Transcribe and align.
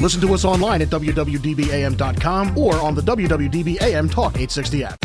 Listen 0.00 0.20
to 0.20 0.32
us 0.32 0.44
online 0.44 0.80
at 0.82 0.88
wwdbam.com 0.88 2.56
or 2.56 2.74
on 2.76 2.94
the 2.94 3.02
WWDBAM 3.02 4.10
Talk 4.10 4.36
860 4.36 4.84
app. 4.84 4.98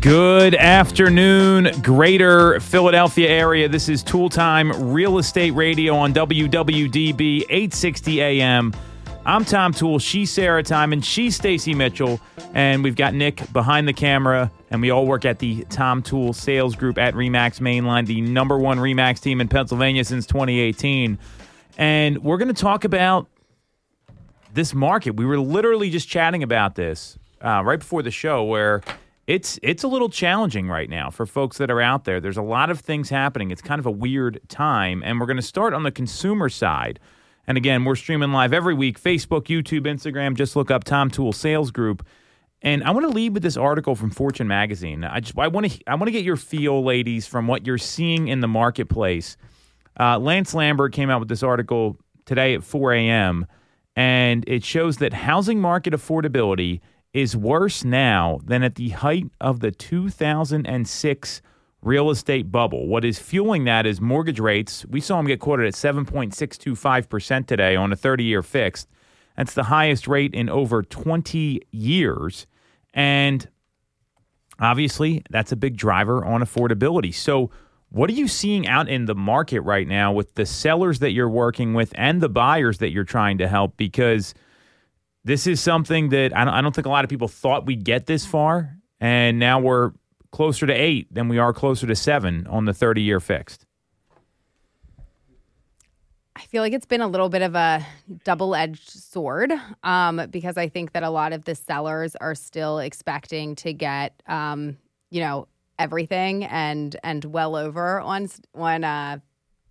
Good 0.00 0.54
afternoon, 0.54 1.70
greater 1.82 2.60
Philadelphia 2.60 3.28
area. 3.28 3.68
This 3.68 3.88
is 3.90 4.02
Toole 4.02 4.30
Time 4.30 4.92
Real 4.92 5.18
Estate 5.18 5.50
Radio 5.50 5.96
on 5.96 6.14
WWDB 6.14 7.42
860 7.50 8.22
AM. 8.22 8.72
I'm 9.28 9.44
Tom 9.44 9.74
Toole. 9.74 9.98
She's 9.98 10.30
Sarah 10.30 10.62
Tymon. 10.62 11.04
She's 11.04 11.36
Stacey 11.36 11.74
Mitchell. 11.74 12.18
And 12.54 12.82
we've 12.82 12.96
got 12.96 13.12
Nick 13.12 13.52
behind 13.52 13.86
the 13.86 13.92
camera. 13.92 14.50
And 14.70 14.80
we 14.80 14.88
all 14.88 15.04
work 15.04 15.26
at 15.26 15.38
the 15.38 15.64
Tom 15.64 16.00
Toole 16.02 16.32
Sales 16.32 16.74
Group 16.74 16.96
at 16.96 17.12
Remax 17.12 17.60
Mainline, 17.60 18.06
the 18.06 18.22
number 18.22 18.58
one 18.58 18.78
Remax 18.78 19.20
team 19.20 19.42
in 19.42 19.48
Pennsylvania 19.48 20.02
since 20.04 20.24
2018. 20.24 21.18
And 21.76 22.24
we're 22.24 22.38
going 22.38 22.48
to 22.48 22.58
talk 22.58 22.84
about 22.84 23.26
this 24.54 24.72
market. 24.72 25.16
We 25.16 25.26
were 25.26 25.38
literally 25.38 25.90
just 25.90 26.08
chatting 26.08 26.42
about 26.42 26.74
this 26.74 27.18
uh, 27.42 27.60
right 27.62 27.80
before 27.80 28.02
the 28.02 28.10
show 28.10 28.44
where 28.44 28.80
it's 29.26 29.60
it's 29.62 29.82
a 29.82 29.88
little 29.88 30.08
challenging 30.08 30.70
right 30.70 30.88
now 30.88 31.10
for 31.10 31.26
folks 31.26 31.58
that 31.58 31.70
are 31.70 31.82
out 31.82 32.06
there. 32.06 32.18
There's 32.18 32.38
a 32.38 32.42
lot 32.42 32.70
of 32.70 32.80
things 32.80 33.10
happening. 33.10 33.50
It's 33.50 33.60
kind 33.60 33.78
of 33.78 33.84
a 33.84 33.90
weird 33.90 34.40
time, 34.48 35.02
and 35.04 35.20
we're 35.20 35.26
going 35.26 35.36
to 35.36 35.42
start 35.42 35.74
on 35.74 35.82
the 35.82 35.92
consumer 35.92 36.48
side. 36.48 36.98
And 37.48 37.56
again, 37.56 37.84
we're 37.86 37.96
streaming 37.96 38.30
live 38.30 38.52
every 38.52 38.74
week: 38.74 39.00
Facebook, 39.00 39.46
YouTube, 39.46 39.86
Instagram. 39.86 40.36
Just 40.36 40.54
look 40.54 40.70
up 40.70 40.84
Tom 40.84 41.10
Toole 41.10 41.32
Sales 41.32 41.70
Group. 41.70 42.06
And 42.60 42.84
I 42.84 42.90
want 42.90 43.06
to 43.06 43.12
lead 43.12 43.32
with 43.34 43.42
this 43.42 43.56
article 43.56 43.94
from 43.94 44.10
Fortune 44.10 44.46
magazine. 44.46 45.02
I 45.02 45.20
just 45.20 45.36
I 45.38 45.48
want 45.48 45.70
to 45.70 45.80
I 45.86 45.94
want 45.94 46.08
to 46.08 46.12
get 46.12 46.24
your 46.24 46.36
feel, 46.36 46.84
ladies, 46.84 47.26
from 47.26 47.46
what 47.46 47.66
you're 47.66 47.78
seeing 47.78 48.28
in 48.28 48.40
the 48.40 48.48
marketplace. 48.48 49.38
Uh, 49.98 50.18
Lance 50.18 50.52
Lambert 50.52 50.92
came 50.92 51.08
out 51.08 51.20
with 51.20 51.28
this 51.28 51.42
article 51.42 51.96
today 52.26 52.54
at 52.54 52.62
4 52.62 52.92
a.m. 52.92 53.46
and 53.96 54.44
it 54.46 54.62
shows 54.62 54.98
that 54.98 55.12
housing 55.12 55.60
market 55.60 55.94
affordability 55.94 56.80
is 57.14 57.34
worse 57.34 57.82
now 57.82 58.38
than 58.44 58.62
at 58.62 58.74
the 58.74 58.90
height 58.90 59.26
of 59.40 59.60
the 59.60 59.72
2006 59.72 61.42
real 61.88 62.10
estate 62.10 62.52
bubble. 62.52 62.86
What 62.86 63.02
is 63.02 63.18
fueling 63.18 63.64
that 63.64 63.86
is 63.86 63.98
mortgage 63.98 64.38
rates. 64.38 64.84
We 64.86 65.00
saw 65.00 65.16
them 65.16 65.26
get 65.26 65.40
quoted 65.40 65.66
at 65.66 65.72
7.625% 65.72 67.46
today 67.46 67.76
on 67.76 67.92
a 67.92 67.96
30 67.96 68.24
year 68.24 68.42
fixed. 68.42 68.88
That's 69.38 69.54
the 69.54 69.64
highest 69.64 70.06
rate 70.06 70.34
in 70.34 70.50
over 70.50 70.82
20 70.82 71.62
years. 71.70 72.46
And 72.92 73.48
obviously, 74.60 75.22
that's 75.30 75.50
a 75.50 75.56
big 75.56 75.78
driver 75.78 76.24
on 76.24 76.42
affordability. 76.42 77.14
So, 77.14 77.50
what 77.90 78.10
are 78.10 78.14
you 78.14 78.28
seeing 78.28 78.68
out 78.68 78.86
in 78.90 79.06
the 79.06 79.14
market 79.14 79.62
right 79.62 79.88
now 79.88 80.12
with 80.12 80.34
the 80.34 80.44
sellers 80.44 80.98
that 80.98 81.12
you're 81.12 81.28
working 81.30 81.72
with 81.72 81.90
and 81.94 82.20
the 82.20 82.28
buyers 82.28 82.78
that 82.78 82.90
you're 82.90 83.04
trying 83.04 83.38
to 83.38 83.48
help? 83.48 83.78
Because 83.78 84.34
this 85.24 85.46
is 85.46 85.58
something 85.58 86.10
that 86.10 86.36
I 86.36 86.44
don't, 86.44 86.52
I 86.52 86.60
don't 86.60 86.74
think 86.74 86.86
a 86.86 86.90
lot 86.90 87.04
of 87.04 87.08
people 87.08 87.28
thought 87.28 87.64
we'd 87.64 87.84
get 87.84 88.04
this 88.04 88.26
far. 88.26 88.76
And 89.00 89.38
now 89.38 89.58
we're 89.60 89.92
closer 90.30 90.66
to 90.66 90.72
eight 90.72 91.12
than 91.12 91.28
we 91.28 91.38
are 91.38 91.52
closer 91.52 91.86
to 91.86 91.96
seven 91.96 92.46
on 92.48 92.64
the 92.64 92.74
30 92.74 93.02
year 93.02 93.20
fixed. 93.20 93.64
I 96.38 96.42
feel 96.42 96.62
like 96.62 96.72
it's 96.72 96.86
been 96.86 97.00
a 97.00 97.08
little 97.08 97.28
bit 97.28 97.42
of 97.42 97.56
a 97.56 97.84
double 98.22 98.54
edged 98.54 98.90
sword 98.90 99.52
um, 99.82 100.22
because 100.30 100.56
I 100.56 100.68
think 100.68 100.92
that 100.92 101.02
a 101.02 101.10
lot 101.10 101.32
of 101.32 101.44
the 101.44 101.56
sellers 101.56 102.14
are 102.16 102.36
still 102.36 102.78
expecting 102.78 103.56
to 103.56 103.72
get, 103.72 104.22
um, 104.28 104.76
you 105.10 105.20
know, 105.20 105.48
everything 105.80 106.44
and 106.44 106.94
and 107.02 107.24
well 107.24 107.56
over 107.56 108.00
on 108.00 108.28
on 108.54 108.84
uh, 108.84 109.18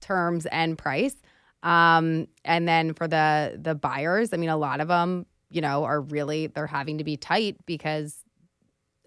terms 0.02 0.46
and 0.48 0.78
price. 0.78 1.16
Um, 1.64 2.28
and 2.44 2.68
then 2.68 2.94
for 2.94 3.08
the 3.08 3.58
the 3.62 3.74
buyers, 3.74 4.34
I 4.34 4.38
mean, 4.38 4.50
a 4.50 4.58
lot 4.58 4.82
of 4.82 4.90
them, 4.90 5.26
you 5.50 5.62
know, 5.62 5.86
are 5.86 6.02
really 6.02 6.48
they're 6.48 6.68
having 6.68 6.98
to 6.98 7.06
be 7.06 7.16
tight 7.16 7.56
because 7.66 8.26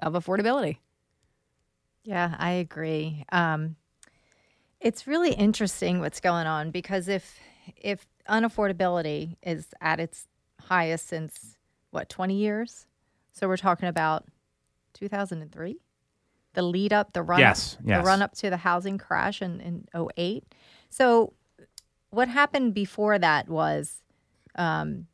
of 0.00 0.15
affordability. 0.15 0.78
Yeah, 2.10 2.34
I 2.41 2.50
agree. 2.50 3.25
Um, 3.31 3.76
it's 4.81 5.06
really 5.06 5.32
interesting 5.32 6.00
what's 6.00 6.19
going 6.19 6.48
on 6.48 6.72
because 6.72 7.06
if 7.06 7.38
if 7.76 8.04
unaffordability 8.28 9.37
is 9.44 9.69
at 9.81 10.00
its 10.00 10.26
highest 10.60 11.06
since 11.06 11.56
what 11.93 12.09
20 12.09 12.34
years, 12.34 12.87
so 13.31 13.47
we're 13.47 13.56
talking 13.56 13.88
about 13.88 14.25
2003, 14.94 15.78
the 16.54 16.62
lead 16.62 16.93
up, 16.93 17.12
the 17.12 17.22
run, 17.22 17.38
yes, 17.38 17.76
up, 17.78 17.87
yes. 17.87 18.00
the 18.00 18.04
run 18.04 18.22
up 18.22 18.34
to 18.34 18.50
the 18.50 18.56
housing 18.56 18.98
crash 18.98 19.41
in 19.41 19.60
in 19.60 19.87
08. 20.16 20.42
So 20.88 21.32
what 22.10 22.27
happened 22.27 22.75
before 22.75 23.21
that 23.21 23.48
was 23.48 24.03
um, 24.56 25.06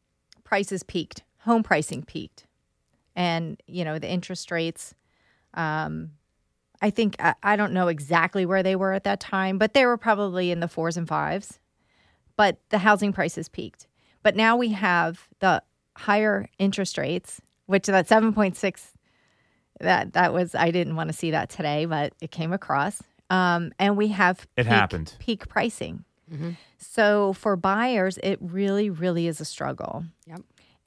prices 0.44 0.82
peaked, 0.82 1.24
home 1.40 1.62
pricing 1.62 2.04
peaked, 2.04 2.46
and 3.14 3.60
you 3.66 3.84
know 3.84 3.98
the 3.98 4.10
interest 4.10 4.50
rates. 4.50 4.94
Um, 5.52 6.12
I 6.82 6.90
think 6.90 7.16
I, 7.18 7.34
I 7.42 7.56
don't 7.56 7.72
know 7.72 7.88
exactly 7.88 8.46
where 8.46 8.62
they 8.62 8.76
were 8.76 8.92
at 8.92 9.04
that 9.04 9.20
time, 9.20 9.58
but 9.58 9.74
they 9.74 9.86
were 9.86 9.96
probably 9.96 10.50
in 10.50 10.60
the 10.60 10.68
fours 10.68 10.96
and 10.96 11.08
fives. 11.08 11.58
But 12.36 12.58
the 12.68 12.78
housing 12.78 13.12
prices 13.12 13.48
peaked. 13.48 13.86
But 14.22 14.36
now 14.36 14.56
we 14.56 14.70
have 14.70 15.28
the 15.40 15.62
higher 15.96 16.48
interest 16.58 16.98
rates, 16.98 17.40
which 17.66 17.86
that 17.86 18.08
seven 18.08 18.32
point 18.32 18.56
six. 18.56 18.92
That 19.80 20.14
that 20.14 20.32
was 20.32 20.54
I 20.54 20.70
didn't 20.70 20.96
want 20.96 21.08
to 21.08 21.12
see 21.12 21.32
that 21.32 21.50
today, 21.50 21.84
but 21.84 22.14
it 22.20 22.30
came 22.30 22.52
across. 22.52 23.02
Um, 23.28 23.72
and 23.78 23.96
we 23.96 24.08
have 24.08 24.46
it 24.56 24.62
peak, 24.62 24.66
happened 24.66 25.14
peak 25.18 25.48
pricing. 25.48 26.04
Mm-hmm. 26.32 26.50
So 26.78 27.32
for 27.34 27.56
buyers, 27.56 28.18
it 28.22 28.38
really, 28.40 28.90
really 28.90 29.26
is 29.26 29.40
a 29.40 29.44
struggle. 29.44 30.04
Yep. 30.26 30.40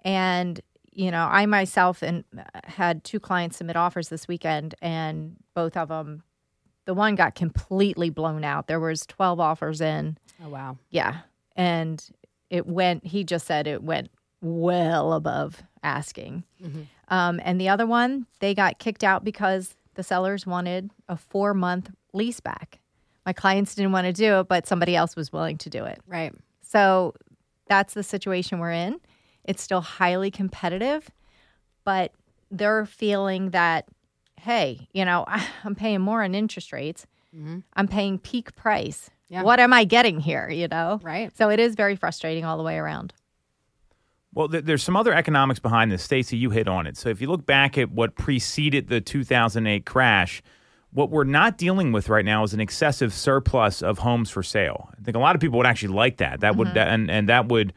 And 0.04 0.62
you 1.00 1.12
know, 1.12 1.30
I 1.32 1.46
myself 1.46 2.02
and 2.02 2.26
uh, 2.38 2.44
had 2.66 3.06
two 3.06 3.22
clients 3.22 3.56
submit 3.56 3.78
offers 3.78 4.10
this 4.10 4.28
weekend, 4.28 4.76
and 4.82 5.38
both 5.54 5.78
of 5.78 5.88
them, 5.88 6.24
the 6.84 6.94
one 6.94 7.16
got 7.16 7.36
completely 7.36 8.10
blown 8.10 8.44
out. 8.44 8.68
There 8.68 8.82
was 8.82 9.06
twelve 9.06 9.40
offers 9.40 9.80
in. 9.80 10.18
Oh 10.44 10.50
wow. 10.50 10.78
Yeah, 10.90 11.20
and 11.56 12.06
it 12.50 12.68
went. 12.68 13.06
He 13.06 13.24
just 13.24 13.48
said 13.48 13.66
it 13.66 13.82
went 13.82 14.10
well 14.42 15.14
above 15.14 15.64
asking. 15.84 16.44
Mm-hmm. 16.62 16.82
Um, 17.08 17.40
and 17.46 17.62
the 17.62 17.70
other 17.70 17.88
one, 17.88 18.26
they 18.42 18.54
got 18.54 18.80
kicked 18.80 19.06
out 19.06 19.24
because 19.24 19.76
the 19.96 20.04
sellers 20.04 20.46
wanted 20.46 20.92
a 21.08 21.16
four 21.16 21.54
month 21.54 21.92
lease 22.12 22.42
back. 22.42 22.80
My 23.26 23.32
clients 23.32 23.74
didn't 23.74 23.94
want 23.94 24.08
to 24.08 24.14
do 24.14 24.42
it, 24.42 24.50
but 24.50 24.68
somebody 24.68 24.98
else 24.98 25.16
was 25.16 25.32
willing 25.32 25.58
to 25.60 25.70
do 25.70 25.86
it. 25.86 26.02
Right. 26.06 26.34
So 26.62 27.14
that's 27.68 27.94
the 27.94 28.04
situation 28.04 28.60
we're 28.60 28.72
in. 28.72 29.00
It's 29.46 29.62
still 29.62 29.82
highly 29.82 30.32
competitive, 30.32 31.10
but 31.84 32.12
they're 32.52 32.86
feeling 32.86 33.52
that, 33.52 33.86
hey, 34.38 34.88
you 34.94 35.06
know, 35.06 35.26
I'm 35.64 35.76
paying 35.76 36.02
more 36.02 36.24
on 36.24 36.36
interest 36.36 36.72
rates. 36.72 37.06
Mm-hmm. 37.36 37.60
I'm 37.74 37.88
paying 37.88 38.20
peak 38.20 38.56
price. 38.56 39.10
Yeah. 39.30 39.44
What 39.44 39.60
am 39.60 39.74
I 39.74 39.84
getting 39.84 40.20
here? 40.20 40.50
You 40.50 40.68
know? 40.68 41.00
Right. 41.04 41.36
So 41.38 41.50
it 41.50 41.60
is 41.60 41.76
very 41.76 41.96
frustrating 41.96 42.46
all 42.46 42.58
the 42.58 42.64
way 42.64 42.78
around. 42.78 43.14
Well, 44.34 44.48
there's 44.48 44.84
some 44.84 44.96
other 44.96 45.14
economics 45.14 45.60
behind 45.60 45.92
this. 45.92 46.04
Stacey, 46.04 46.38
you 46.38 46.52
hit 46.52 46.68
on 46.68 46.86
it. 46.86 46.98
So 46.98 47.10
if 47.10 47.20
you 47.20 47.28
look 47.28 47.46
back 47.48 47.78
at 47.78 47.92
what 47.92 48.16
preceded 48.16 48.88
the 48.88 49.02
2008 49.02 49.86
crash, 49.86 50.44
what 50.92 51.10
we're 51.10 51.24
not 51.24 51.58
dealing 51.58 51.92
with 51.92 52.10
right 52.10 52.26
now 52.26 52.44
is 52.44 52.54
an 52.54 52.60
excessive 52.60 53.12
surplus 53.12 53.82
of 53.82 54.00
homes 54.00 54.30
for 54.30 54.44
sale. 54.44 54.90
I 54.98 55.04
think 55.04 55.18
a 55.18 55.20
lot 55.20 55.36
of 55.36 55.42
people 55.42 55.58
would 55.58 55.68
actually 55.68 55.94
like 55.94 56.18
that. 56.18 56.42
That 56.42 56.54
mm-hmm. 56.54 56.60
would 56.60 56.78
and 56.78 57.10
and 57.10 57.30
that 57.30 57.48
would 57.48 57.74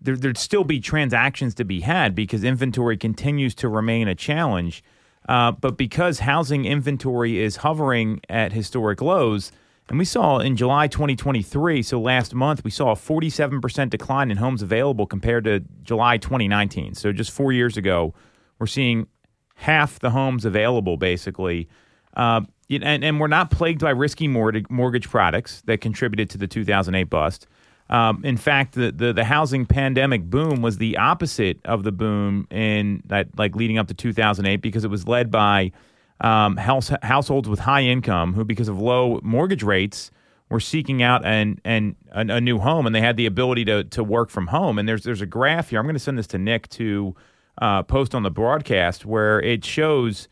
there, 0.00 0.16
there'd 0.16 0.38
still 0.38 0.64
be 0.64 0.80
transactions 0.80 1.54
to 1.56 1.64
be 1.64 1.80
had 1.80 2.14
because 2.14 2.44
inventory 2.44 2.96
continues 2.96 3.54
to 3.56 3.68
remain 3.68 4.08
a 4.08 4.14
challenge. 4.14 4.82
Uh, 5.28 5.52
but 5.52 5.76
because 5.76 6.20
housing 6.20 6.64
inventory 6.64 7.38
is 7.38 7.56
hovering 7.56 8.20
at 8.28 8.52
historic 8.52 9.02
lows, 9.02 9.52
and 9.88 9.98
we 9.98 10.04
saw 10.04 10.38
in 10.38 10.56
July 10.56 10.86
2023, 10.86 11.82
so 11.82 12.00
last 12.00 12.34
month, 12.34 12.62
we 12.62 12.70
saw 12.70 12.92
a 12.92 12.94
47% 12.94 13.90
decline 13.90 14.30
in 14.30 14.36
homes 14.36 14.62
available 14.62 15.06
compared 15.06 15.44
to 15.44 15.60
July 15.82 16.18
2019. 16.18 16.94
So 16.94 17.10
just 17.12 17.30
four 17.30 17.52
years 17.52 17.76
ago, 17.76 18.14
we're 18.58 18.66
seeing 18.66 19.06
half 19.54 19.98
the 19.98 20.10
homes 20.10 20.44
available 20.44 20.96
basically. 20.96 21.68
Uh, 22.14 22.42
and, 22.70 23.02
and, 23.02 23.20
we're 23.20 23.28
not 23.28 23.50
plagued 23.50 23.80
by 23.80 23.90
risky 23.90 24.28
mortgage 24.28 25.08
products 25.08 25.62
that 25.62 25.80
contributed 25.80 26.28
to 26.30 26.38
the 26.38 26.46
2008 26.46 27.04
bust. 27.04 27.46
Um, 27.90 28.24
in 28.24 28.36
fact, 28.36 28.74
the, 28.74 28.92
the, 28.92 29.12
the 29.12 29.24
housing 29.24 29.64
pandemic 29.64 30.24
boom 30.24 30.60
was 30.60 30.78
the 30.78 30.96
opposite 30.98 31.58
of 31.64 31.84
the 31.84 31.92
boom 31.92 32.46
in 32.50 33.02
that 33.06 33.38
like 33.38 33.56
leading 33.56 33.78
up 33.78 33.88
to 33.88 33.94
2008 33.94 34.56
because 34.56 34.84
it 34.84 34.90
was 34.90 35.08
led 35.08 35.30
by 35.30 35.72
um, 36.20 36.56
house, 36.56 36.90
households 37.02 37.48
with 37.48 37.60
high 37.60 37.82
income 37.82 38.34
who, 38.34 38.44
because 38.44 38.68
of 38.68 38.78
low 38.78 39.20
mortgage 39.22 39.62
rates, 39.62 40.10
were 40.50 40.60
seeking 40.60 41.02
out 41.02 41.24
an, 41.24 41.60
an, 41.64 41.96
a, 42.12 42.20
a 42.20 42.40
new 42.40 42.58
home 42.58 42.86
and 42.86 42.94
they 42.94 43.00
had 43.00 43.16
the 43.16 43.26
ability 43.26 43.64
to, 43.66 43.84
to 43.84 44.02
work 44.02 44.30
from 44.30 44.48
home. 44.48 44.78
And 44.78 44.88
there's 44.88 45.04
there's 45.04 45.20
a 45.20 45.26
graph 45.26 45.70
here. 45.70 45.78
I'm 45.78 45.86
going 45.86 45.94
to 45.94 46.00
send 46.00 46.18
this 46.18 46.26
to 46.28 46.38
Nick 46.38 46.68
to 46.70 47.14
uh, 47.60 47.82
post 47.82 48.14
on 48.14 48.22
the 48.22 48.30
broadcast 48.30 49.04
where 49.04 49.40
it 49.40 49.64
shows 49.64 50.28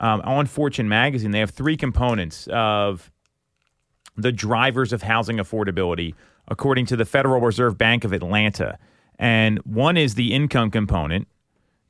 um, 0.00 0.20
on 0.22 0.46
Fortune 0.46 0.88
magazine 0.88 1.30
they 1.30 1.40
have 1.40 1.50
three 1.50 1.76
components 1.76 2.48
of 2.50 3.10
the 4.16 4.32
drivers 4.32 4.92
of 4.92 5.02
housing 5.02 5.36
affordability, 5.36 6.14
according 6.50 6.86
to 6.86 6.96
the 6.96 7.04
Federal 7.04 7.40
Reserve 7.40 7.78
Bank 7.78 8.04
of 8.04 8.12
Atlanta. 8.12 8.78
And 9.18 9.58
one 9.60 9.96
is 9.96 10.14
the 10.14 10.34
income 10.34 10.70
component, 10.70 11.28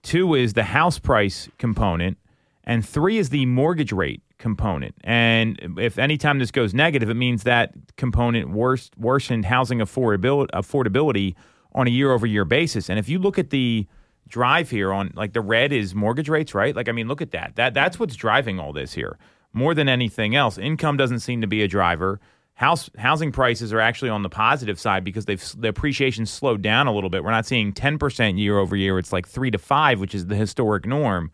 two 0.02 0.34
is 0.34 0.52
the 0.52 0.64
house 0.64 0.98
price 0.98 1.48
component, 1.58 2.18
and 2.64 2.86
three 2.86 3.18
is 3.18 3.30
the 3.30 3.46
mortgage 3.46 3.92
rate 3.92 4.22
component. 4.38 4.94
And 5.02 5.58
if 5.78 5.98
anytime 5.98 6.38
this 6.38 6.50
goes 6.50 6.74
negative, 6.74 7.08
it 7.08 7.14
means 7.14 7.44
that 7.44 7.72
component 7.96 8.50
worst, 8.50 8.96
worsened 8.98 9.46
housing 9.46 9.78
affordability, 9.78 10.48
affordability 10.50 11.34
on 11.74 11.86
a 11.86 11.90
year 11.90 12.12
over 12.12 12.26
year 12.26 12.44
basis. 12.44 12.90
And 12.90 12.98
if 12.98 13.08
you 13.08 13.18
look 13.18 13.38
at 13.38 13.50
the 13.50 13.86
drive 14.28 14.70
here 14.70 14.92
on 14.92 15.12
like 15.14 15.32
the 15.32 15.40
red 15.40 15.72
is 15.72 15.94
mortgage 15.94 16.28
rates, 16.28 16.54
right? 16.54 16.74
Like 16.74 16.88
I 16.88 16.92
mean, 16.92 17.08
look 17.08 17.22
at 17.22 17.32
that. 17.32 17.56
That 17.56 17.74
that's 17.74 17.98
what's 17.98 18.16
driving 18.16 18.58
all 18.58 18.72
this 18.72 18.92
here 18.94 19.18
more 19.52 19.74
than 19.74 19.88
anything 19.88 20.34
else. 20.34 20.58
Income 20.58 20.96
doesn't 20.96 21.20
seem 21.20 21.40
to 21.40 21.46
be 21.46 21.62
a 21.62 21.68
driver. 21.68 22.20
House 22.60 22.90
housing 22.98 23.32
prices 23.32 23.72
are 23.72 23.80
actually 23.80 24.10
on 24.10 24.22
the 24.22 24.28
positive 24.28 24.78
side 24.78 25.02
because 25.02 25.24
they've 25.24 25.42
the 25.56 25.68
appreciation 25.68 26.26
slowed 26.26 26.60
down 26.60 26.88
a 26.88 26.92
little 26.92 27.08
bit. 27.08 27.24
We're 27.24 27.30
not 27.30 27.46
seeing 27.46 27.72
10% 27.72 28.38
year 28.38 28.58
over 28.58 28.76
year. 28.76 28.98
It's 28.98 29.14
like 29.14 29.26
3 29.26 29.50
to 29.52 29.56
5, 29.56 29.98
which 29.98 30.14
is 30.14 30.26
the 30.26 30.34
historic 30.36 30.84
norm. 30.84 31.32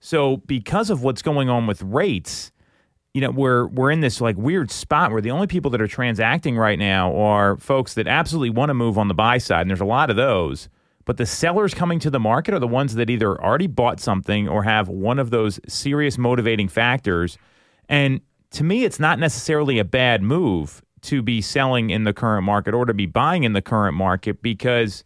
So 0.00 0.36
because 0.36 0.90
of 0.90 1.02
what's 1.02 1.22
going 1.22 1.48
on 1.48 1.66
with 1.66 1.80
rates, 1.80 2.52
you 3.14 3.22
know, 3.22 3.30
we're 3.30 3.66
we're 3.68 3.90
in 3.90 4.02
this 4.02 4.20
like 4.20 4.36
weird 4.36 4.70
spot 4.70 5.10
where 5.10 5.22
the 5.22 5.30
only 5.30 5.46
people 5.46 5.70
that 5.70 5.80
are 5.80 5.88
transacting 5.88 6.58
right 6.58 6.78
now 6.78 7.16
are 7.16 7.56
folks 7.56 7.94
that 7.94 8.06
absolutely 8.06 8.50
want 8.50 8.68
to 8.68 8.74
move 8.74 8.98
on 8.98 9.08
the 9.08 9.14
buy 9.14 9.38
side, 9.38 9.62
and 9.62 9.70
there's 9.70 9.80
a 9.80 9.86
lot 9.86 10.10
of 10.10 10.16
those. 10.16 10.68
But 11.06 11.16
the 11.16 11.24
sellers 11.24 11.72
coming 11.72 11.98
to 12.00 12.10
the 12.10 12.20
market 12.20 12.52
are 12.52 12.58
the 12.58 12.68
ones 12.68 12.94
that 12.96 13.08
either 13.08 13.42
already 13.42 13.68
bought 13.68 14.00
something 14.00 14.46
or 14.46 14.64
have 14.64 14.90
one 14.90 15.18
of 15.18 15.30
those 15.30 15.60
serious 15.66 16.18
motivating 16.18 16.68
factors. 16.68 17.38
And 17.88 18.20
to 18.52 18.64
me, 18.64 18.84
it's 18.84 18.98
not 18.98 19.18
necessarily 19.18 19.78
a 19.78 19.84
bad 19.84 20.22
move 20.22 20.82
to 21.02 21.22
be 21.22 21.40
selling 21.40 21.90
in 21.90 22.04
the 22.04 22.12
current 22.12 22.44
market 22.44 22.74
or 22.74 22.84
to 22.84 22.94
be 22.94 23.06
buying 23.06 23.44
in 23.44 23.52
the 23.52 23.62
current 23.62 23.96
market 23.96 24.42
because 24.42 25.04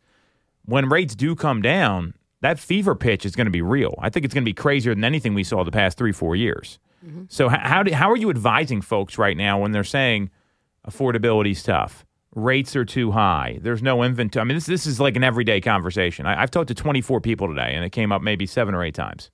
when 0.65 0.89
rates 0.89 1.15
do 1.15 1.35
come 1.35 1.61
down, 1.61 2.15
that 2.41 2.59
fever 2.59 2.94
pitch 2.94 3.27
is 3.27 3.37
going 3.37 3.47
to 3.47 3.50
be 3.50 3.62
real. 3.62 3.94
I 3.99 4.11
think 4.11 4.25
it's 4.25 4.35
going 4.35 4.44
to 4.44 4.49
be 4.49 4.55
crazier 4.55 4.94
than 4.94 5.05
anything 5.05 5.35
we 5.35 5.44
saw 5.44 5.65
the 5.65 5.71
past 5.71 5.99
three, 5.99 6.12
four 6.12 6.35
years. 6.35 6.79
Mm-hmm. 7.05 7.25
So, 7.29 7.49
how, 7.49 7.83
do, 7.83 7.93
how 7.93 8.11
are 8.11 8.17
you 8.17 8.31
advising 8.31 8.81
folks 8.81 9.19
right 9.19 9.37
now 9.37 9.61
when 9.61 9.73
they're 9.73 9.85
saying 9.85 10.31
affordability 10.88 11.50
is 11.50 11.62
tough? 11.62 12.05
rates 12.35 12.75
are 12.75 12.85
too 12.85 13.11
high. 13.11 13.59
There's 13.61 13.83
no 13.83 14.03
inventory. 14.03 14.41
I 14.41 14.45
mean, 14.45 14.56
this 14.56 14.67
this 14.67 14.87
is 14.87 15.00
like 15.00 15.17
an 15.17 15.25
everyday 15.25 15.61
conversation. 15.61 16.27
I, 16.27 16.41
have 16.41 16.50
talked 16.50 16.69
to 16.69 16.75
24 16.75 17.21
people 17.21 17.49
today, 17.49 17.73
and 17.75 17.85
it 17.85 17.91
came 17.91 18.12
up 18.12 18.23
maybe 18.23 18.47
seven 18.47 18.75
or 18.75 18.83
eight 18.83 18.95
times. 18.95 19.31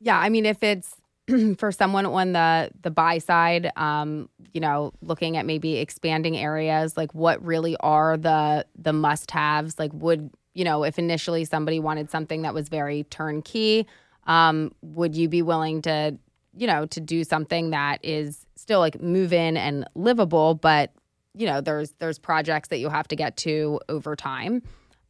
Yeah, 0.00 0.18
I 0.18 0.28
mean, 0.28 0.46
if 0.46 0.62
it's 0.62 0.96
for 1.58 1.72
someone 1.72 2.06
on 2.06 2.32
the 2.32 2.70
the 2.82 2.90
buy 2.90 3.18
side, 3.18 3.70
um, 3.76 4.28
you 4.52 4.60
know, 4.60 4.92
looking 5.02 5.36
at 5.36 5.46
maybe 5.46 5.76
expanding 5.76 6.36
areas, 6.36 6.96
like 6.96 7.14
what 7.14 7.44
really 7.44 7.76
are 7.80 8.16
the 8.16 8.66
the 8.76 8.92
must 8.92 9.30
haves? 9.30 9.78
Like, 9.78 9.92
would 9.94 10.30
you 10.54 10.64
know, 10.64 10.82
if 10.84 10.98
initially 10.98 11.44
somebody 11.44 11.78
wanted 11.78 12.10
something 12.10 12.42
that 12.42 12.54
was 12.54 12.68
very 12.68 13.04
turnkey, 13.04 13.86
um, 14.26 14.72
would 14.82 15.14
you 15.14 15.28
be 15.28 15.42
willing 15.42 15.80
to, 15.82 16.16
you 16.56 16.66
know, 16.66 16.86
to 16.86 17.00
do 17.00 17.22
something 17.22 17.70
that 17.70 18.00
is 18.02 18.46
still 18.56 18.80
like 18.80 19.00
move 19.00 19.32
in 19.32 19.56
and 19.56 19.88
livable, 19.94 20.54
but 20.54 20.92
you 21.34 21.46
know 21.46 21.60
there's 21.60 21.92
there's 21.98 22.18
projects 22.18 22.68
that 22.68 22.78
you 22.78 22.88
have 22.88 23.08
to 23.08 23.16
get 23.16 23.36
to 23.36 23.80
over 23.88 24.16
time 24.16 24.62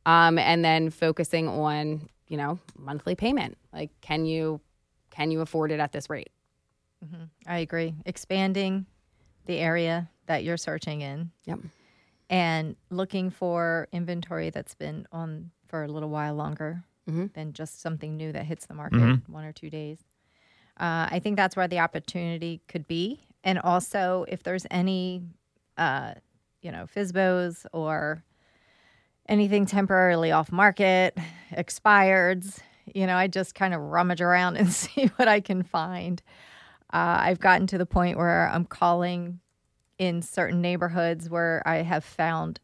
um, 0.06 0.38
and 0.38 0.64
then 0.64 0.90
focusing 0.90 1.48
on 1.48 2.08
you 2.28 2.36
know 2.36 2.58
monthly 2.76 3.14
payment 3.14 3.56
like 3.72 3.90
can 4.00 4.24
you 4.24 4.60
can 5.10 5.30
you 5.30 5.40
afford 5.40 5.70
it 5.72 5.80
at 5.80 5.92
this 5.92 6.08
rate 6.08 6.30
mm-hmm. 7.04 7.24
i 7.46 7.58
agree 7.58 7.94
expanding 8.06 8.86
the 9.46 9.58
area 9.58 10.08
that 10.26 10.44
you're 10.44 10.56
searching 10.56 11.00
in 11.00 11.30
yep 11.44 11.58
and 12.28 12.76
looking 12.90 13.28
for 13.30 13.88
inventory 13.92 14.50
that's 14.50 14.74
been 14.74 15.06
on 15.10 15.50
for 15.66 15.82
a 15.82 15.88
little 15.88 16.10
while 16.10 16.34
longer 16.34 16.82
mm-hmm. 17.08 17.26
than 17.34 17.52
just 17.52 17.80
something 17.80 18.16
new 18.16 18.32
that 18.32 18.44
hits 18.44 18.66
the 18.66 18.74
market 18.74 18.98
mm-hmm. 18.98 19.32
one 19.32 19.44
or 19.44 19.52
two 19.52 19.70
days 19.70 19.98
uh, 20.78 21.08
i 21.10 21.20
think 21.22 21.36
that's 21.36 21.56
where 21.56 21.68
the 21.68 21.78
opportunity 21.78 22.60
could 22.68 22.86
be 22.86 23.20
and 23.42 23.58
also 23.58 24.24
if 24.28 24.42
there's 24.42 24.66
any 24.70 25.22
uh, 25.76 26.12
you 26.62 26.70
know, 26.70 26.86
FSBOs 26.94 27.66
or 27.72 28.22
anything 29.28 29.66
temporarily 29.66 30.32
off 30.32 30.52
market, 30.52 31.16
expireds. 31.52 32.58
You 32.94 33.06
know, 33.06 33.16
I 33.16 33.26
just 33.26 33.54
kind 33.54 33.74
of 33.74 33.80
rummage 33.80 34.20
around 34.20 34.56
and 34.58 34.72
see 34.72 35.06
what 35.16 35.28
I 35.28 35.40
can 35.40 35.62
find. 35.62 36.22
Uh, 36.92 37.18
I've 37.20 37.40
gotten 37.40 37.66
to 37.68 37.78
the 37.78 37.86
point 37.86 38.18
where 38.18 38.48
I'm 38.48 38.64
calling 38.64 39.40
in 39.98 40.22
certain 40.22 40.60
neighborhoods 40.60 41.28
where 41.28 41.62
I 41.66 41.82
have 41.82 42.04
found 42.04 42.58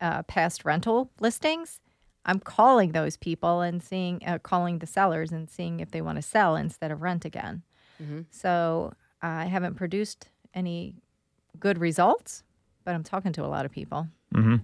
uh, 0.00 0.22
past 0.24 0.64
rental 0.64 1.10
listings. 1.20 1.80
I'm 2.26 2.40
calling 2.40 2.92
those 2.92 3.16
people 3.16 3.60
and 3.60 3.82
seeing, 3.82 4.20
uh, 4.26 4.38
calling 4.38 4.80
the 4.80 4.86
sellers 4.86 5.30
and 5.30 5.48
seeing 5.48 5.80
if 5.80 5.92
they 5.92 6.02
want 6.02 6.16
to 6.16 6.22
sell 6.22 6.56
instead 6.56 6.90
of 6.90 7.02
rent 7.02 7.24
again. 7.24 7.62
Mm-hmm. 8.02 8.22
So 8.30 8.92
I 9.22 9.44
haven't 9.44 9.76
produced 9.76 10.28
any 10.52 10.96
good 11.58 11.78
results, 11.78 12.42
but 12.84 12.94
I'm 12.94 13.04
talking 13.04 13.32
to 13.34 13.44
a 13.44 13.46
lot 13.46 13.64
of 13.64 13.70
people. 13.70 14.08
Mm-hmm. 14.34 14.56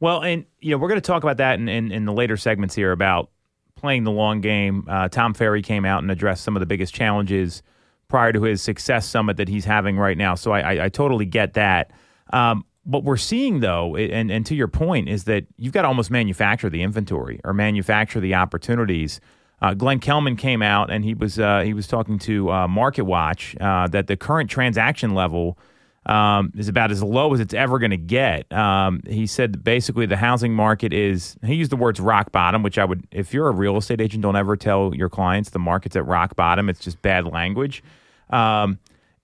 Well, 0.00 0.22
and 0.22 0.44
you 0.60 0.72
know, 0.72 0.78
we're 0.78 0.88
going 0.88 1.00
to 1.00 1.06
talk 1.06 1.22
about 1.22 1.36
that 1.38 1.58
in, 1.58 1.68
in, 1.68 1.92
in, 1.92 2.04
the 2.04 2.12
later 2.12 2.36
segments 2.36 2.74
here 2.74 2.92
about 2.92 3.30
playing 3.76 4.04
the 4.04 4.10
long 4.10 4.40
game. 4.40 4.84
Uh, 4.88 5.08
Tom 5.08 5.34
Ferry 5.34 5.62
came 5.62 5.84
out 5.84 6.02
and 6.02 6.10
addressed 6.10 6.44
some 6.44 6.56
of 6.56 6.60
the 6.60 6.66
biggest 6.66 6.94
challenges 6.94 7.62
prior 8.08 8.32
to 8.32 8.42
his 8.42 8.62
success 8.62 9.06
summit 9.06 9.36
that 9.36 9.48
he's 9.48 9.64
having 9.64 9.98
right 9.98 10.16
now. 10.16 10.34
So 10.34 10.52
I, 10.52 10.60
I, 10.60 10.84
I 10.84 10.88
totally 10.88 11.26
get 11.26 11.54
that. 11.54 11.90
Um, 12.32 12.64
what 12.84 13.02
we're 13.02 13.16
seeing, 13.16 13.60
though, 13.60 13.96
and, 13.96 14.30
and 14.30 14.44
to 14.46 14.54
your 14.54 14.68
point, 14.68 15.08
is 15.08 15.24
that 15.24 15.46
you've 15.56 15.72
got 15.72 15.82
to 15.82 15.88
almost 15.88 16.10
manufacture 16.10 16.68
the 16.68 16.82
inventory 16.82 17.40
or 17.44 17.54
manufacture 17.54 18.20
the 18.20 18.34
opportunities. 18.34 19.20
Uh, 19.62 19.72
Glenn 19.72 20.00
Kelman 20.00 20.36
came 20.36 20.60
out 20.60 20.90
and 20.90 21.04
he 21.04 21.14
was 21.14 21.38
uh, 21.38 21.60
he 21.60 21.72
was 21.72 21.86
talking 21.86 22.18
to 22.20 22.50
uh, 22.50 22.66
MarketWatch 22.66 23.60
uh, 23.60 23.88
that 23.88 24.06
the 24.06 24.16
current 24.16 24.50
transaction 24.50 25.14
level 25.14 25.58
um, 26.06 26.52
is 26.56 26.68
about 26.68 26.90
as 26.90 27.02
low 27.02 27.32
as 27.34 27.40
it's 27.40 27.54
ever 27.54 27.78
going 27.78 27.90
to 27.90 27.96
get. 27.96 28.52
Um, 28.52 29.00
he 29.06 29.26
said 29.26 29.64
basically 29.64 30.06
the 30.06 30.16
housing 30.16 30.54
market 30.54 30.92
is, 30.92 31.36
he 31.44 31.54
used 31.54 31.72
the 31.72 31.76
words 31.76 32.00
rock 32.00 32.32
bottom, 32.32 32.62
which 32.62 32.78
I 32.78 32.84
would, 32.84 33.06
if 33.10 33.32
you're 33.32 33.48
a 33.48 33.52
real 33.52 33.76
estate 33.76 34.00
agent, 34.00 34.22
don't 34.22 34.36
ever 34.36 34.56
tell 34.56 34.94
your 34.94 35.08
clients 35.08 35.50
the 35.50 35.58
market's 35.58 35.96
at 35.96 36.06
rock 36.06 36.36
bottom. 36.36 36.68
It's 36.68 36.80
just 36.80 37.00
bad 37.02 37.26
language. 37.26 37.82
Um, 38.30 38.78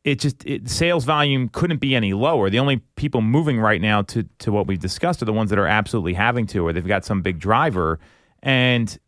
it 0.04 0.18
just 0.18 0.44
it, 0.46 0.68
sales 0.70 1.04
volume 1.04 1.48
couldn't 1.48 1.78
be 1.78 1.94
any 1.94 2.14
lower. 2.14 2.48
The 2.48 2.58
only 2.58 2.78
people 2.96 3.20
moving 3.20 3.60
right 3.60 3.80
now 3.80 4.02
to 4.02 4.22
to 4.38 4.52
what 4.52 4.66
we've 4.66 4.80
discussed 4.80 5.20
are 5.20 5.26
the 5.26 5.32
ones 5.32 5.50
that 5.50 5.58
are 5.58 5.66
absolutely 5.66 6.14
having 6.14 6.46
to, 6.48 6.66
or 6.66 6.72
they've 6.72 6.86
got 6.86 7.04
some 7.04 7.20
big 7.20 7.38
driver, 7.38 7.98
and 8.42 8.98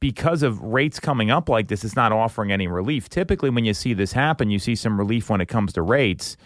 because 0.00 0.42
of 0.42 0.62
rates 0.62 1.00
coming 1.00 1.30
up 1.30 1.48
like 1.48 1.68
this, 1.68 1.84
it's 1.84 1.96
not 1.96 2.12
offering 2.12 2.52
any 2.52 2.68
relief. 2.68 3.08
Typically, 3.08 3.50
when 3.50 3.64
you 3.64 3.74
see 3.74 3.92
this 3.92 4.12
happen, 4.12 4.48
you 4.48 4.58
see 4.58 4.74
some 4.74 4.98
relief 4.98 5.28
when 5.28 5.40
it 5.40 5.46
comes 5.46 5.72
to 5.74 5.82
rates. 5.82 6.36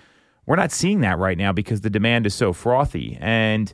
We're 0.46 0.56
not 0.56 0.72
seeing 0.72 1.00
that 1.02 1.18
right 1.18 1.38
now 1.38 1.52
because 1.52 1.82
the 1.82 1.90
demand 1.90 2.26
is 2.26 2.34
so 2.34 2.52
frothy. 2.52 3.16
And 3.20 3.72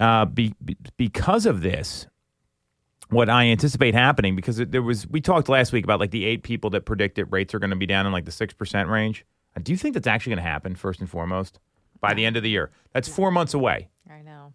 uh, 0.00 0.24
be, 0.24 0.54
be, 0.64 0.76
because 0.96 1.46
of 1.46 1.62
this, 1.62 2.06
what 3.08 3.28
I 3.28 3.46
anticipate 3.46 3.94
happening, 3.94 4.34
because 4.34 4.56
there 4.56 4.82
was, 4.82 5.06
we 5.06 5.20
talked 5.20 5.48
last 5.48 5.72
week 5.72 5.84
about 5.84 6.00
like 6.00 6.10
the 6.10 6.24
eight 6.24 6.42
people 6.42 6.70
that 6.70 6.86
predicted 6.86 7.30
rates 7.30 7.54
are 7.54 7.58
going 7.58 7.70
to 7.70 7.76
be 7.76 7.86
down 7.86 8.06
in 8.06 8.12
like 8.12 8.24
the 8.24 8.30
6% 8.30 8.88
range. 8.90 9.24
Uh, 9.56 9.60
do 9.62 9.70
you 9.70 9.78
think 9.78 9.94
that's 9.94 10.06
actually 10.06 10.30
going 10.30 10.44
to 10.44 10.50
happen, 10.50 10.74
first 10.74 11.00
and 11.00 11.08
foremost, 11.08 11.60
by 12.00 12.14
the 12.14 12.24
end 12.24 12.36
of 12.36 12.42
the 12.42 12.50
year? 12.50 12.70
That's 12.92 13.06
four 13.08 13.30
months 13.30 13.54
away. 13.54 13.88
I 14.10 14.22
know. 14.22 14.54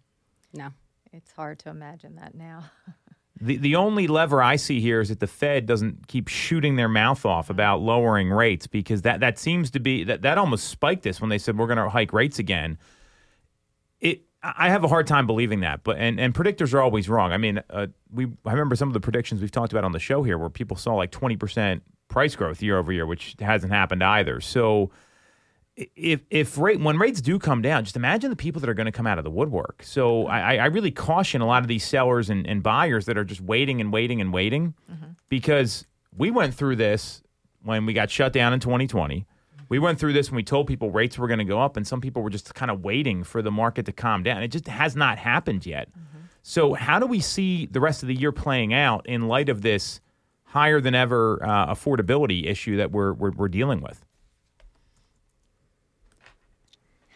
No. 0.52 0.70
It's 1.12 1.32
hard 1.32 1.58
to 1.60 1.70
imagine 1.70 2.16
that 2.16 2.34
now. 2.34 2.64
The 3.40 3.56
the 3.56 3.76
only 3.76 4.06
lever 4.08 4.42
I 4.42 4.56
see 4.56 4.80
here 4.80 5.00
is 5.00 5.08
that 5.10 5.20
the 5.20 5.26
Fed 5.26 5.66
doesn't 5.66 6.08
keep 6.08 6.28
shooting 6.28 6.76
their 6.76 6.88
mouth 6.88 7.24
off 7.24 7.50
about 7.50 7.80
lowering 7.80 8.30
rates 8.30 8.66
because 8.66 9.02
that, 9.02 9.20
that 9.20 9.38
seems 9.38 9.70
to 9.72 9.80
be 9.80 10.04
that, 10.04 10.22
that 10.22 10.38
almost 10.38 10.68
spiked 10.68 11.02
this 11.02 11.20
when 11.20 11.30
they 11.30 11.38
said 11.38 11.56
we're 11.56 11.66
going 11.66 11.78
to 11.78 11.88
hike 11.88 12.12
rates 12.12 12.38
again. 12.38 12.78
It 14.00 14.22
I 14.42 14.70
have 14.70 14.84
a 14.84 14.88
hard 14.88 15.06
time 15.06 15.26
believing 15.26 15.60
that, 15.60 15.84
but 15.84 15.98
and, 15.98 16.18
and 16.18 16.34
predictors 16.34 16.74
are 16.74 16.80
always 16.80 17.08
wrong. 17.08 17.32
I 17.32 17.38
mean, 17.38 17.62
uh, 17.70 17.88
we 18.12 18.26
I 18.44 18.52
remember 18.52 18.76
some 18.76 18.88
of 18.88 18.94
the 18.94 19.00
predictions 19.00 19.40
we've 19.40 19.50
talked 19.50 19.72
about 19.72 19.84
on 19.84 19.92
the 19.92 19.98
show 19.98 20.22
here 20.22 20.38
where 20.38 20.50
people 20.50 20.76
saw 20.76 20.94
like 20.94 21.10
twenty 21.10 21.36
percent 21.36 21.82
price 22.08 22.34
growth 22.34 22.62
year 22.62 22.78
over 22.78 22.92
year, 22.92 23.06
which 23.06 23.36
hasn't 23.38 23.72
happened 23.72 24.02
either. 24.02 24.40
So 24.40 24.90
if 25.94 26.20
if 26.30 26.58
rate 26.58 26.80
when 26.80 26.98
rates 26.98 27.20
do 27.20 27.38
come 27.38 27.62
down, 27.62 27.84
just 27.84 27.96
imagine 27.96 28.30
the 28.30 28.36
people 28.36 28.60
that 28.60 28.68
are 28.68 28.74
going 28.74 28.86
to 28.86 28.92
come 28.92 29.06
out 29.06 29.18
of 29.18 29.24
the 29.24 29.30
woodwork. 29.30 29.82
So 29.84 30.26
I, 30.26 30.56
I 30.56 30.66
really 30.66 30.90
caution 30.90 31.40
a 31.40 31.46
lot 31.46 31.62
of 31.62 31.68
these 31.68 31.84
sellers 31.84 32.30
and, 32.30 32.46
and 32.46 32.62
buyers 32.62 33.06
that 33.06 33.16
are 33.16 33.24
just 33.24 33.40
waiting 33.40 33.80
and 33.80 33.92
waiting 33.92 34.20
and 34.20 34.32
waiting 34.32 34.74
mm-hmm. 34.90 35.12
because 35.28 35.86
we 36.16 36.30
went 36.30 36.54
through 36.54 36.76
this 36.76 37.22
when 37.62 37.86
we 37.86 37.92
got 37.92 38.10
shut 38.10 38.32
down 38.32 38.52
in 38.52 38.60
2020. 38.60 39.26
We 39.68 39.78
went 39.78 40.00
through 40.00 40.14
this 40.14 40.30
when 40.30 40.36
we 40.36 40.42
told 40.42 40.66
people 40.66 40.90
rates 40.90 41.18
were 41.18 41.28
going 41.28 41.40
to 41.40 41.44
go 41.44 41.60
up, 41.60 41.76
and 41.76 41.86
some 41.86 42.00
people 42.00 42.22
were 42.22 42.30
just 42.30 42.54
kind 42.54 42.70
of 42.70 42.82
waiting 42.82 43.22
for 43.22 43.42
the 43.42 43.50
market 43.50 43.84
to 43.86 43.92
calm 43.92 44.22
down. 44.22 44.42
It 44.42 44.48
just 44.48 44.66
has 44.66 44.96
not 44.96 45.18
happened 45.18 45.66
yet. 45.66 45.90
Mm-hmm. 45.90 46.18
So 46.42 46.72
how 46.72 46.98
do 46.98 47.06
we 47.06 47.20
see 47.20 47.66
the 47.66 47.80
rest 47.80 48.02
of 48.02 48.08
the 48.08 48.14
year 48.14 48.32
playing 48.32 48.72
out 48.72 49.06
in 49.06 49.28
light 49.28 49.50
of 49.50 49.60
this 49.60 50.00
higher 50.44 50.80
than 50.80 50.94
ever 50.94 51.44
uh, 51.44 51.74
affordability 51.74 52.46
issue 52.46 52.78
that 52.78 52.90
we're, 52.90 53.12
we're, 53.12 53.32
we're 53.32 53.48
dealing 53.48 53.82
with? 53.82 54.02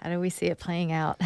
How 0.03 0.11
do 0.11 0.19
we 0.19 0.31
see 0.31 0.47
it 0.47 0.59
playing 0.59 0.91
out? 0.91 1.21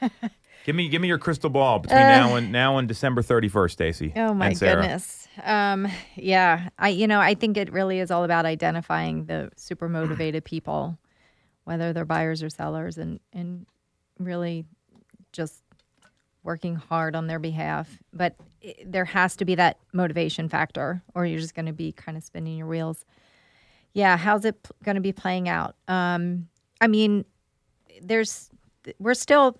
Give 0.64 0.76
me 0.76 0.88
give 0.88 1.02
me 1.02 1.08
your 1.08 1.18
crystal 1.18 1.50
ball 1.50 1.80
between 1.80 1.98
now 2.06 2.36
and 2.36 2.52
now 2.52 2.78
and 2.78 2.86
December 2.86 3.20
31st, 3.20 3.70
Stacey. 3.72 4.12
Uh, 4.14 4.28
Oh 4.28 4.34
my 4.34 4.54
goodness. 4.54 5.26
Um, 5.42 5.88
yeah, 6.14 6.68
I 6.78 6.90
you 6.90 7.08
know 7.08 7.18
I 7.18 7.34
think 7.34 7.56
it 7.56 7.72
really 7.72 7.98
is 7.98 8.12
all 8.12 8.22
about 8.22 8.46
identifying 8.46 9.24
the 9.26 9.50
super 9.56 9.88
motivated 9.88 10.44
people, 10.44 10.98
whether 11.64 11.92
they're 11.92 12.04
buyers 12.04 12.44
or 12.44 12.48
sellers, 12.48 12.96
and 12.96 13.18
and 13.32 13.66
really 14.20 14.64
just 15.32 15.64
working 16.44 16.76
hard 16.76 17.16
on 17.16 17.26
their 17.26 17.40
behalf. 17.40 17.98
But 18.12 18.36
i 18.64 18.76
there 18.86 19.04
has 19.06 19.34
to 19.38 19.44
be 19.44 19.56
that 19.56 19.78
motivation 19.92 20.48
factor, 20.48 21.02
or 21.12 21.26
you're 21.26 21.40
just 21.40 21.56
going 21.56 21.66
to 21.66 21.72
be 21.72 21.90
kind 21.90 22.16
of 22.16 22.22
spinning 22.22 22.56
your 22.56 22.68
wheels. 22.68 23.04
Yeah, 23.94 24.16
how's 24.16 24.44
it 24.44 24.62
p- 24.62 24.70
going 24.84 24.94
to 24.94 25.00
be 25.00 25.12
playing 25.12 25.48
out? 25.48 25.74
Um, 25.88 26.46
I 26.80 26.86
mean, 26.86 27.24
there's 28.00 28.50
we're 28.98 29.14
still 29.14 29.56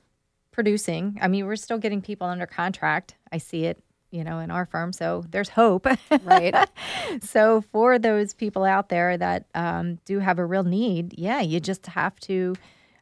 producing. 0.53 1.19
I 1.21 1.29
mean, 1.29 1.47
we're 1.47 1.57
still 1.57 1.79
getting 1.79 2.01
people 2.01 2.27
under 2.27 2.47
contract. 2.47 3.17
I 3.33 3.39
see 3.39 3.65
it, 3.65 3.83
you 4.11 4.23
know, 4.23 4.39
in 4.39 4.51
our 4.51 4.67
firm. 4.67 4.93
So 4.93 5.25
there's 5.31 5.49
hope. 5.49 5.87
Right. 6.23 6.55
so 7.23 7.63
for 7.73 7.99
those 7.99 8.35
people 8.35 8.65
out 8.65 8.89
there 8.89 9.17
that 9.17 9.47
um, 9.55 9.99
do 10.05 10.19
have 10.19 10.39
a 10.39 10.47
real 10.47 10.65
need, 10.65 11.19
yeah, 11.19 11.41
you 11.41 11.59
just 11.59 11.87
have 11.87 12.19
to 12.21 12.55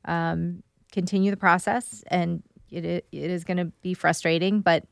um, 0.05 0.63
continue 0.93 1.31
the 1.31 1.37
process, 1.37 2.03
and 2.07 2.43
it 2.71 2.85
it 2.85 3.07
is 3.13 3.45
going 3.45 3.59
to 3.59 3.67
be 3.83 3.95
frustrating, 3.95 4.61
but 4.61 4.85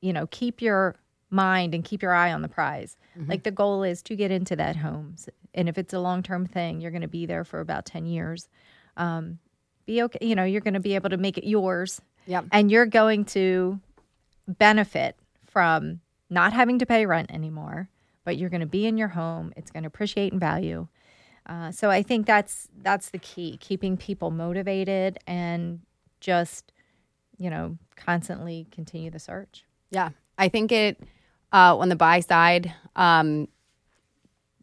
you 0.00 0.12
know, 0.12 0.26
keep 0.26 0.60
your 0.60 0.96
mind 1.30 1.74
and 1.74 1.84
keep 1.84 2.02
your 2.02 2.12
eye 2.12 2.32
on 2.32 2.42
the 2.42 2.48
prize. 2.48 2.96
Like 3.28 3.42
the 3.42 3.50
goal 3.50 3.82
is 3.82 4.02
to 4.02 4.16
get 4.16 4.30
into 4.30 4.56
that 4.56 4.76
homes, 4.76 5.28
and 5.54 5.68
if 5.68 5.78
it's 5.78 5.94
a 5.94 5.98
long 5.98 6.22
term 6.22 6.46
thing, 6.46 6.80
you're 6.80 6.90
going 6.90 7.02
to 7.02 7.08
be 7.08 7.26
there 7.26 7.44
for 7.44 7.60
about 7.60 7.86
ten 7.86 8.06
years. 8.06 8.48
Um, 8.96 9.38
be 9.86 10.02
okay. 10.02 10.24
You 10.26 10.34
know, 10.34 10.44
you're 10.44 10.60
going 10.60 10.74
to 10.74 10.80
be 10.80 10.94
able 10.94 11.10
to 11.10 11.16
make 11.16 11.38
it 11.38 11.46
yours. 11.46 12.00
Yep. 12.26 12.46
And 12.52 12.70
you're 12.70 12.86
going 12.86 13.24
to 13.26 13.78
benefit 14.46 15.16
from 15.44 16.00
not 16.30 16.52
having 16.52 16.78
to 16.80 16.86
pay 16.86 17.06
rent 17.06 17.30
anymore, 17.30 17.88
but 18.24 18.36
you're 18.36 18.50
going 18.50 18.60
to 18.60 18.66
be 18.66 18.86
in 18.86 18.96
your 18.96 19.08
home. 19.08 19.52
It's 19.56 19.70
going 19.70 19.82
to 19.82 19.88
appreciate 19.88 20.32
in 20.32 20.38
value. 20.38 20.88
Uh, 21.46 21.70
so 21.70 21.90
I 21.90 22.02
think 22.02 22.26
that's 22.26 22.68
that's 22.82 23.10
the 23.10 23.18
key: 23.18 23.58
keeping 23.58 23.96
people 23.96 24.30
motivated 24.30 25.18
and 25.26 25.80
just 26.20 26.72
you 27.36 27.50
know 27.50 27.76
constantly 27.96 28.66
continue 28.70 29.10
the 29.10 29.18
search. 29.18 29.64
Yeah, 29.90 30.10
I 30.38 30.48
think 30.48 30.72
it 30.72 30.98
uh, 31.52 31.76
on 31.76 31.90
the 31.90 31.96
buy 31.96 32.20
side, 32.20 32.72
um, 32.96 33.48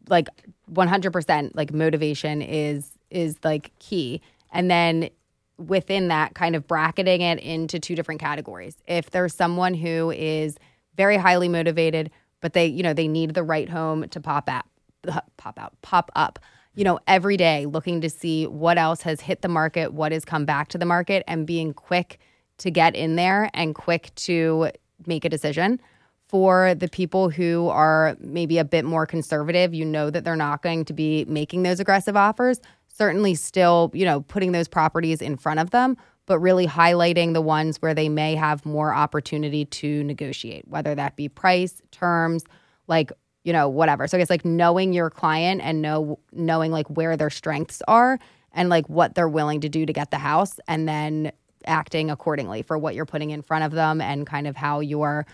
like 0.08 0.28
one 0.66 0.88
hundred 0.88 1.12
percent, 1.12 1.54
like 1.54 1.72
motivation 1.72 2.42
is 2.42 2.90
is 3.10 3.36
like 3.44 3.70
key, 3.78 4.20
and 4.52 4.70
then 4.70 5.10
within 5.58 6.08
that, 6.08 6.34
kind 6.34 6.56
of 6.56 6.66
bracketing 6.66 7.20
it 7.20 7.38
into 7.40 7.78
two 7.78 7.94
different 7.94 8.20
categories. 8.20 8.76
If 8.86 9.10
there's 9.10 9.34
someone 9.34 9.74
who 9.74 10.10
is 10.10 10.56
very 10.96 11.16
highly 11.16 11.48
motivated, 11.48 12.10
but 12.40 12.52
they 12.52 12.66
you 12.66 12.82
know 12.82 12.92
they 12.92 13.08
need 13.08 13.34
the 13.34 13.42
right 13.42 13.68
home 13.68 14.08
to 14.08 14.20
pop 14.20 14.48
out, 14.48 14.64
uh, 15.08 15.20
pop 15.36 15.58
out, 15.58 15.74
pop 15.82 16.10
up. 16.14 16.38
You 16.74 16.84
know, 16.84 16.98
every 17.06 17.36
day 17.36 17.66
looking 17.66 18.00
to 18.00 18.08
see 18.08 18.46
what 18.46 18.78
else 18.78 19.02
has 19.02 19.20
hit 19.20 19.42
the 19.42 19.48
market, 19.48 19.92
what 19.92 20.10
has 20.12 20.24
come 20.24 20.46
back 20.46 20.68
to 20.68 20.78
the 20.78 20.86
market, 20.86 21.22
and 21.26 21.46
being 21.46 21.74
quick 21.74 22.18
to 22.58 22.70
get 22.70 22.94
in 22.94 23.16
there 23.16 23.50
and 23.52 23.74
quick 23.74 24.14
to 24.14 24.70
make 25.06 25.24
a 25.24 25.28
decision. 25.28 25.80
For 26.28 26.74
the 26.74 26.88
people 26.88 27.28
who 27.28 27.68
are 27.68 28.16
maybe 28.18 28.56
a 28.56 28.64
bit 28.64 28.86
more 28.86 29.04
conservative, 29.04 29.74
you 29.74 29.84
know 29.84 30.08
that 30.08 30.24
they're 30.24 30.34
not 30.34 30.62
going 30.62 30.86
to 30.86 30.94
be 30.94 31.26
making 31.26 31.62
those 31.62 31.78
aggressive 31.78 32.16
offers. 32.16 32.58
Certainly, 32.94 33.36
still, 33.36 33.90
you 33.94 34.04
know, 34.04 34.20
putting 34.20 34.52
those 34.52 34.68
properties 34.68 35.22
in 35.22 35.36
front 35.36 35.60
of 35.60 35.70
them, 35.70 35.96
but 36.26 36.38
really 36.38 36.66
highlighting 36.66 37.32
the 37.32 37.40
ones 37.40 37.78
where 37.80 37.94
they 37.94 38.08
may 38.08 38.34
have 38.34 38.64
more 38.66 38.94
opportunity 38.94 39.64
to 39.64 40.04
negotiate, 40.04 40.68
whether 40.68 40.94
that 40.94 41.16
be 41.16 41.28
price, 41.28 41.80
terms, 41.90 42.44
like 42.88 43.10
you 43.44 43.52
know 43.52 43.68
whatever. 43.68 44.06
So 44.06 44.16
I 44.16 44.20
guess 44.20 44.30
like 44.30 44.44
knowing 44.44 44.92
your 44.92 45.10
client 45.10 45.62
and 45.62 45.82
know 45.82 46.18
knowing 46.32 46.70
like 46.70 46.86
where 46.88 47.16
their 47.16 47.30
strengths 47.30 47.82
are 47.88 48.18
and 48.52 48.68
like 48.68 48.88
what 48.88 49.14
they're 49.14 49.28
willing 49.28 49.62
to 49.62 49.68
do 49.68 49.86
to 49.86 49.92
get 49.92 50.10
the 50.10 50.18
house, 50.18 50.60
and 50.68 50.86
then 50.86 51.32
acting 51.66 52.10
accordingly 52.10 52.62
for 52.62 52.76
what 52.76 52.94
you're 52.94 53.06
putting 53.06 53.30
in 53.30 53.40
front 53.42 53.64
of 53.64 53.72
them 53.72 54.00
and 54.00 54.26
kind 54.26 54.46
of 54.46 54.56
how 54.56 54.80
you're, 54.80 55.24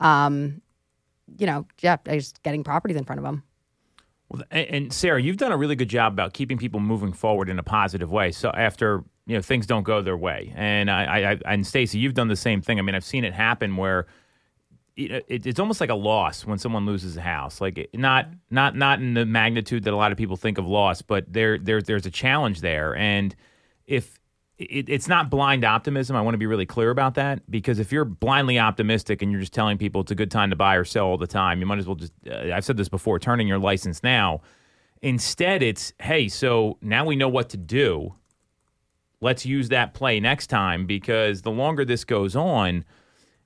um, 0.00 0.60
you 1.38 1.46
know, 1.46 1.66
yeah, 1.80 1.96
just 2.06 2.42
getting 2.42 2.62
properties 2.62 2.96
in 2.96 3.04
front 3.04 3.18
of 3.18 3.24
them. 3.24 3.42
Well, 4.28 4.42
and, 4.50 4.92
Sarah, 4.92 5.22
you've 5.22 5.38
done 5.38 5.52
a 5.52 5.56
really 5.56 5.76
good 5.76 5.88
job 5.88 6.12
about 6.12 6.34
keeping 6.34 6.58
people 6.58 6.80
moving 6.80 7.12
forward 7.12 7.48
in 7.48 7.58
a 7.58 7.62
positive 7.62 8.10
way. 8.10 8.30
So 8.30 8.50
after 8.50 9.04
you 9.26 9.36
know 9.36 9.42
things 9.42 9.66
don't 9.66 9.84
go 9.84 10.02
their 10.02 10.16
way, 10.16 10.52
and 10.56 10.90
I, 10.90 11.04
I, 11.04 11.30
I 11.32 11.38
and 11.46 11.66
Stacey, 11.66 11.98
you've 11.98 12.14
done 12.14 12.28
the 12.28 12.36
same 12.36 12.60
thing. 12.60 12.78
I 12.78 12.82
mean, 12.82 12.94
I've 12.94 13.04
seen 13.04 13.24
it 13.24 13.32
happen 13.32 13.76
where 13.76 14.06
it, 14.96 15.24
it, 15.28 15.46
it's 15.46 15.60
almost 15.60 15.80
like 15.80 15.90
a 15.90 15.94
loss 15.94 16.44
when 16.44 16.58
someone 16.58 16.84
loses 16.84 17.16
a 17.16 17.20
house. 17.22 17.60
Like 17.60 17.78
it, 17.78 17.90
not 17.94 18.26
mm-hmm. 18.26 18.36
not 18.50 18.76
not 18.76 19.00
in 19.00 19.14
the 19.14 19.24
magnitude 19.24 19.84
that 19.84 19.94
a 19.94 19.96
lot 19.96 20.12
of 20.12 20.18
people 20.18 20.36
think 20.36 20.58
of 20.58 20.66
loss, 20.66 21.00
but 21.00 21.32
there 21.32 21.58
there 21.58 21.80
there's 21.80 22.04
a 22.04 22.10
challenge 22.10 22.60
there, 22.60 22.94
and 22.96 23.34
if 23.86 24.17
it, 24.58 24.88
it's 24.88 25.08
not 25.08 25.30
blind 25.30 25.64
optimism. 25.64 26.16
I 26.16 26.20
want 26.20 26.34
to 26.34 26.38
be 26.38 26.46
really 26.46 26.66
clear 26.66 26.90
about 26.90 27.14
that 27.14 27.48
because 27.50 27.78
if 27.78 27.92
you're 27.92 28.04
blindly 28.04 28.58
optimistic 28.58 29.22
and 29.22 29.30
you're 29.30 29.40
just 29.40 29.54
telling 29.54 29.78
people 29.78 30.00
it's 30.00 30.10
a 30.10 30.16
good 30.16 30.30
time 30.30 30.50
to 30.50 30.56
buy 30.56 30.74
or 30.74 30.84
sell 30.84 31.06
all 31.06 31.16
the 31.16 31.26
time, 31.26 31.60
you 31.60 31.66
might 31.66 31.78
as 31.78 31.86
well 31.86 31.96
just, 31.96 32.12
uh, 32.28 32.52
I've 32.52 32.64
said 32.64 32.76
this 32.76 32.88
before, 32.88 33.18
turning 33.18 33.46
your 33.46 33.58
license 33.58 34.02
now. 34.02 34.40
Instead, 35.00 35.62
it's, 35.62 35.92
hey, 36.00 36.28
so 36.28 36.76
now 36.82 37.04
we 37.04 37.14
know 37.14 37.28
what 37.28 37.48
to 37.50 37.56
do. 37.56 38.14
Let's 39.20 39.46
use 39.46 39.68
that 39.68 39.94
play 39.94 40.18
next 40.18 40.48
time 40.48 40.86
because 40.86 41.42
the 41.42 41.50
longer 41.50 41.84
this 41.84 42.04
goes 42.04 42.34
on, 42.34 42.84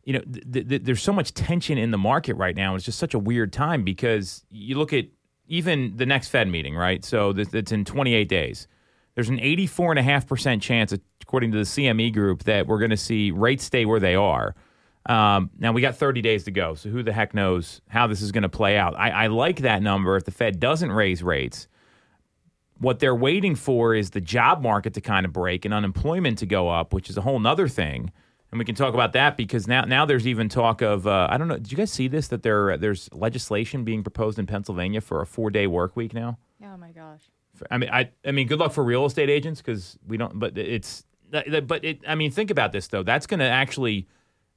you 0.05 0.15
know, 0.15 0.21
th- 0.21 0.69
th- 0.69 0.83
there's 0.83 1.03
so 1.03 1.13
much 1.13 1.35
tension 1.35 1.77
in 1.77 1.91
the 1.91 1.99
market 1.99 2.35
right 2.35 2.57
now. 2.57 2.75
It's 2.75 2.85
just 2.85 2.99
such 2.99 3.15
a 3.15 3.19
weird 3.19 3.53
time 3.53 3.85
because 3.85 4.45
you 4.51 4.77
look 4.77 4.93
at 4.93 5.07
even 5.47 5.97
the 5.97 6.07
next 6.07 6.29
Fed 6.29 6.49
meeting, 6.49 6.75
right? 6.75 7.05
So 7.05 7.33
th- 7.35 7.55
it's 7.55 7.73
in 7.73 7.85
28 7.85 8.29
days 8.29 8.67
there's 9.15 9.29
an 9.29 9.39
84.5% 9.39 10.63
chance, 10.63 10.95
according 11.21 11.53
to 11.53 11.59
the 11.59 11.65
CME 11.65 12.13
group, 12.13 12.45
that 12.45 12.67
we're 12.67 12.79
going 12.79 12.91
to 12.91 12.97
see 12.97 13.31
rates 13.31 13.65
stay 13.65 13.85
where 13.85 14.01
they 14.01 14.15
are. 14.15 14.55
Um, 15.07 15.51
now, 15.59 15.73
we 15.73 15.81
got 15.81 15.97
30 15.97 16.23
days 16.23 16.45
to 16.45 16.51
go, 16.51 16.75
so 16.75 16.89
who 16.89 17.03
the 17.03 17.13
heck 17.13 17.35
knows 17.35 17.83
how 17.89 18.07
this 18.07 18.23
is 18.23 18.33
going 18.33 18.43
to 18.43 18.49
play 18.49 18.79
out? 18.79 18.97
I, 18.97 19.11
I 19.11 19.27
like 19.27 19.61
that 19.61 19.83
number 19.83 20.17
if 20.17 20.25
the 20.25 20.31
Fed 20.31 20.61
doesn't 20.61 20.93
raise 20.93 21.23
rates. 21.23 21.67
What 22.79 23.01
they're 23.01 23.15
waiting 23.15 23.55
for 23.55 23.95
is 23.95 24.11
the 24.11 24.21
job 24.21 24.63
market 24.63 24.95
to 24.95 25.01
kind 25.01 25.27
of 25.27 25.33
break 25.33 25.65
and 25.65 25.75
unemployment 25.75 26.39
to 26.39 26.47
go 26.47 26.69
up, 26.69 26.93
which 26.93 27.11
is 27.11 27.17
a 27.17 27.21
whole 27.21 27.39
nother 27.39 27.69
thing. 27.69 28.13
And 28.51 28.59
we 28.59 28.65
can 28.65 28.75
talk 28.75 28.93
about 28.93 29.13
that 29.15 29.37
because 29.37 29.67
now, 29.67 29.83
now 29.83 30.05
there's 30.05 30.27
even 30.27 30.49
talk 30.49 30.83
of 30.83 31.07
uh, 31.07 31.27
I 31.31 31.39
don't 31.39 31.49
know. 31.49 31.57
Did 31.57 31.73
you 31.73 31.79
guys 31.79 31.91
see 31.91 32.07
this? 32.07 32.29
That 32.29 32.43
there 32.43 32.77
there's 32.77 33.09
legislation 33.13 33.83
being 33.83 34.03
proposed 34.03 34.39
in 34.39 34.47
Pennsylvania 34.47 35.01
for 35.01 35.23
a 35.23 35.27
four 35.27 35.51
day 35.51 35.67
work 35.67 35.97
week 35.97 36.13
now. 36.13 36.39
Oh 36.63 36.77
my 36.77 36.93
gosh. 36.93 37.23
I 37.71 37.79
mean, 37.79 37.91
I, 37.91 38.11
I 38.25 38.33
mean, 38.33 38.47
good 38.47 38.59
luck 38.59 38.73
for 38.73 38.85
real 38.85 39.05
estate 39.05 39.31
agents 39.31 39.61
because 39.61 39.99
we 40.07 40.17
don't. 40.17 40.39
But 40.39 40.57
it's, 40.57 41.05
but 41.31 41.85
it. 41.85 42.01
I 42.07 42.15
mean, 42.15 42.31
think 42.31 42.51
about 42.51 42.73
this 42.73 42.89
though. 42.89 43.03
That's 43.03 43.27
going 43.27 43.41
to 43.41 43.49
actually, 43.49 44.07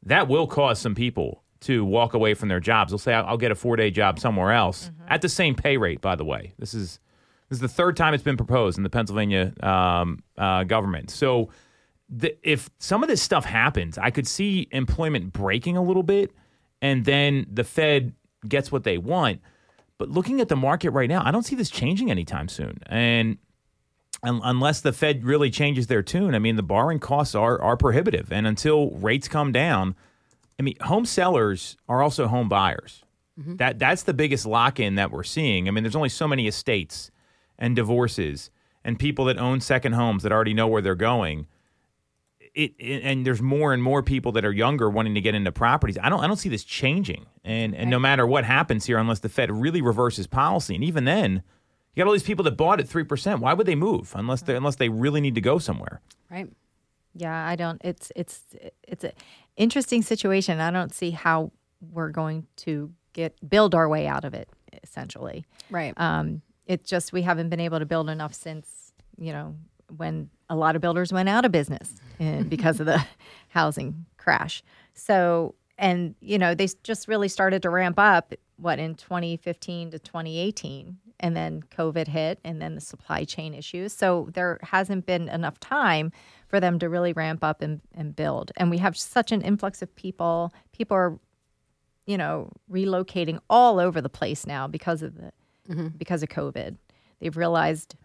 that 0.04 0.28
will 0.28 0.48
cause 0.48 0.80
some 0.80 0.96
people 0.96 1.44
to 1.62 1.84
walk 1.84 2.14
away 2.14 2.34
from 2.34 2.50
their 2.50 2.60
jobs. 2.60 2.92
They'll 2.92 3.00
say, 3.00 3.14
"I'll, 3.14 3.38
get 3.38 3.52
a 3.52 3.56
four 3.56 3.76
day 3.76 3.92
job 3.92 4.20
somewhere 4.20 4.52
else 4.52 4.92
at 5.08 5.22
the 5.22 5.30
same 5.30 5.56
pay 5.56 5.78
rate." 5.78 6.02
By 6.02 6.16
the 6.16 6.26
way, 6.26 6.54
this 6.60 6.74
is 6.74 7.00
this 7.50 7.58
is 7.58 7.62
the 7.62 7.68
third 7.68 7.96
time 7.96 8.14
it's 8.14 8.24
been 8.24 8.38
proposed 8.38 8.78
in 8.78 8.84
the 8.84 8.90
Pennsylvania 8.90 9.54
um, 9.62 10.20
uh, 10.38 10.64
government. 10.64 11.12
So, 11.12 11.50
the, 12.10 12.36
if 12.48 12.70
some 12.80 13.04
of 13.04 13.10
this 13.10 13.22
stuff 13.22 13.46
happens, 13.46 13.98
I 13.98 14.12
could 14.12 14.28
see 14.28 14.68
employment 14.72 15.34
breaking 15.34 15.78
a 15.78 15.82
little 15.82 16.04
bit, 16.04 16.32
and 16.82 17.06
then 17.06 17.48
the 17.52 17.64
Fed 17.64 18.14
gets 18.48 18.72
what 18.72 18.84
they 18.84 18.98
want. 18.98 19.42
But 19.98 20.10
looking 20.10 20.42
at 20.42 20.50
the 20.50 20.56
market 20.56 20.92
right 20.92 21.10
now, 21.10 21.22
I 21.26 21.32
don't 21.32 21.44
see 21.44 21.56
this 21.56 21.70
changing 21.70 22.12
anytime 22.12 22.48
soon. 22.48 22.80
And 22.88 23.38
un- 24.24 24.42
unless 24.44 24.82
the 24.82 24.92
Fed 24.92 25.24
really 25.24 25.50
changes 25.50 25.88
their 25.88 26.04
tune, 26.04 26.36
I 26.36 26.40
mean, 26.40 26.56
the 26.56 26.64
borrowing 26.64 27.00
costs 27.00 27.36
are 27.36 27.62
are 27.62 27.78
prohibitive. 27.78 28.32
And 28.32 28.46
until 28.46 28.92
rates 28.92 29.28
come 29.28 29.52
down, 29.52 29.96
I 30.60 30.64
mean, 30.64 30.76
home 30.82 31.06
sellers 31.06 31.78
are 31.88 32.02
also 32.02 32.28
home 32.28 32.50
buyers. 32.50 33.04
Mm-hmm. 33.40 33.56
That 33.58 33.80
that's 33.80 34.04
the 34.04 34.14
biggest 34.14 34.46
lock 34.46 34.80
in 34.80 34.96
that 34.96 35.12
we're 35.12 35.24
seeing. 35.24 35.68
I 35.68 35.72
mean, 35.72 35.84
there's 35.84 35.96
only 35.96 36.10
so 36.10 36.28
many 36.28 36.48
estates 36.48 37.12
and 37.58 37.76
divorces 37.76 38.50
and 38.84 39.00
people 39.00 39.26
that 39.26 39.38
own 39.38 39.62
second 39.62 39.94
homes 39.94 40.24
that 40.24 40.32
already 40.32 40.54
know 40.54 40.68
where 40.68 40.82
they're 40.82 40.96
going. 40.96 41.48
It, 42.56 42.74
it- 42.80 43.04
and 43.04 43.26
there's 43.26 43.42
more 43.42 43.74
and 43.74 43.84
more 43.84 44.02
people 44.02 44.32
that 44.32 44.46
are 44.46 44.52
younger 44.52 44.90
wanting 44.90 45.14
to 45.16 45.22
get 45.22 45.36
into 45.36 45.52
properties. 45.52 45.98
I 46.02 46.10
don't 46.10 46.22
I 46.24 46.28
don't 46.28 46.38
see 46.38 46.50
this 46.50 46.64
changing. 46.64 47.26
And 47.44 47.76
and 47.76 47.90
no 47.90 48.00
matter 48.00 48.26
what 48.26 48.46
happens 48.46 48.86
here, 48.86 48.98
unless 48.98 49.20
the 49.20 49.30
Fed 49.30 49.52
really 49.52 49.82
reverses 49.82 50.26
policy, 50.26 50.74
and 50.76 50.84
even 50.84 51.04
then, 51.06 51.44
you 51.94 52.02
got 52.02 52.08
all 52.08 52.14
these 52.14 52.24
people 52.24 52.44
that 52.46 52.58
bought 52.58 52.80
at 52.80 52.88
three 52.88 53.04
percent. 53.04 53.42
Why 53.42 53.54
would 53.54 53.68
they 53.68 53.76
move 53.76 54.14
unless 54.16 54.42
they 54.42 54.56
unless 54.56 54.78
they 54.78 54.90
really 54.90 55.22
need 55.22 55.36
to 55.36 55.42
go 55.42 55.60
somewhere? 55.60 56.02
Right. 56.32 56.50
Yeah, 57.14 57.46
I 57.48 57.56
don't. 57.56 57.82
It's 57.84 58.12
it's 58.16 58.42
it's 58.88 59.04
an 59.04 59.12
interesting 59.58 60.02
situation. 60.02 60.60
I 60.60 60.72
don't 60.72 60.94
see 60.94 61.12
how 61.12 61.52
we're 61.82 62.10
going 62.10 62.48
to 62.58 62.92
get 63.14 63.38
build 63.48 63.76
our 63.76 63.88
way 63.88 64.08
out 64.08 64.24
of 64.26 64.34
it. 64.34 64.50
Essentially, 64.84 65.46
Right. 65.70 65.94
um, 65.98 66.42
it's 66.68 66.90
just 66.90 67.12
we 67.14 67.22
haven't 67.22 67.50
been 67.50 67.60
able 67.62 67.80
to 67.80 67.86
build 67.86 68.10
enough 68.10 68.34
since 68.34 68.92
you 69.18 69.32
know 69.34 69.56
when 69.96 70.30
a 70.50 70.56
lot 70.56 70.76
of 70.76 70.82
builders 70.82 71.12
went 71.12 71.30
out 71.30 71.46
of 71.46 71.52
business 71.52 71.96
uh, 72.20 72.44
because 72.50 72.80
of 72.80 72.86
the 72.86 73.04
housing 73.50 74.06
crash. 74.18 74.64
So, 74.94 75.56
and 75.78 76.16
you 76.22 76.38
know, 76.38 76.56
they 76.56 76.68
just 76.84 77.08
really 77.08 77.28
started 77.28 77.62
to 77.64 77.70
ramp 77.70 78.00
up 78.00 78.34
what 78.58 78.80
in 78.80 78.96
2015 78.96 79.92
to 79.92 80.00
2018, 80.00 80.98
and 81.20 81.36
then 81.36 81.64
COVID 81.64 82.08
hit, 82.08 82.40
and 82.44 82.62
then 82.62 82.76
the 82.76 82.82
supply 82.82 83.24
chain 83.24 83.54
issues. 83.54 83.94
So 83.94 84.30
there 84.34 84.60
hasn't 84.62 85.06
been 85.06 85.30
enough 85.30 85.60
time 85.60 86.12
for 86.48 86.60
them 86.60 86.80
to 86.80 86.90
really 86.90 87.14
ramp 87.14 87.44
up 87.44 87.62
and, 87.62 87.82
and 87.94 88.16
build. 88.16 88.52
And 88.58 88.70
we 88.70 88.78
have 88.78 88.96
such 88.98 89.32
an 89.32 89.42
influx 89.42 89.82
of 89.82 89.94
people. 89.96 90.54
People 90.72 90.96
are, 90.96 91.20
you 92.06 92.18
know, 92.18 92.52
relocating 92.72 93.40
all 93.50 93.80
over 93.80 94.02
the 94.02 94.10
place 94.10 94.46
now 94.46 94.68
because 94.68 95.02
of 95.02 95.16
the 95.16 95.32
because 95.98 96.22
of 96.22 96.30
COVID. 96.30 96.78
They've 97.20 97.36
realized 97.36 97.96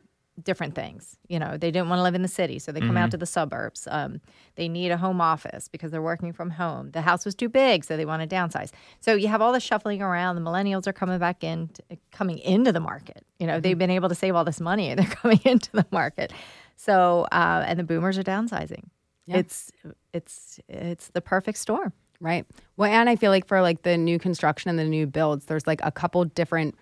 different 0.43 0.75
things. 0.75 1.17
You 1.29 1.39
know, 1.39 1.57
they 1.57 1.71
didn't 1.71 1.89
want 1.89 1.99
to 1.99 2.03
live 2.03 2.15
in 2.15 2.23
the 2.23 2.29
city, 2.29 2.59
so 2.59 2.73
they 2.73 2.81
come 2.81 2.97
out 2.97 3.11
to 3.11 3.17
the 3.17 3.27
suburbs. 3.27 3.87
Um, 3.91 4.21
they 4.57 4.69
need 4.69 4.91
a 4.91 4.97
home 4.97 5.21
office 5.21 5.69
because 5.69 5.91
they're 5.91 6.03
working 6.03 6.33
from 6.33 6.51
home. 6.51 6.91
The 6.93 7.03
house 7.03 7.25
was 7.25 7.35
too 7.35 7.49
big, 7.49 7.85
so 7.85 7.97
they 7.97 8.05
want 8.05 8.29
to 8.29 8.35
downsize. 8.37 8.71
So 9.01 9.15
you 9.15 9.29
have 9.29 9.43
all 9.43 9.53
the 9.53 9.61
shuffling 9.61 10.03
around. 10.03 10.37
The 10.37 10.43
millennials 10.43 10.87
are 10.87 10.93
coming 10.93 11.19
back 11.19 11.45
in, 11.45 11.71
coming 12.11 12.39
into 12.39 12.73
the 12.73 12.81
market. 12.81 13.25
You 13.39 13.47
know, 13.47 13.61
they've 13.61 13.79
been 13.79 13.91
able 13.91 14.09
to 14.09 14.15
save 14.15 14.35
all 14.35 14.45
this 14.45 14.61
money, 14.61 14.89
and 14.89 14.99
they're 15.01 15.15
coming 15.15 15.41
into 15.45 15.71
the 15.73 15.87
market. 15.91 16.33
So, 16.77 17.27
uh, 17.33 17.65
and 17.67 17.79
the 17.79 17.85
boomers 17.85 18.19
are 18.19 18.23
downsizing. 18.23 18.85
It's 19.27 19.71
it's 20.13 20.59
it's 20.69 21.09
the 21.09 21.21
perfect 21.21 21.59
storm. 21.59 21.93
Right. 22.21 22.45
Well, 22.77 22.91
and 22.91 23.09
I 23.09 23.17
feel 23.17 23.31
like 23.31 23.47
for 23.47 23.63
like 23.63 23.83
the 23.83 23.97
new 23.97 24.19
construction 24.19 24.69
and 24.69 24.79
the 24.79 24.85
new 24.85 25.07
builds, 25.07 25.47
there's 25.47 25.67
like 25.67 25.81
a 25.83 25.91
couple 25.91 26.25
different 26.25 26.75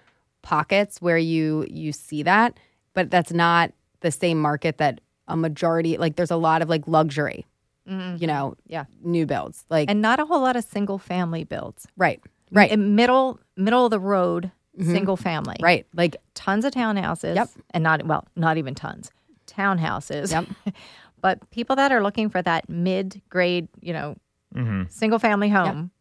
pockets 0.42 1.00
where 1.00 1.18
you 1.18 1.66
you 1.68 1.92
see 1.92 2.22
that, 2.24 2.58
but 2.98 3.12
that's 3.12 3.32
not 3.32 3.72
the 4.00 4.10
same 4.10 4.40
market 4.40 4.78
that 4.78 5.00
a 5.28 5.36
majority 5.36 5.96
like 5.98 6.16
there's 6.16 6.32
a 6.32 6.36
lot 6.36 6.62
of 6.62 6.68
like 6.68 6.82
luxury, 6.88 7.46
mm-hmm. 7.88 8.16
you 8.20 8.26
know, 8.26 8.56
Yeah. 8.66 8.86
new 9.04 9.24
builds. 9.24 9.64
Like 9.70 9.88
And 9.88 10.02
not 10.02 10.18
a 10.18 10.24
whole 10.24 10.40
lot 10.40 10.56
of 10.56 10.64
single 10.64 10.98
family 10.98 11.44
builds. 11.44 11.86
right. 11.96 12.20
Right. 12.50 12.72
In 12.72 12.96
middle 12.96 13.38
middle 13.56 13.84
of 13.84 13.92
the 13.92 14.00
road 14.00 14.50
mm-hmm. 14.76 14.90
single 14.90 15.16
family. 15.16 15.54
right. 15.62 15.86
Like 15.94 16.16
Tons 16.34 16.64
of 16.64 16.72
townhouses. 16.72 17.36
Yep. 17.36 17.50
And 17.70 17.84
not 17.84 18.04
well, 18.04 18.26
not 18.34 18.56
even 18.56 18.74
tons. 18.74 19.12
Townhouses. 19.46 20.32
Yep. 20.32 20.74
but 21.20 21.48
people 21.50 21.76
that 21.76 21.92
are 21.92 22.02
looking 22.02 22.30
for 22.30 22.42
that 22.42 22.68
mid 22.68 23.22
grade, 23.28 23.68
you 23.80 23.92
know, 23.92 24.16
mm-hmm. 24.52 24.82
single 24.88 25.20
family 25.20 25.50
home, 25.50 25.92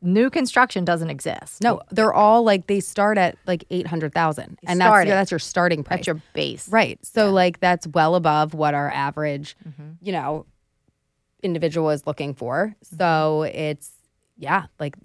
new 0.00 0.30
construction 0.30 0.84
doesn't 0.84 1.10
exist. 1.10 1.62
no, 1.62 1.80
they're 1.90 2.14
all 2.14 2.42
like 2.44 2.66
they 2.68 2.80
start 2.80 3.18
at 3.18 3.36
like 3.46 3.64
800,000 3.70 4.58
and 4.66 4.80
that's 4.80 5.06
your, 5.06 5.14
that's 5.14 5.30
your 5.30 5.38
starting 5.40 5.82
price. 5.84 5.98
That's 5.98 6.06
your 6.06 6.22
base. 6.34 6.68
Right. 6.68 6.98
So 7.04 7.30
like 7.30 7.60
that's 7.60 7.86
well 7.88 8.14
above 8.14 8.54
what 8.54 8.74
our 8.74 8.90
average, 8.90 9.56
Mm-hmm. 9.68 9.90
you 10.00 10.12
know, 10.12 10.46
individual 11.42 11.90
is 11.90 12.06
looking 12.06 12.34
for. 12.34 12.74
So 12.82 13.42
it's 13.42 13.92
yeah, 14.36 14.66
like 14.78 14.96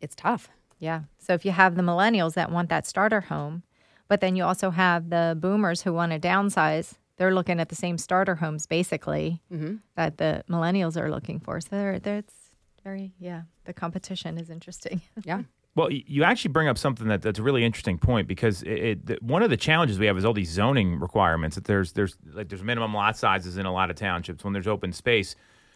it's 0.00 0.14
tough. 0.14 0.48
Yeah. 0.78 1.02
So 1.18 1.32
if 1.34 1.44
you 1.44 1.52
have 1.52 1.74
the 1.76 1.82
millennials 1.82 2.34
that 2.34 2.50
want 2.50 2.68
that 2.70 2.86
starter 2.86 3.20
home, 3.22 3.62
but 4.08 4.20
then 4.20 4.36
you 4.36 4.44
also 4.44 4.70
have 4.70 5.10
the 5.10 5.36
boomers 5.40 5.82
who 5.82 5.92
want 5.92 6.12
to 6.12 6.18
downsize, 6.18 6.94
they're 7.16 7.34
looking 7.34 7.60
at 7.60 7.68
the 7.68 7.74
same 7.76 7.96
starter 7.98 8.34
homes 8.36 8.66
basically 8.66 9.40
that 9.94 10.18
the 10.18 10.42
millennials 10.50 10.96
are 11.00 11.10
looking 11.10 11.38
for. 11.40 11.60
So 11.60 11.68
they're, 11.70 11.98
they're, 11.98 12.18
it's 12.18 12.34
very, 12.82 13.14
yeah, 13.18 13.42
the 13.64 13.72
competition 13.72 14.38
is 14.38 14.50
interesting. 14.50 15.00
Yeah. 15.24 15.42
Well, 15.74 15.88
you 15.90 16.22
actually 16.22 16.52
bring 16.52 16.68
up 16.68 16.76
something 16.76 17.08
that, 17.08 17.22
that's 17.22 17.38
a 17.38 17.42
really 17.42 17.64
interesting 17.64 17.96
point 17.96 18.28
because 18.28 18.62
it, 18.62 18.70
it, 18.70 19.06
the, 19.06 19.18
one 19.22 19.42
of 19.42 19.48
the 19.48 19.56
challenges 19.56 19.98
we 19.98 20.04
have 20.04 20.18
is 20.18 20.24
all 20.24 20.34
these 20.34 20.50
zoning 20.50 21.00
requirements. 21.00 21.54
That 21.54 21.64
there's 21.64 21.92
there's 21.92 22.14
like 22.34 22.50
there's 22.50 22.62
minimum 22.62 22.92
lot 22.92 23.16
sizes 23.16 23.56
in 23.56 23.64
a 23.64 23.72
lot 23.72 23.88
of 23.88 23.96
townships 23.96 24.44
when 24.44 24.52
there's 24.52 24.66
open 24.66 24.92
space. 24.92 25.34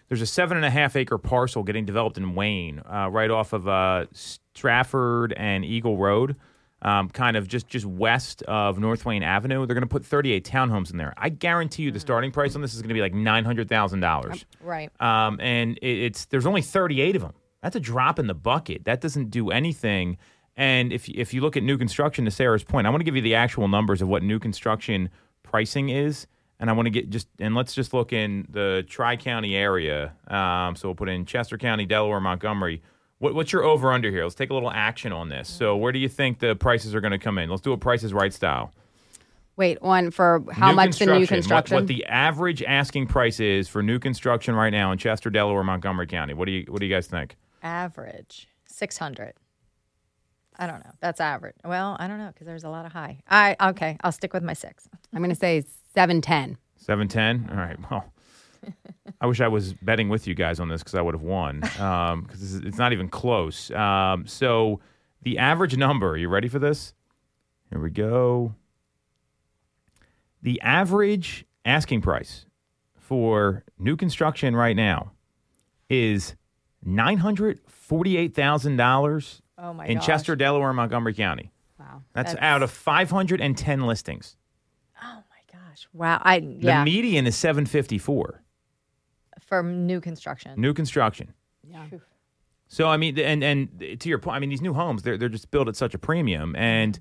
There's 0.08 0.20
a 0.20 0.26
seven 0.26 0.58
and 0.58 0.66
a 0.66 0.70
half 0.70 0.96
acre 0.96 1.16
parcel 1.16 1.62
getting 1.62 1.86
developed 1.86 2.18
in 2.18 2.34
Wayne, 2.34 2.80
uh, 2.80 3.08
right 3.10 3.30
off 3.30 3.54
of 3.54 3.66
uh, 3.66 4.04
Strafford 4.12 5.32
and 5.32 5.64
Eagle 5.64 5.96
Road, 5.96 6.36
um, 6.82 7.08
kind 7.08 7.36
of 7.36 7.48
just 7.48 7.68
just 7.68 7.86
west 7.86 8.42
of 8.44 8.78
North 8.78 9.04
Wayne 9.04 9.22
Avenue. 9.22 9.66
They're 9.66 9.74
going 9.74 9.82
to 9.82 9.88
put 9.88 10.04
38 10.04 10.44
townhomes 10.44 10.90
in 10.90 10.98
there. 10.98 11.14
I 11.16 11.28
guarantee 11.30 11.84
you 11.84 11.90
the 11.90 12.00
starting 12.00 12.30
price 12.30 12.54
on 12.54 12.62
this 12.62 12.74
is 12.74 12.82
going 12.82 12.88
to 12.88 12.94
be 12.94 13.00
like 13.00 13.14
nine 13.14 13.44
hundred 13.44 13.68
thousand 13.68 14.00
dollars. 14.00 14.44
Right. 14.60 14.90
Um, 15.00 15.40
and 15.40 15.78
it, 15.78 15.98
it's 15.98 16.26
there's 16.26 16.46
only 16.46 16.62
38 16.62 17.16
of 17.16 17.22
them. 17.22 17.32
That's 17.62 17.76
a 17.76 17.80
drop 17.80 18.18
in 18.18 18.26
the 18.26 18.34
bucket. 18.34 18.84
That 18.84 19.00
doesn't 19.00 19.30
do 19.30 19.50
anything. 19.50 20.18
And 20.56 20.92
if 20.92 21.08
if 21.08 21.34
you 21.34 21.40
look 21.40 21.56
at 21.56 21.62
new 21.62 21.76
construction, 21.76 22.24
to 22.24 22.30
Sarah's 22.30 22.64
point, 22.64 22.86
I 22.86 22.90
want 22.90 23.00
to 23.00 23.04
give 23.04 23.16
you 23.16 23.22
the 23.22 23.34
actual 23.34 23.68
numbers 23.68 24.00
of 24.00 24.08
what 24.08 24.22
new 24.22 24.38
construction 24.38 25.10
pricing 25.42 25.90
is, 25.90 26.26
and 26.58 26.70
I 26.70 26.72
want 26.72 26.86
to 26.86 26.90
get 26.90 27.10
just 27.10 27.28
and 27.38 27.54
let's 27.54 27.74
just 27.74 27.92
look 27.92 28.12
in 28.12 28.46
the 28.50 28.84
Tri 28.88 29.16
County 29.16 29.54
area. 29.54 30.14
Um, 30.28 30.76
so 30.76 30.88
we'll 30.88 30.94
put 30.94 31.08
in 31.08 31.26
Chester 31.26 31.58
County, 31.58 31.86
Delaware, 31.86 32.20
Montgomery. 32.20 32.82
What, 33.18 33.34
what's 33.34 33.52
your 33.52 33.64
over 33.64 33.92
under 33.92 34.10
here? 34.10 34.22
Let's 34.24 34.34
take 34.34 34.50
a 34.50 34.54
little 34.54 34.70
action 34.70 35.12
on 35.12 35.28
this. 35.28 35.48
So 35.48 35.76
where 35.76 35.92
do 35.92 35.98
you 35.98 36.08
think 36.08 36.38
the 36.38 36.54
prices 36.54 36.94
are 36.94 37.00
going 37.00 37.12
to 37.12 37.18
come 37.18 37.38
in? 37.38 37.48
Let's 37.48 37.62
do 37.62 37.72
a 37.72 37.78
Prices 37.78 38.12
Right 38.12 38.32
style. 38.32 38.72
Wait, 39.56 39.80
one 39.80 40.10
for 40.10 40.44
how 40.52 40.68
New 40.70 40.76
much 40.76 40.98
the 40.98 41.06
new 41.06 41.20
What- 41.20 41.28
construction? 41.28 41.76
What, 41.76 41.86
the 41.86 42.04
average 42.04 42.62
asking 42.62 43.06
price 43.06 43.40
is 43.40 43.68
for 43.68 43.82
new 43.82 43.98
construction 43.98 44.54
right 44.54 44.68
now 44.68 44.92
in 44.92 44.98
Chester, 44.98 45.30
Delaware, 45.30 45.64
Montgomery 45.64 46.06
County. 46.06 46.34
What 46.34 46.44
do 46.44 46.52
you 46.52 46.66
What 46.68 46.80
do 46.80 46.86
you 46.86 46.94
guys 46.94 47.06
think? 47.06 47.36
Average 47.62 48.48
600. 48.66 49.32
I 50.58 50.66
don't 50.66 50.84
know. 50.84 50.92
That's 51.00 51.20
average. 51.22 51.56
Well, 51.64 51.96
I 51.98 52.06
don't 52.08 52.18
know 52.18 52.28
because 52.32 52.46
there's 52.46 52.64
a 52.64 52.68
lot 52.68 52.84
of 52.84 52.92
high. 52.92 53.20
I 53.30 53.56
okay. 53.70 53.96
I'll 54.02 54.12
stick 54.12 54.34
with 54.34 54.42
my 54.42 54.52
six. 54.52 54.88
I'm 55.14 55.20
going 55.20 55.30
to 55.30 55.34
say 55.36 55.62
710. 55.94 56.58
Seven 56.76 57.08
ten. 57.08 57.48
All 57.50 57.56
right. 57.56 57.76
Well, 57.90 58.04
I 59.20 59.26
wish 59.26 59.40
I 59.40 59.48
was 59.48 59.72
betting 59.74 60.08
with 60.08 60.26
you 60.26 60.34
guys 60.34 60.60
on 60.60 60.68
this 60.68 60.82
because 60.82 60.94
I 60.94 61.00
would 61.02 61.14
have 61.14 61.22
won. 61.22 61.60
Because 62.26 62.54
it's 62.56 62.78
not 62.78 62.92
even 62.92 63.08
close. 63.08 63.70
Um, 63.70 64.26
so 64.26 64.80
the 65.22 65.38
average 65.38 65.76
number. 65.76 66.10
Are 66.10 66.16
you 66.16 66.28
ready 66.28 66.48
for 66.48 66.58
this? 66.58 66.92
Here 67.70 67.80
we 67.80 67.90
go. 67.90 68.54
The 70.42 70.60
average 70.60 71.44
asking 71.64 72.02
price 72.02 72.46
for 72.96 73.64
new 73.78 73.96
construction 73.96 74.54
right 74.54 74.76
now 74.76 75.12
is 75.88 76.34
nine 76.84 77.18
hundred 77.18 77.60
forty-eight 77.68 78.34
thousand 78.34 78.76
dollars 78.76 79.42
Oh 79.58 79.78
in 79.80 79.96
gosh. 79.96 80.06
Chester, 80.06 80.36
Delaware, 80.36 80.68
and 80.70 80.76
Montgomery 80.76 81.14
County. 81.14 81.50
Wow. 81.78 82.02
That's, 82.12 82.32
That's- 82.32 82.44
out 82.46 82.62
of 82.62 82.70
five 82.70 83.10
hundred 83.10 83.40
and 83.40 83.56
ten 83.56 83.86
listings. 83.86 84.36
Oh 85.02 85.22
my 85.30 85.58
gosh. 85.58 85.88
Wow. 85.92 86.20
I 86.22 86.40
The 86.40 86.82
median 86.84 87.26
is 87.26 87.36
seven 87.36 87.66
fifty-four. 87.66 88.42
For 89.46 89.62
new 89.62 90.00
construction. 90.00 90.52
New 90.60 90.74
construction. 90.74 91.32
Yeah. 91.68 91.86
So 92.68 92.88
I 92.88 92.96
mean, 92.96 93.18
and 93.18 93.42
and 93.44 93.98
to 94.00 94.08
your 94.08 94.18
point, 94.18 94.36
I 94.36 94.38
mean, 94.40 94.50
these 94.50 94.60
new 94.60 94.74
homes 94.74 95.02
they're 95.02 95.16
they're 95.16 95.28
just 95.28 95.50
built 95.50 95.68
at 95.68 95.76
such 95.76 95.94
a 95.94 95.98
premium, 95.98 96.54
and 96.56 96.98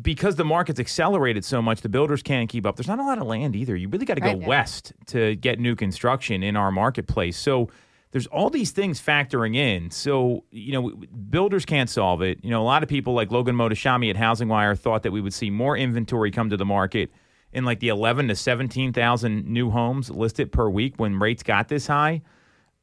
because 0.00 0.36
the 0.36 0.44
market's 0.44 0.78
accelerated 0.78 1.44
so 1.44 1.60
much, 1.60 1.80
the 1.80 1.88
builders 1.88 2.22
can't 2.22 2.48
keep 2.48 2.66
up. 2.66 2.76
There's 2.76 2.86
not 2.88 2.98
a 2.98 3.04
lot 3.04 3.18
of 3.18 3.26
land 3.26 3.56
either. 3.56 3.74
You 3.74 3.88
really 3.88 4.04
got 4.06 4.14
to 4.14 4.20
go 4.20 4.28
Right. 4.28 4.46
west 4.46 4.92
to 5.06 5.34
get 5.36 5.58
new 5.58 5.74
construction 5.74 6.42
in 6.42 6.56
our 6.56 6.70
marketplace. 6.70 7.36
So 7.36 7.68
there's 8.12 8.26
all 8.28 8.48
these 8.50 8.70
things 8.70 9.00
factoring 9.00 9.56
in. 9.56 9.90
So 9.90 10.44
you 10.50 10.72
know, 10.72 10.90
builders 11.30 11.64
can't 11.64 11.90
solve 11.90 12.22
it. 12.22 12.38
You 12.44 12.50
know, 12.50 12.62
a 12.62 12.64
lot 12.64 12.82
of 12.82 12.88
people 12.88 13.14
like 13.14 13.30
Logan 13.30 13.56
Mohtashami 13.56 14.10
at 14.10 14.16
HousingWire 14.16 14.78
thought 14.78 15.02
that 15.04 15.12
we 15.12 15.20
would 15.20 15.34
see 15.34 15.50
more 15.50 15.76
inventory 15.76 16.30
come 16.30 16.50
to 16.50 16.56
the 16.56 16.64
market 16.66 17.10
in 17.56 17.64
like 17.64 17.80
the 17.80 17.88
11 17.88 18.28
to 18.28 18.36
17,000 18.36 19.46
new 19.46 19.70
homes 19.70 20.10
listed 20.10 20.52
per 20.52 20.68
week 20.68 20.94
when 20.98 21.18
rates 21.18 21.42
got 21.42 21.68
this 21.68 21.86
high 21.86 22.22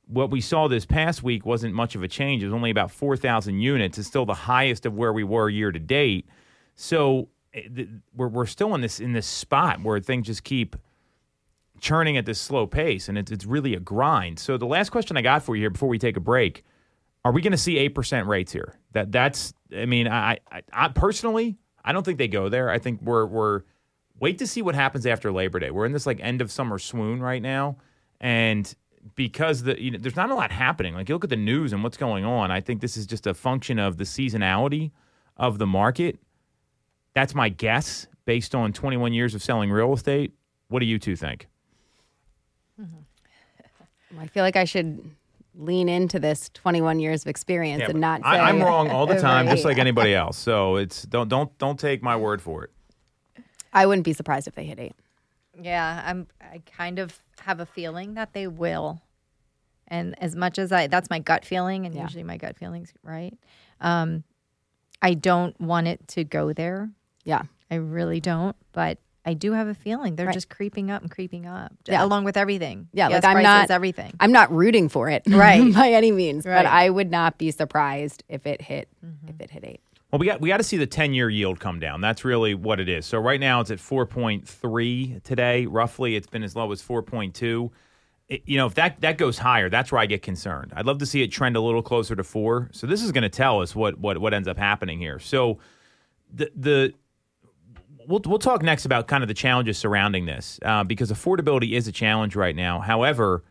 what 0.07 0.31
we 0.31 0.41
saw 0.41 0.67
this 0.67 0.85
past 0.85 1.23
week 1.23 1.45
wasn't 1.45 1.73
much 1.73 1.95
of 1.95 2.03
a 2.03 2.07
change. 2.07 2.43
It 2.43 2.47
was 2.47 2.53
only 2.53 2.69
about 2.69 2.91
4,000 2.91 3.59
units. 3.59 3.97
It's 3.97 4.07
still 4.07 4.25
the 4.25 4.33
highest 4.33 4.85
of 4.85 4.93
where 4.93 5.13
we 5.13 5.23
were 5.23 5.49
year 5.49 5.71
to 5.71 5.79
date. 5.79 6.27
So 6.75 7.29
eh, 7.53 7.85
we're, 8.15 8.27
we're 8.27 8.45
still 8.45 8.75
in 8.75 8.81
this 8.81 8.99
in 8.99 9.13
this 9.13 9.27
spot 9.27 9.81
where 9.81 9.99
things 9.99 10.27
just 10.27 10.43
keep 10.43 10.75
churning 11.79 12.17
at 12.17 12.25
this 12.25 12.39
slow 12.39 12.65
pace, 12.65 13.09
and 13.09 13.17
it's, 13.17 13.31
it's 13.31 13.45
really 13.45 13.73
a 13.73 13.79
grind. 13.79 14.39
So 14.39 14.57
the 14.57 14.65
last 14.65 14.89
question 14.89 15.17
I 15.17 15.21
got 15.21 15.43
for 15.43 15.55
you 15.55 15.63
here 15.63 15.69
before 15.69 15.89
we 15.89 15.99
take 15.99 16.17
a 16.17 16.21
break: 16.21 16.63
Are 17.23 17.31
we 17.31 17.41
going 17.41 17.51
to 17.51 17.57
see 17.57 17.77
eight 17.77 17.95
percent 17.95 18.27
rates 18.27 18.51
here? 18.51 18.79
That 18.91 19.11
that's. 19.11 19.53
I 19.75 19.85
mean, 19.85 20.07
I, 20.07 20.39
I, 20.51 20.61
I 20.71 20.87
personally, 20.89 21.57
I 21.83 21.93
don't 21.93 22.03
think 22.03 22.17
they 22.17 22.27
go 22.27 22.49
there. 22.49 22.69
I 22.69 22.79
think 22.79 23.01
we're 23.01 23.25
we're 23.25 23.61
wait 24.23 24.37
to 24.37 24.47
see 24.47 24.61
what 24.61 24.73
happens 24.73 25.05
after 25.05 25.33
Labor 25.33 25.59
Day. 25.59 25.69
We're 25.69 25.85
in 25.85 25.91
this 25.91 26.05
like 26.05 26.21
end 26.21 26.39
of 26.39 26.49
summer 26.49 26.79
swoon 26.79 27.21
right 27.21 27.41
now, 27.41 27.75
and 28.21 28.73
because 29.15 29.63
the 29.63 29.79
you 29.79 29.91
know 29.91 29.99
there's 29.99 30.15
not 30.15 30.31
a 30.31 30.33
lot 30.33 30.49
happening. 30.49 30.93
Like 30.93 31.09
you 31.09 31.15
look 31.15 31.25
at 31.25 31.29
the 31.29 31.35
news 31.35 31.73
and 31.73 31.83
what's 31.83 31.97
going 31.97 32.23
on. 32.23 32.49
I 32.49 32.61
think 32.61 32.79
this 32.79 32.95
is 32.95 33.05
just 33.05 33.27
a 33.27 33.33
function 33.33 33.79
of 33.79 33.97
the 33.97 34.05
seasonality 34.05 34.91
of 35.35 35.57
the 35.57 35.67
market. 35.67 36.19
That's 37.13 37.35
my 37.35 37.49
guess 37.49 38.07
based 38.23 38.55
on 38.55 38.71
21 38.71 39.11
years 39.11 39.35
of 39.35 39.43
selling 39.43 39.69
real 39.69 39.91
estate. 39.91 40.31
What 40.69 40.79
do 40.79 40.85
you 40.85 40.97
two 40.97 41.17
think? 41.17 41.49
Mm-hmm. 42.81 44.19
I 44.21 44.27
feel 44.27 44.43
like 44.43 44.55
I 44.55 44.63
should 44.63 45.03
lean 45.53 45.89
into 45.89 46.17
this 46.17 46.49
21 46.53 47.01
years 47.01 47.23
of 47.23 47.27
experience 47.27 47.81
Yeah, 47.81 47.89
and 47.89 47.99
not 47.99 48.21
say 48.21 48.27
I, 48.27 48.47
I'm 48.47 48.63
wrong 48.63 48.89
all 48.89 49.05
the 49.05 49.19
time, 49.29 49.49
just 49.49 49.65
like 49.65 49.79
anybody 49.79 50.15
else. 50.15 50.37
So 50.37 50.77
it's 50.77 51.03
don't 51.03 51.27
don't 51.27 51.55
don't 51.57 51.77
take 51.77 52.01
my 52.01 52.15
word 52.15 52.41
for 52.41 52.63
it. 52.63 52.71
I 53.73 53.85
wouldn't 53.85 54.05
be 54.05 54.13
surprised 54.13 54.47
if 54.47 54.55
they 54.55 54.65
hit 54.65 54.79
eight. 54.79 54.93
Yeah, 55.59 56.01
I'm. 56.05 56.27
I 56.41 56.61
kind 56.77 56.99
of 56.99 57.21
have 57.41 57.59
a 57.59 57.65
feeling 57.65 58.13
that 58.15 58.33
they 58.33 58.47
will, 58.47 59.01
and 59.87 60.15
as 60.21 60.35
much 60.35 60.57
as 60.57 60.71
I, 60.71 60.87
that's 60.87 61.09
my 61.09 61.19
gut 61.19 61.45
feeling, 61.45 61.85
and 61.85 61.93
Yeah. 61.93 62.03
usually 62.03 62.23
my 62.23 62.37
gut 62.37 62.57
feelings 62.57 62.93
right. 63.03 63.37
Um, 63.81 64.23
I 65.01 65.13
don't 65.15 65.59
want 65.59 65.87
it 65.87 66.07
to 66.09 66.23
go 66.23 66.53
there. 66.53 66.89
Yeah. 67.25 67.43
I 67.69 67.75
really 67.75 68.19
don't, 68.21 68.55
but 68.71 68.97
I 69.25 69.33
do 69.33 69.51
have 69.53 69.67
a 69.67 69.73
feeling 69.73 70.15
they're 70.15 70.27
Right. 70.27 70.33
just 70.33 70.49
creeping 70.49 70.89
up 70.91 71.01
and 71.01 71.11
creeping 71.11 71.45
up, 71.45 71.73
Yeah. 71.85 72.03
along 72.03 72.23
with 72.23 72.37
everything. 72.37 72.87
Yeah, 72.93 73.09
Gas 73.09 73.23
like 73.23 73.25
I'm 73.25 73.33
prices, 73.43 73.69
not 73.69 73.71
everything. 73.71 74.13
I'm 74.19 74.31
not 74.31 74.51
rooting 74.51 74.89
for 74.89 75.09
it, 75.09 75.23
Right. 75.27 75.73
by 75.73 75.91
any 75.91 76.11
means, 76.11 76.45
Right. 76.45 76.63
but 76.63 76.65
I 76.65 76.89
would 76.89 77.11
not 77.11 77.37
be 77.37 77.51
surprised 77.51 78.23
if 78.29 78.45
it 78.47 78.61
hit 78.61 78.87
if 79.27 79.39
it 79.41 79.49
hit 79.51 79.63
eight. 79.65 79.81
Well, 80.13 80.19
we 80.19 80.27
got 80.27 80.41
we 80.41 80.49
got 80.49 80.57
to 80.57 80.63
see 80.63 80.77
the 80.77 80.85
ten 80.85 81.15
year 81.15 81.27
yield 81.27 81.59
come 81.59 81.79
down. 81.79 81.99
That's 81.99 82.23
really 82.23 82.53
what 82.53 82.79
it 82.79 82.87
is. 82.87 83.03
So 83.07 83.17
right 83.17 83.39
now 83.39 83.61
it's 83.61 83.71
at 83.71 83.79
four 83.79 84.05
point 84.05 84.47
three 84.47 85.19
today, 85.23 85.65
roughly. 85.65 86.15
It's 86.15 86.27
been 86.27 86.43
as 86.43 86.55
low 86.55 86.71
as 86.71 86.83
four 86.83 87.01
point 87.01 87.33
two. 87.33 87.71
You 88.29 88.57
know, 88.57 88.67
if 88.67 88.75
that 88.75 89.01
that 89.01 89.17
goes 89.17 89.39
higher, 89.39 89.71
that's 89.71 89.91
where 89.91 89.99
I 89.99 90.05
get 90.05 90.21
concerned. 90.21 90.71
I'd 90.75 90.85
love 90.85 90.99
to 90.99 91.07
see 91.07 91.23
it 91.23 91.29
trend 91.29 91.55
a 91.55 91.61
little 91.61 91.81
closer 91.81 92.15
to 92.15 92.23
four. 92.23 92.69
So 92.73 92.85
this 92.85 93.01
is 93.01 93.11
going 93.11 93.23
to 93.23 93.29
tell 93.29 93.59
us 93.59 93.75
what 93.75 93.97
what 93.97 94.19
what 94.19 94.35
ends 94.35 94.47
up 94.47 94.59
happening 94.59 94.99
here. 94.99 95.17
So 95.17 95.57
the 96.31 96.51
the 96.55 96.93
we'll 98.07 98.21
we'll 98.23 98.37
talk 98.37 98.61
next 98.61 98.85
about 98.85 99.07
kind 99.07 99.23
of 99.23 99.27
the 99.27 99.33
challenges 99.33 99.79
surrounding 99.79 100.27
this 100.27 100.59
uh, 100.63 100.83
because 100.83 101.11
affordability 101.11 101.71
is 101.71 101.87
a 101.87 101.91
challenge 101.91 102.35
right 102.35 102.55
now. 102.55 102.81
However, 102.81 103.43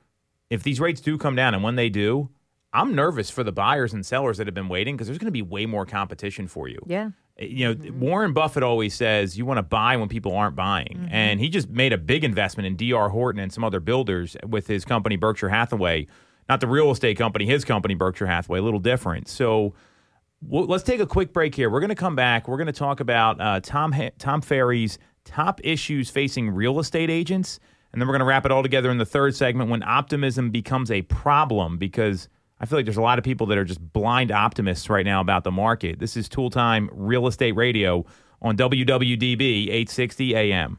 if 0.48 0.62
these 0.62 0.78
rates 0.78 1.00
do 1.00 1.18
come 1.18 1.34
down, 1.34 1.54
and 1.54 1.64
when 1.64 1.74
they 1.74 1.88
do, 1.88 2.28
I'm 2.72 2.94
nervous 2.94 3.30
for 3.30 3.44
the 3.44 3.52
buyers 3.52 3.92
and 3.92 4.04
sellers 4.04 4.38
that 4.38 4.46
have 4.46 4.54
been 4.54 4.68
waiting 4.68 4.96
because 4.96 5.06
there's 5.06 5.18
going 5.18 5.26
to 5.26 5.32
be 5.32 5.42
way 5.42 5.66
more 5.66 5.86
competition 5.86 6.48
for 6.48 6.68
you. 6.68 6.78
yeah. 6.86 7.10
Eh, 7.38 7.46
you 7.46 7.66
know, 7.66 7.74
mm-hmm. 7.74 8.00
Warren 8.00 8.32
Buffett 8.32 8.62
always 8.62 8.94
says 8.94 9.38
you 9.38 9.46
want 9.46 9.58
to 9.58 9.62
buy 9.62 9.96
when 9.96 10.08
people 10.08 10.34
aren't 10.34 10.56
buying. 10.56 10.98
Mm-hmm. 11.00 11.14
And 11.14 11.40
he 11.40 11.48
just 11.48 11.68
made 11.68 11.92
a 11.92 11.98
big 11.98 12.24
investment 12.24 12.66
in 12.66 12.76
DR 12.76 13.08
Horton 13.08 13.40
and 13.40 13.52
some 13.52 13.64
other 13.64 13.80
builders 13.80 14.36
with 14.46 14.66
his 14.66 14.84
company, 14.84 15.16
Berkshire 15.16 15.48
Hathaway. 15.48 16.06
Not 16.48 16.60
the 16.60 16.66
real 16.66 16.90
estate 16.90 17.16
company, 17.16 17.46
his 17.46 17.64
company, 17.64 17.94
Berkshire 17.94 18.26
Hathaway, 18.26 18.58
a 18.58 18.62
little 18.62 18.80
different. 18.80 19.28
So 19.28 19.74
well, 20.42 20.66
let's 20.66 20.82
take 20.82 21.00
a 21.00 21.06
quick 21.06 21.32
break 21.32 21.54
here. 21.54 21.70
We're 21.70 21.80
going 21.80 21.90
to 21.90 21.94
come 21.94 22.16
back. 22.16 22.48
We're 22.48 22.56
going 22.56 22.66
to 22.66 22.72
talk 22.72 23.00
about 23.00 23.40
uh, 23.40 23.60
Tom, 23.60 23.92
ha- 23.92 24.10
Tom 24.18 24.42
Ferry's 24.42 24.98
top 25.24 25.60
issues 25.62 26.10
facing 26.10 26.50
real 26.50 26.80
estate 26.80 27.10
agents. 27.10 27.60
And 27.92 28.00
then 28.00 28.08
we're 28.08 28.14
going 28.14 28.20
to 28.20 28.26
wrap 28.26 28.44
it 28.44 28.50
all 28.52 28.62
together 28.62 28.90
in 28.90 28.98
the 28.98 29.06
third 29.06 29.36
segment 29.36 29.70
when 29.70 29.82
optimism 29.82 30.50
becomes 30.50 30.90
a 30.90 31.02
problem 31.02 31.78
because 31.78 32.28
I 32.62 32.64
feel 32.64 32.78
like 32.78 32.86
there's 32.86 32.96
a 32.96 33.02
lot 33.02 33.18
of 33.18 33.24
people 33.24 33.48
that 33.48 33.58
are 33.58 33.64
just 33.64 33.80
blind 33.92 34.30
optimists 34.30 34.88
right 34.88 35.04
now 35.04 35.20
about 35.20 35.42
the 35.42 35.50
market. 35.50 35.98
This 35.98 36.16
is 36.16 36.28
Toole 36.28 36.48
Time 36.48 36.88
Real 36.92 37.26
Estate 37.26 37.56
Radio 37.56 38.06
on 38.40 38.56
WWDB 38.56 39.64
860 39.64 40.36
AM. 40.36 40.78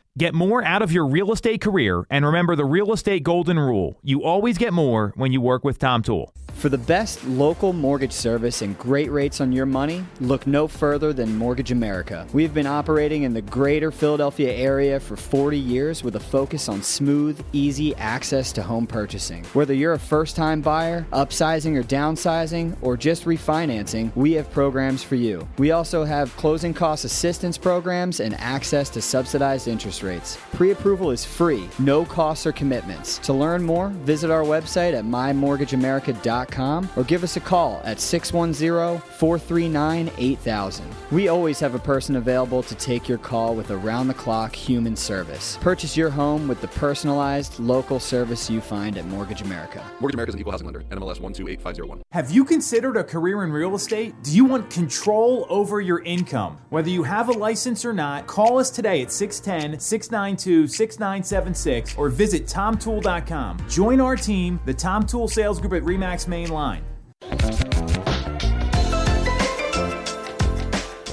Get 0.17 0.33
more 0.33 0.61
out 0.65 0.81
of 0.81 0.91
your 0.91 1.07
real 1.07 1.31
estate 1.31 1.61
career 1.61 2.05
and 2.09 2.25
remember 2.25 2.57
the 2.57 2.65
real 2.65 2.91
estate 2.91 3.23
golden 3.23 3.57
rule. 3.57 3.97
You 4.03 4.25
always 4.25 4.57
get 4.57 4.73
more 4.73 5.13
when 5.15 5.31
you 5.31 5.39
work 5.39 5.63
with 5.63 5.79
Tom 5.79 6.03
Toole. 6.03 6.33
For 6.55 6.69
the 6.69 6.77
best 6.77 7.25
local 7.25 7.73
mortgage 7.73 8.11
service 8.11 8.61
and 8.61 8.77
great 8.77 9.09
rates 9.09 9.41
on 9.41 9.51
your 9.51 9.65
money, 9.65 10.05
look 10.19 10.45
no 10.45 10.67
further 10.67 11.11
than 11.11 11.35
Mortgage 11.35 11.71
America. 11.71 12.27
We've 12.33 12.53
been 12.53 12.67
operating 12.67 13.23
in 13.23 13.33
the 13.33 13.41
greater 13.41 13.89
Philadelphia 13.89 14.53
area 14.53 14.99
for 14.99 15.15
40 15.15 15.57
years 15.57 16.03
with 16.03 16.17
a 16.17 16.19
focus 16.19 16.69
on 16.69 16.83
smooth, 16.83 17.43
easy 17.51 17.95
access 17.95 18.51
to 18.53 18.61
home 18.61 18.85
purchasing. 18.85 19.43
Whether 19.53 19.73
you're 19.73 19.93
a 19.93 19.99
first 19.99 20.35
time 20.35 20.61
buyer, 20.61 21.07
upsizing 21.13 21.75
or 21.75 21.83
downsizing, 21.83 22.77
or 22.81 22.95
just 22.95 23.25
refinancing, 23.25 24.15
we 24.15 24.33
have 24.33 24.51
programs 24.51 25.01
for 25.01 25.15
you. 25.15 25.47
We 25.57 25.71
also 25.71 26.03
have 26.03 26.35
closing 26.37 26.75
cost 26.75 27.05
assistance 27.05 27.57
programs 27.57 28.19
and 28.19 28.35
access 28.35 28.89
to 28.91 29.01
subsidized 29.01 29.67
interest 29.67 30.00
rates. 30.03 30.37
Pre 30.53 30.71
approval 30.71 31.11
is 31.11 31.23
free, 31.25 31.67
no 31.79 32.05
costs 32.05 32.45
or 32.45 32.51
commitments. 32.51 33.17
To 33.19 33.33
learn 33.33 33.63
more, 33.63 33.89
visit 33.89 34.31
our 34.31 34.43
website 34.43 34.93
at 34.93 35.05
mymortgageamerica.com 35.05 36.89
or 36.95 37.03
give 37.03 37.23
us 37.23 37.37
a 37.37 37.39
call 37.39 37.81
at 37.83 37.99
610 37.99 38.99
439 38.99 40.11
8000. 40.17 40.85
We 41.11 41.27
always 41.27 41.59
have 41.59 41.75
a 41.75 41.79
person 41.79 42.15
available 42.15 42.63
to 42.63 42.75
take 42.75 43.07
your 43.07 43.17
call 43.17 43.55
with 43.55 43.71
around 43.71 44.07
the 44.07 44.13
clock 44.13 44.55
human 44.55 44.95
service. 44.95 45.57
Purchase 45.61 45.97
your 45.97 46.09
home 46.09 46.47
with 46.47 46.61
the 46.61 46.67
personalized 46.69 47.59
local 47.59 47.99
service 47.99 48.49
you 48.49 48.61
find 48.61 48.97
at 48.97 49.05
Mortgage 49.05 49.41
America. 49.41 49.83
Mortgage 49.99 50.15
America's 50.15 50.35
equal 50.37 50.51
housing 50.51 50.65
lender, 50.65 50.81
NMLS 50.89 51.19
128501. 51.19 52.01
Have 52.11 52.31
you 52.31 52.45
considered 52.45 52.97
a 52.97 53.03
career 53.03 53.43
in 53.43 53.51
real 53.51 53.75
estate? 53.75 54.15
Do 54.23 54.35
you 54.35 54.45
want 54.45 54.69
control 54.69 55.45
over 55.49 55.81
your 55.81 56.01
income? 56.03 56.57
Whether 56.69 56.89
you 56.89 57.03
have 57.03 57.29
a 57.29 57.33
license 57.33 57.85
or 57.85 57.93
not, 57.93 58.27
call 58.27 58.57
us 58.57 58.69
today 58.69 59.01
at 59.01 59.11
610 59.11 59.79
692 59.91 60.67
6976 60.67 61.97
or 61.97 62.07
visit 62.07 62.47
tomtoole.com. 62.47 63.57
Join 63.67 63.99
our 63.99 64.15
team, 64.15 64.57
the 64.65 64.73
Tom 64.73 65.05
Toole 65.05 65.27
Sales 65.27 65.59
Group 65.59 65.73
at 65.73 65.83
Remax 65.83 66.29
Main 66.29 66.49
Line. 66.49 66.81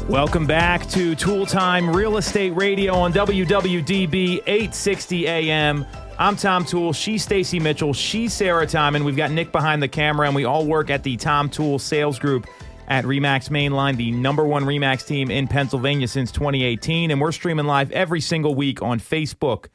Welcome 0.08 0.46
back 0.46 0.88
to 0.90 1.16
Toole 1.16 1.44
Time 1.44 1.90
Real 1.90 2.18
Estate 2.18 2.50
Radio 2.50 2.94
on 2.94 3.12
WWDB 3.12 4.42
860 4.46 5.26
AM. 5.26 5.84
I'm 6.16 6.36
Tom 6.36 6.64
Toole. 6.64 6.92
She's 6.92 7.24
Stacey 7.24 7.58
Mitchell. 7.58 7.92
She's 7.92 8.32
Sarah 8.32 8.64
Tymon. 8.64 9.04
We've 9.04 9.16
got 9.16 9.32
Nick 9.32 9.50
behind 9.50 9.82
the 9.82 9.88
camera, 9.88 10.26
and 10.28 10.36
we 10.36 10.44
all 10.44 10.64
work 10.64 10.88
at 10.88 11.02
the 11.02 11.16
Tom 11.16 11.50
Toole 11.50 11.80
Sales 11.80 12.20
Group 12.20 12.46
at 12.88 13.04
Remax 13.04 13.50
Mainline, 13.50 13.96
the 13.96 14.10
number 14.10 14.44
one 14.44 14.64
Remax 14.64 15.06
team 15.06 15.30
in 15.30 15.46
Pennsylvania 15.46 16.08
since 16.08 16.32
2018. 16.32 17.10
And 17.10 17.20
we're 17.20 17.32
streaming 17.32 17.66
live 17.66 17.92
every 17.92 18.20
single 18.20 18.54
week 18.54 18.82
on 18.82 18.98
Facebook, 18.98 19.66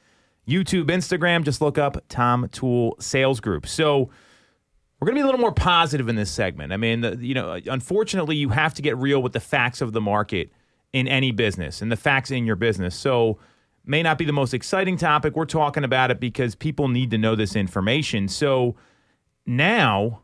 YouTube, 0.48 0.86
Instagram. 0.86 1.44
Just 1.44 1.62
look 1.62 1.78
up 1.78 2.04
Tom 2.10 2.50
Toole 2.52 2.98
Sales 3.00 3.40
Group. 3.40 3.68
So, 3.68 4.10
we're 5.00 5.08
going 5.08 5.18
to 5.18 5.20
be 5.20 5.24
a 5.24 5.26
little 5.26 5.42
more 5.42 5.54
positive 5.54 6.08
in 6.08 6.16
this 6.16 6.32
segment. 6.32 6.72
I 6.72 6.78
mean, 6.78 7.20
you 7.20 7.34
know, 7.34 7.60
unfortunately, 7.66 8.38
you 8.38 8.50
have 8.50 8.74
to 8.76 8.82
get 8.82 8.98
real 8.98 9.22
with 9.22 9.34
the 9.34 9.42
facts 9.42 9.82
of 9.82 9.92
the 9.92 10.00
market 10.00 10.50
in 10.94 11.10
any 11.10 11.32
business 11.32 11.82
and 11.82 11.92
the 11.92 11.98
facts 11.98 12.32
in 12.32 12.46
your 12.46 12.56
business. 12.56 12.96
So, 12.96 13.38
may 13.86 14.02
not 14.02 14.18
be 14.18 14.26
the 14.26 14.34
most 14.34 14.54
exciting 14.54 14.98
topic. 14.98 15.36
We're 15.36 15.46
talking 15.46 15.84
about 15.84 16.10
it 16.10 16.20
because 16.22 16.56
people 16.56 16.88
need 16.88 17.12
to 17.12 17.18
know 17.18 17.36
this 17.36 17.56
information. 17.56 18.28
So, 18.28 18.76
now 19.46 20.23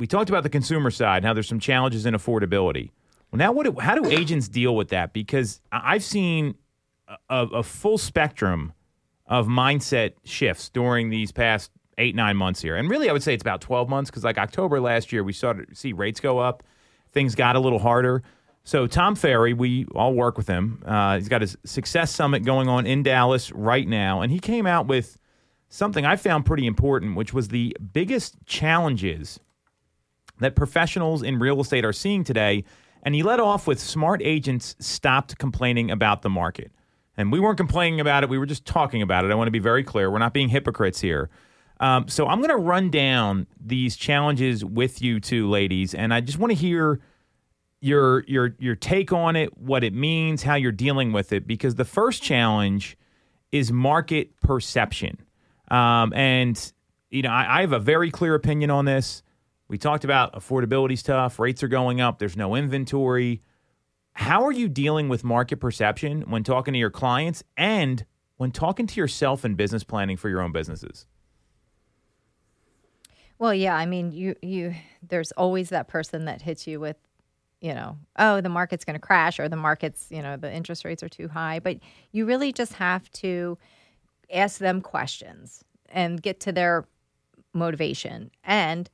we 0.00 0.06
talked 0.06 0.30
about 0.30 0.42
the 0.42 0.48
consumer 0.50 0.90
side, 0.90 1.18
and 1.18 1.26
how 1.26 1.34
there's 1.34 1.46
some 1.46 1.60
challenges 1.60 2.06
in 2.06 2.14
affordability. 2.14 2.90
Well, 3.30 3.38
now 3.38 3.52
what? 3.52 3.66
Do, 3.66 3.78
how 3.78 3.94
do 3.94 4.10
agents 4.10 4.48
deal 4.48 4.74
with 4.74 4.88
that? 4.88 5.12
Because 5.12 5.60
I've 5.70 6.02
seen 6.02 6.56
a, 7.28 7.46
a 7.46 7.62
full 7.62 7.98
spectrum 7.98 8.72
of 9.26 9.46
mindset 9.46 10.14
shifts 10.24 10.70
during 10.70 11.10
these 11.10 11.30
past 11.30 11.70
eight 11.98 12.16
nine 12.16 12.36
months 12.36 12.62
here, 12.62 12.76
and 12.76 12.90
really 12.90 13.08
I 13.08 13.12
would 13.12 13.22
say 13.22 13.34
it's 13.34 13.42
about 13.42 13.60
twelve 13.60 13.88
months 13.88 14.10
because 14.10 14.24
like 14.24 14.38
October 14.38 14.80
last 14.80 15.12
year 15.12 15.22
we 15.22 15.32
started 15.32 15.68
to 15.68 15.74
see 15.76 15.92
rates 15.92 16.18
go 16.18 16.38
up, 16.38 16.64
things 17.12 17.34
got 17.34 17.54
a 17.54 17.60
little 17.60 17.78
harder. 17.78 18.22
So 18.64 18.86
Tom 18.86 19.14
Ferry, 19.14 19.52
we 19.52 19.86
all 19.94 20.14
work 20.14 20.36
with 20.36 20.46
him. 20.46 20.82
Uh, 20.84 21.16
he's 21.16 21.28
got 21.28 21.40
his 21.40 21.56
Success 21.64 22.10
Summit 22.10 22.44
going 22.44 22.68
on 22.68 22.86
in 22.86 23.02
Dallas 23.02 23.52
right 23.52 23.86
now, 23.86 24.22
and 24.22 24.32
he 24.32 24.38
came 24.38 24.66
out 24.66 24.86
with 24.86 25.18
something 25.68 26.04
I 26.04 26.16
found 26.16 26.44
pretty 26.46 26.66
important, 26.66 27.16
which 27.16 27.32
was 27.32 27.48
the 27.48 27.76
biggest 27.92 28.36
challenges 28.46 29.40
that 30.40 30.56
professionals 30.56 31.22
in 31.22 31.38
real 31.38 31.60
estate 31.60 31.84
are 31.84 31.92
seeing 31.92 32.24
today. 32.24 32.64
And 33.02 33.14
he 33.14 33.22
led 33.22 33.40
off 33.40 33.66
with 33.66 33.80
smart 33.80 34.20
agents 34.22 34.76
stopped 34.78 35.38
complaining 35.38 35.90
about 35.90 36.22
the 36.22 36.30
market. 36.30 36.72
And 37.16 37.32
we 37.32 37.40
weren't 37.40 37.56
complaining 37.56 38.00
about 38.00 38.24
it, 38.24 38.28
we 38.28 38.38
were 38.38 38.46
just 38.46 38.64
talking 38.64 39.02
about 39.02 39.24
it. 39.24 39.30
I 39.30 39.34
want 39.34 39.48
to 39.48 39.52
be 39.52 39.58
very 39.58 39.84
clear. 39.84 40.10
We're 40.10 40.18
not 40.18 40.34
being 40.34 40.48
hypocrites 40.48 41.00
here. 41.00 41.30
Um, 41.80 42.08
so 42.08 42.26
I'm 42.26 42.38
going 42.38 42.50
to 42.50 42.56
run 42.56 42.90
down 42.90 43.46
these 43.58 43.96
challenges 43.96 44.64
with 44.64 45.00
you 45.00 45.18
two 45.18 45.48
ladies, 45.48 45.94
and 45.94 46.12
I 46.12 46.20
just 46.20 46.38
want 46.38 46.50
to 46.50 46.54
hear 46.54 47.00
your 47.80 48.22
your 48.26 48.54
your 48.58 48.76
take 48.76 49.12
on 49.12 49.34
it, 49.34 49.56
what 49.56 49.82
it 49.82 49.94
means, 49.94 50.42
how 50.42 50.56
you're 50.56 50.72
dealing 50.72 51.12
with 51.12 51.32
it. 51.32 51.46
Because 51.46 51.76
the 51.76 51.86
first 51.86 52.22
challenge 52.22 52.98
is 53.50 53.72
market 53.72 54.38
perception, 54.42 55.22
um, 55.70 56.12
and 56.12 56.72
you 57.08 57.22
know 57.22 57.30
I, 57.30 57.58
I 57.58 57.60
have 57.62 57.72
a 57.72 57.78
very 57.78 58.10
clear 58.10 58.34
opinion 58.34 58.70
on 58.70 58.84
this. 58.84 59.22
We 59.70 59.78
talked 59.78 60.02
about 60.02 60.32
affordability 60.32 60.98
stuff. 60.98 61.38
Rates 61.38 61.62
are 61.62 61.68
going 61.68 62.00
up. 62.00 62.18
There's 62.18 62.36
no 62.36 62.56
inventory. 62.56 63.40
How 64.14 64.44
are 64.44 64.50
you 64.50 64.68
dealing 64.68 65.08
with 65.08 65.22
market 65.22 65.58
perception 65.58 66.22
when 66.22 66.42
talking 66.42 66.74
to 66.74 66.78
your 66.80 66.90
clients 66.90 67.44
and 67.56 68.04
when 68.36 68.50
talking 68.50 68.88
to 68.88 69.00
yourself 69.00 69.44
in 69.44 69.54
business 69.54 69.84
planning 69.84 70.16
for 70.16 70.28
your 70.28 70.42
own 70.42 70.50
businesses? 70.50 71.06
Well, 73.38 73.54
yeah, 73.54 73.76
I 73.76 73.86
mean, 73.86 74.10
you 74.10 74.34
you 74.42 74.74
there's 75.08 75.30
always 75.32 75.68
that 75.68 75.86
person 75.86 76.24
that 76.24 76.42
hits 76.42 76.66
you 76.66 76.80
with, 76.80 76.96
you 77.60 77.72
know, 77.72 77.96
oh, 78.18 78.40
the 78.40 78.48
market's 78.48 78.84
going 78.84 78.94
to 78.94 79.00
crash 79.00 79.38
or 79.38 79.48
the 79.48 79.54
market's, 79.54 80.08
you 80.10 80.20
know, 80.20 80.36
the 80.36 80.52
interest 80.52 80.84
rates 80.84 81.04
are 81.04 81.08
too 81.08 81.28
high, 81.28 81.60
but 81.60 81.78
you 82.10 82.26
really 82.26 82.52
just 82.52 82.72
have 82.72 83.08
to 83.12 83.56
ask 84.34 84.58
them 84.58 84.80
questions 84.80 85.64
and 85.90 86.20
get 86.20 86.40
to 86.40 86.50
their 86.50 86.88
motivation. 87.54 88.32
And 88.42 88.90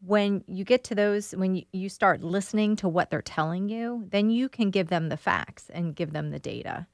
when 0.00 0.44
you 0.46 0.64
get 0.64 0.84
to 0.84 0.94
those 0.94 1.32
when 1.32 1.62
you, 1.72 1.88
start 1.88 2.22
listening 2.22 2.76
to 2.76 2.88
what 2.88 3.10
they're 3.10 3.22
telling 3.22 3.68
you, 3.68 4.06
then 4.10 4.30
you 4.30 4.48
can 4.48 4.70
give 4.70 4.88
them 4.88 5.08
the 5.08 5.16
facts 5.16 5.70
and 5.72 5.96
give 5.96 6.12
them 6.12 6.30
the 6.30 6.38
data. 6.38 6.86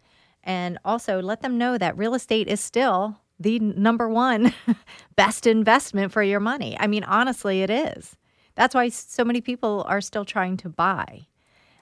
And 0.44 0.78
also 0.84 1.20
let 1.20 1.42
them 1.42 1.58
know 1.58 1.78
that 1.78 1.96
real 1.96 2.14
estate 2.14 2.48
is 2.48 2.60
still 2.60 3.18
the 3.38 3.58
number 3.58 4.08
one 4.08 4.54
best 5.16 5.46
investment 5.46 6.12
for 6.12 6.22
your 6.22 6.40
money. 6.40 6.76
I 6.78 6.86
mean, 6.86 7.04
honestly, 7.04 7.62
it 7.62 7.70
is. 7.70 8.16
That's 8.54 8.74
why 8.74 8.88
so 8.88 9.24
many 9.24 9.40
people 9.40 9.84
are 9.88 10.00
still 10.00 10.24
trying 10.24 10.56
to 10.58 10.68
buy. 10.68 11.26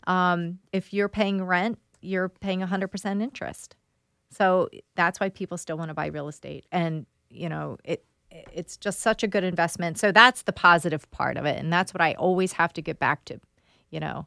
Um, 0.06 0.59
if 0.72 0.92
you're 0.92 1.09
paying 1.09 1.44
rent, 1.44 1.78
you're 2.00 2.28
paying 2.28 2.61
100% 2.61 3.22
interest. 3.22 3.76
So 4.30 4.68
that's 4.94 5.20
why 5.20 5.28
people 5.28 5.59
still 5.59 5.76
want 5.76 5.88
to 5.88 5.94
buy 5.94 6.06
real 6.06 6.28
estate. 6.28 6.64
And, 6.70 7.06
you 7.28 7.48
know, 7.48 7.78
it, 7.85 8.04
it's 8.31 8.77
just 8.77 9.01
such 9.01 9.23
a 9.23 9.27
good 9.27 9.45
investment. 9.45 9.99
So 9.99 10.12
that's 10.12 10.43
the 10.43 10.53
positive 10.53 11.11
part 11.11 11.37
of 11.37 11.45
it. 11.47 11.59
And 11.59 11.73
that's 11.73 11.93
what 11.93 12.01
I 12.01 12.14
always 12.14 12.53
have 12.53 12.73
to 12.75 12.83
get 12.83 12.99
back 12.99 13.25
to, 13.27 13.40
you 13.90 14.01
know, 14.01 14.27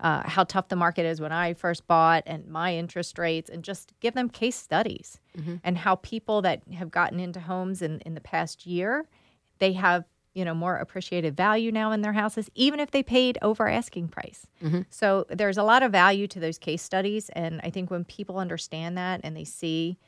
uh, 0.00 0.22
how 0.28 0.44
tough 0.44 0.68
the 0.68 0.76
market 0.76 1.04
is 1.04 1.20
when 1.20 1.32
I 1.32 1.54
first 1.54 1.86
bought 1.88 2.22
and 2.26 2.46
my 2.46 2.76
interest 2.76 3.18
rates, 3.18 3.50
and 3.50 3.64
just 3.64 3.92
give 4.00 4.14
them 4.14 4.28
case 4.28 4.56
studies 4.56 5.18
and 5.64 5.76
how 5.78 5.96
people 5.96 6.42
that 6.42 6.62
have 6.72 6.90
gotten 6.90 7.18
into 7.20 7.40
homes 7.40 7.82
in, 7.82 8.00
in 8.00 8.14
the 8.14 8.20
past 8.20 8.66
year, 8.66 9.06
they 9.58 9.72
have 9.72 10.04
you 10.34 10.44
know 10.44 10.54
more 10.54 10.76
appreciated 10.76 11.36
value 11.36 11.72
now 11.72 11.90
in 11.90 12.02
their 12.02 12.12
houses, 12.12 12.48
even 12.54 12.78
if 12.78 12.90
they 12.92 13.02
paid 13.02 13.38
over 13.42 13.68
asking 13.68 14.08
price. 14.08 14.46
So 14.90 15.26
there's 15.30 15.58
a 15.58 15.64
lot 15.64 15.82
of 15.82 15.90
value 15.90 16.28
to 16.28 16.38
those 16.38 16.58
case 16.58 16.82
studies, 16.82 17.28
and 17.30 17.60
I 17.64 17.70
think 17.70 17.90
when 17.90 18.04
people 18.04 18.38
understand 18.38 18.96
that 18.98 19.20
and 19.24 19.36
they 19.36 19.44
see. 19.44 19.98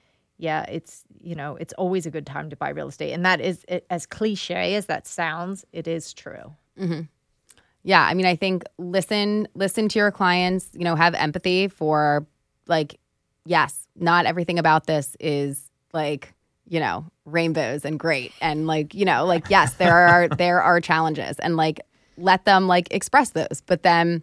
Yeah, 0.41 0.65
it's 0.69 1.05
you 1.21 1.35
know 1.35 1.57
it's 1.57 1.75
always 1.75 2.07
a 2.07 2.11
good 2.11 2.27
time 2.27 2.49
to 2.49 2.57
buy 2.57 2.71
real 2.71 2.89
estate, 2.89 3.13
and 3.13 3.27
that 3.27 3.43
is 3.43 3.65
it, 3.69 3.87
as 3.91 4.07
cliche 4.07 4.75
as 4.75 4.87
that 4.87 5.07
sounds, 5.07 5.67
it 5.73 5.87
is 5.87 6.15
true. 6.15 6.55
Mm-hmm. 6.79 7.03
Yeah, 7.83 8.03
I 8.03 8.15
mean, 8.15 8.25
I 8.25 8.37
think 8.37 8.65
listen, 8.79 9.49
listen 9.55 9.89
to 9.91 9.99
your 9.99 10.11
clients. 10.11 10.71
You 10.73 10.85
know, 10.85 10.97
have 10.97 11.15
empathy 11.15 11.69
for 11.69 12.27
like, 12.67 12.99
yes, 13.45 13.87
not 13.97 14.25
everything 14.25 14.59
about 14.59 14.87
this 14.87 15.15
is 15.21 15.71
like 15.93 16.33
you 16.67 16.81
know 16.81 17.05
rainbows 17.27 17.85
and 17.85 17.99
great, 17.99 18.33
and 18.41 18.67
like 18.67 18.95
you 18.95 19.05
know, 19.05 19.27
like 19.27 19.51
yes, 19.51 19.75
there 19.75 19.95
are 19.95 20.29
there 20.39 20.63
are 20.63 20.81
challenges, 20.81 21.39
and 21.39 21.59
like 21.59 21.81
let 22.17 22.47
them 22.47 22.67
like 22.67 22.89
express 22.95 23.31
those, 23.31 23.63
but 23.67 23.83
then 23.83 24.23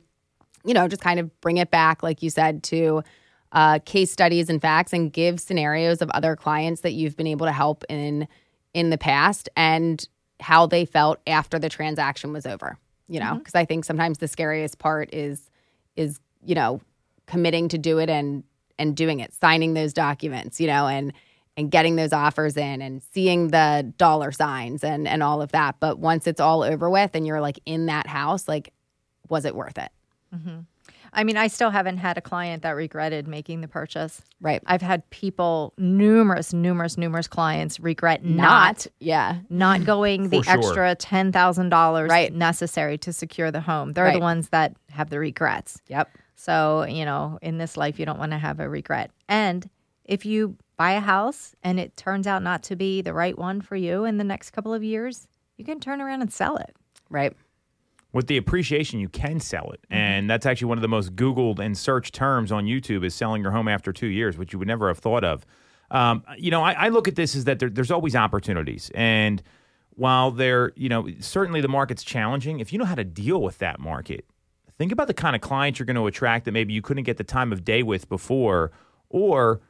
you 0.66 0.74
know, 0.74 0.88
just 0.88 1.02
kind 1.02 1.20
of 1.20 1.40
bring 1.42 1.58
it 1.58 1.70
back, 1.70 2.02
like 2.02 2.24
you 2.24 2.30
said, 2.32 2.64
to 2.64 3.04
uh, 3.52 3.80
case 3.86 4.12
studies 4.12 4.50
and 4.50 4.62
facts, 4.62 4.94
and 4.94 5.12
give 5.12 5.40
scenarios 5.40 6.02
of 6.02 6.10
other 6.12 6.36
clients 6.36 6.82
that 6.82 6.94
you've 6.94 7.18
been 7.18 7.28
able 7.28 7.46
to 7.46 7.52
help 7.52 7.84
in 7.90 8.28
in 8.74 8.90
the 8.90 8.98
past 8.98 9.50
and 9.56 10.08
how 10.40 10.68
they 10.68 10.86
felt 10.86 11.20
after 11.26 11.58
the 11.58 11.70
transaction 11.70 12.32
was 12.32 12.46
over 12.46 12.78
you 13.08 13.20
know? 13.20 13.36
Because 13.36 13.56
i 13.56 13.66
think 13.66 13.86
sometimes 13.86 14.18
the 14.18 14.28
scariest 14.28 14.78
part 14.80 15.14
is 15.14 15.50
is 15.96 16.20
you 16.44 16.56
know 16.56 16.82
committing 17.26 17.68
to 17.70 17.78
do 17.78 17.98
it 17.98 18.10
and 18.10 18.44
and 18.78 18.96
doing 18.96 19.20
it 19.20 19.34
signing 19.34 19.74
those 19.74 19.94
documents 19.94 20.60
you 20.60 20.68
know 20.68 20.88
and 20.88 21.14
and 21.56 21.72
getting 21.72 21.96
those 21.96 22.14
offers 22.14 22.56
in 22.56 22.82
and 22.82 23.02
seeing 23.02 23.48
the 23.48 23.92
dollar 23.98 24.32
signs 24.32 24.84
and 24.84 25.08
and 25.08 25.24
all 25.24 25.42
of 25.42 25.52
that. 25.54 25.76
But 25.80 25.98
once 25.98 26.28
it's 26.28 26.40
all 26.40 26.62
over 26.62 26.90
with 26.90 27.12
and 27.16 27.26
you're 27.26 27.42
like 27.42 27.60
in 27.66 27.88
that 27.88 28.08
house 28.08 28.48
like 28.48 28.74
was 29.30 29.46
it 29.46 29.56
worth 29.56 29.78
it 29.78 29.92
I 31.18 31.24
mean, 31.26 31.36
I 31.36 31.48
still 31.48 31.72
haven't 31.72 31.98
had 31.98 32.18
a 32.18 32.22
client 32.22 32.62
that 32.64 32.72
regretted 32.72 33.28
making 33.28 33.62
the 33.62 33.68
purchase. 33.68 34.22
right 34.40 34.62
I've 34.68 34.82
had 34.84 35.10
people, 35.10 35.74
numerous, 35.78 36.54
numerous, 36.54 36.98
numerous 36.98 37.28
clients 37.28 37.80
regret 37.80 38.24
not 38.24 38.88
yeah 39.00 39.40
not 39.50 39.84
going 39.84 40.30
the 40.30 40.44
sure. 40.44 40.54
extra 40.54 40.96
ten 40.96 41.32
thousand 41.32 41.70
dollars 41.70 42.10
Right. 42.10 42.32
necessary 42.34 42.98
to 43.00 43.12
secure 43.12 43.52
the 43.52 43.62
home. 43.62 43.94
They're 43.94 44.06
Right. 44.06 44.14
the 44.14 44.20
ones 44.20 44.50
that 44.50 44.76
have 44.92 45.10
the 45.10 45.20
regrets. 45.20 45.82
yep 45.88 46.10
So 46.36 46.86
you 46.86 47.04
know, 47.04 47.40
in 47.42 47.58
this 47.58 47.76
life, 47.78 48.00
you 48.00 48.06
don't 48.06 48.20
want 48.20 48.32
to 48.32 48.38
have 48.38 48.60
a 48.60 48.70
regret. 48.70 49.10
And 49.28 49.70
if 50.06 50.26
you 50.26 50.56
buy 50.78 50.92
a 50.92 51.00
house 51.02 51.56
and 51.64 51.80
it 51.80 51.98
turns 51.98 52.28
out 52.28 52.44
not 52.44 52.62
to 52.64 52.76
be 52.76 53.02
the 53.02 53.14
right 53.14 53.38
one 53.38 53.60
for 53.62 53.76
you 53.76 54.06
in 54.06 54.18
the 54.18 54.24
next 54.24 54.52
couple 54.52 54.74
of 54.74 54.84
years, 54.84 55.28
you 55.58 55.66
can 55.66 55.80
turn 55.80 56.00
around 56.00 56.22
and 56.22 56.32
sell 56.32 56.58
it. 56.58 56.76
right 57.10 57.34
with 58.14 58.28
the 58.28 58.38
appreciation 58.38 59.00
you 59.00 59.10
can 59.10 59.40
sell 59.40 59.70
it. 59.72 59.82
And 59.90 60.30
that's 60.30 60.46
actually 60.46 60.68
one 60.68 60.78
of 60.78 60.82
the 60.82 60.88
most 60.88 61.16
googled 61.16 61.60
and 61.60 61.78
searched 61.78 62.14
terms 62.14 62.52
on 62.52 62.66
youtube 62.66 63.06
is 63.06 63.14
selling 63.14 63.42
your 63.42 63.52
home 63.52 63.68
after 63.68 63.92
two 63.92 64.08
years 64.08 64.38
which 64.38 64.54
you 64.54 64.60
would 64.60 64.68
never 64.68 64.88
have 64.88 65.00
thought 65.00 65.24
of. 65.24 65.46
Um, 65.92 66.24
you 66.38 66.52
know 66.52 66.64
I, 66.64 66.74
I 66.74 66.90
look 66.90 67.08
at 67.08 67.16
this 67.16 67.36
as 67.36 67.46
that 67.46 67.60
there, 67.60 67.70
there's 67.70 67.92
always 67.92 68.16
opportunities. 68.16 68.92
And 68.96 69.42
while 69.92 70.32
there 70.32 70.74
you 70.76 70.90
know 70.90 71.08
certainly 71.20 71.62
the 71.62 71.68
market's 71.68 72.04
challenging 72.04 72.60
if 72.60 72.72
you 72.72 72.80
know 72.80 72.86
how 72.86 72.96
to 72.96 73.04
deal 73.04 73.42
with 73.42 73.58
that 73.60 73.80
market 73.80 74.26
think 74.78 74.92
about 74.92 75.08
the 75.08 75.14
kind 75.14 75.36
of 75.36 75.42
clients 75.42 75.80
you're 75.80 75.86
going 75.86 75.96
to 75.96 76.08
attract 76.08 76.46
that 76.46 76.52
maybe 76.52 76.74
you 76.74 76.82
couldn't 76.82 77.04
get 77.04 77.18
the 77.18 77.24
time 77.24 77.52
of 77.52 77.64
day 77.64 77.84
with 77.84 78.08
before 78.10 78.72
or 79.10 79.62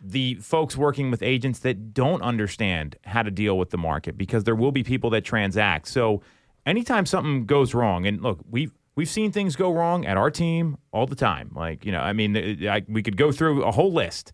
the 0.00 0.34
folks 0.36 0.76
working 0.76 1.10
with 1.10 1.22
agents 1.22 1.58
that 1.60 1.92
don't 1.92 2.22
understand 2.22 2.96
how 3.04 3.22
to 3.22 3.30
deal 3.30 3.58
with 3.58 3.70
the 3.70 3.78
market 3.78 4.16
because 4.16 4.44
there 4.44 4.54
will 4.54 4.72
be 4.72 4.82
people 4.82 5.10
that 5.10 5.24
transact. 5.24 5.86
So 5.86 6.22
anytime 6.66 7.06
something 7.06 7.46
goes 7.46 7.74
wrong, 7.74 8.06
and 8.06 8.20
look, 8.22 8.40
we've 8.48 8.72
we've 8.96 9.08
seen 9.08 9.32
things 9.32 9.56
go 9.56 9.72
wrong 9.72 10.04
at 10.06 10.16
our 10.16 10.30
team 10.30 10.76
all 10.92 11.06
the 11.06 11.16
time. 11.16 11.50
Like 11.54 11.84
you 11.84 11.92
know, 11.92 12.00
I 12.00 12.12
mean, 12.12 12.66
I, 12.68 12.82
we 12.88 13.02
could 13.02 13.16
go 13.16 13.32
through 13.32 13.62
a 13.64 13.70
whole 13.70 13.92
list. 13.92 14.32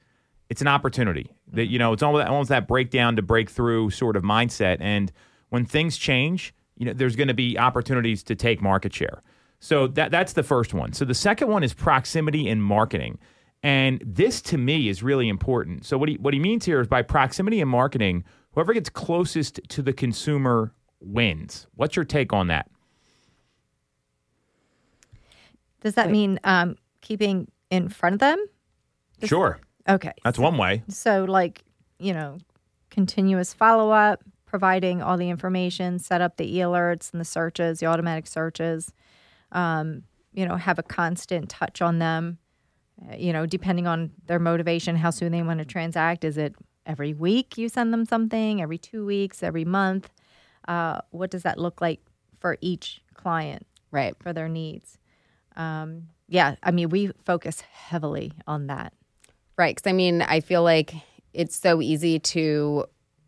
It's 0.49 0.61
an 0.61 0.69
opportunity 0.69 1.33
that 1.53 1.63
mm-hmm. 1.63 1.73
you 1.73 1.79
know 1.79 1.93
it's 1.93 2.03
almost, 2.03 2.27
almost 2.27 2.49
that 2.49 2.69
breakdown 2.69 3.17
to 3.17 3.23
break 3.23 3.51
through 3.51 3.91
sort 3.91 4.17
of 4.17 4.23
mindset. 4.23 4.79
And 4.81 5.13
when 5.51 5.65
things 5.65 5.97
change, 5.97 6.55
you 6.77 6.87
know, 6.87 6.93
there's 6.93 7.17
going 7.17 7.29
to 7.29 7.35
be 7.35 7.59
opportunities 7.59 8.23
to 8.25 8.35
take 8.35 8.61
market 8.61 8.95
share. 8.95 9.23
So 9.61 9.87
that 9.89 10.11
that's 10.11 10.35
the 10.35 10.43
first 10.43 10.75
one. 10.75 10.93
So 10.93 11.05
the 11.05 11.15
second 11.15 11.49
one 11.49 11.63
is 11.63 11.73
proximity 11.73 12.49
in 12.49 12.61
marketing. 12.61 13.19
And 13.63 14.03
this 14.05 14.41
to 14.43 14.59
me 14.59 14.89
is 14.89 15.03
really 15.03 15.29
important. 15.29 15.85
So 15.87 15.99
what 15.99 16.09
he 16.09 16.17
what 16.17 16.35
he 16.35 16.41
means 16.41 16.65
here 16.65 16.81
is 16.81 16.87
by 16.87 17.03
proximity 17.03 17.61
in 17.61 17.69
marketing, 17.69 18.25
whoever 18.53 18.73
gets 18.73 18.89
closest 18.89 19.61
to 19.71 19.83
the 19.83 19.93
consumer 19.93 20.73
wins. 21.01 21.67
What's 21.75 21.97
your 21.97 22.05
take 22.05 22.33
on 22.33 22.49
that? 22.49 22.71
Does 25.81 25.95
that 25.95 26.11
mean 26.11 26.41
um, 26.45 26.77
keeping 27.01 27.49
in 27.71 27.89
front 27.89 28.15
of 28.15 28.19
them? 28.21 28.45
Sure. 29.23 29.61
Okay. 29.89 30.13
That's 30.25 30.39
one 30.39 30.59
way. 30.59 30.83
So, 30.89 31.25
like, 31.25 31.63
you 31.99 32.13
know, 32.13 32.39
continuous 32.91 33.55
follow 33.55 33.91
up, 33.91 34.23
providing 34.47 35.03
all 35.03 35.17
the 35.17 35.31
information, 35.31 35.99
set 35.99 36.21
up 36.21 36.37
the 36.37 36.57
e 36.57 36.59
alerts 36.59 37.13
and 37.13 37.21
the 37.21 37.25
searches, 37.25 37.81
the 37.81 37.87
automatic 37.87 38.27
searches, 38.27 38.93
um, 39.53 40.03
you 40.33 40.47
know, 40.47 40.57
have 40.57 40.79
a 40.79 40.83
constant 40.83 41.49
touch 41.49 41.81
on 41.81 41.99
them, 41.99 42.39
uh, 43.09 43.17
you 43.17 43.33
know, 43.33 43.47
depending 43.47 43.87
on 43.87 44.11
their 44.27 44.39
motivation, 44.39 44.97
how 44.97 45.11
soon 45.11 45.33
they 45.33 45.43
want 45.43 45.61
to 45.61 45.65
transact. 45.65 46.25
Is 46.25 46.37
it 46.37 46.55
every 46.87 47.13
week 47.13 47.59
you 47.59 47.69
send 47.69 47.93
them 47.93 48.05
something, 48.05 48.63
every 48.63 48.79
two 48.79 49.05
weeks, 49.05 49.43
every 49.43 49.65
month. 49.65 50.11
Uh, 50.69 51.01
what 51.11 51.31
does 51.31 51.43
that 51.43 51.59
look 51.59 51.81
like 51.81 52.01
for 52.41 52.59
each 52.61 53.01
client 53.15 53.67
Right. 53.91 54.15
for 54.21 54.33
their 54.33 54.49
needs? 54.49 54.99
Um, 55.57 56.09
yeah, 56.29 56.57
I 56.63 56.71
mean, 56.71 56.89
we 56.91 57.13
focus 57.25 57.61
heavily 57.61 58.33
on 58.47 58.67
that. 58.67 58.93
Right. 59.57 59.75
Because 59.75 59.89
I 59.89 59.93
mean, 59.93 60.23
I 60.23 60.41
feel 60.41 60.63
like 60.63 60.93
it's 61.33 61.57
so 61.57 61.81
easy 61.81 62.19
to 62.19 62.85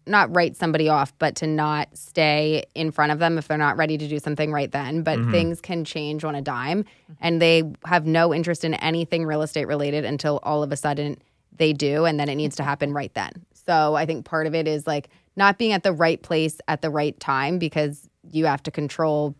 not 0.07 0.35
write 0.35 0.57
somebody 0.57 0.89
off, 0.89 1.13
but 1.19 1.37
to 1.37 1.47
not 1.47 1.89
stay 1.97 2.65
in 2.75 2.91
front 2.91 3.13
of 3.13 3.19
them 3.19 3.37
if 3.39 3.47
they're 3.47 3.59
not 3.59 3.77
ready 3.77 3.99
to 3.99 4.09
do 4.09 4.19
something 4.19 4.51
right 4.51 4.71
then. 4.71 5.03
But 5.03 5.19
things 5.31 5.61
can 5.61 5.85
change 5.85 6.25
on 6.25 6.35
a 6.35 6.41
dime, 6.43 6.85
and 7.21 7.41
they 7.43 7.63
have 7.85 8.07
no 8.07 8.33
interest 8.35 8.65
in 8.65 8.73
anything 8.75 9.27
real 9.27 9.43
estate 9.43 9.67
related 9.67 10.05
until 10.07 10.41
all 10.43 10.63
of 10.63 10.73
a 10.73 10.77
sudden 10.77 11.19
they 11.55 11.73
do, 11.75 12.05
and 12.07 12.19
then 12.19 12.29
it 12.31 12.37
needs 12.37 12.57
to 12.57 12.63
happen 12.63 12.93
right 12.95 13.13
then. 13.15 13.33
So 13.67 13.95
I 13.97 14.07
think 14.07 14.25
part 14.25 14.47
of 14.47 14.55
it 14.55 14.67
is 14.67 14.87
like 14.87 15.11
not 15.39 15.57
being 15.57 15.73
at 15.73 15.85
the 15.85 15.93
right 15.93 16.21
place 16.21 16.61
at 16.69 16.83
the 16.83 16.91
right 16.91 17.19
time 17.19 17.59
because 17.59 18.11
you 18.31 18.45
have 18.47 18.63
to 18.65 18.71
control 18.71 19.35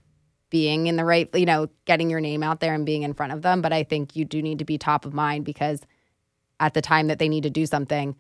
being 0.49 0.87
in 0.87 0.97
the 0.97 1.05
right, 1.05 1.29
you 1.35 1.45
know, 1.45 1.69
getting 1.85 2.09
your 2.09 2.21
name 2.21 2.43
out 2.43 2.61
there 2.61 2.73
and 2.73 2.87
being 2.87 3.03
in 3.03 3.13
front 3.13 3.33
of 3.33 3.43
them. 3.43 3.61
But 3.61 3.73
I 3.73 3.83
think 3.83 4.17
you 4.17 4.25
do 4.25 4.41
need 4.41 4.61
to 4.61 4.65
be 4.65 4.79
top 4.79 5.05
of 5.05 5.13
mind 5.13 5.45
because 5.45 5.83
at 6.61 6.73
the 6.73 6.81
time 6.81 7.09
that 7.09 7.19
they 7.19 7.29
need 7.29 7.43
to 7.43 7.51
do 7.51 7.67
something, 7.67 8.17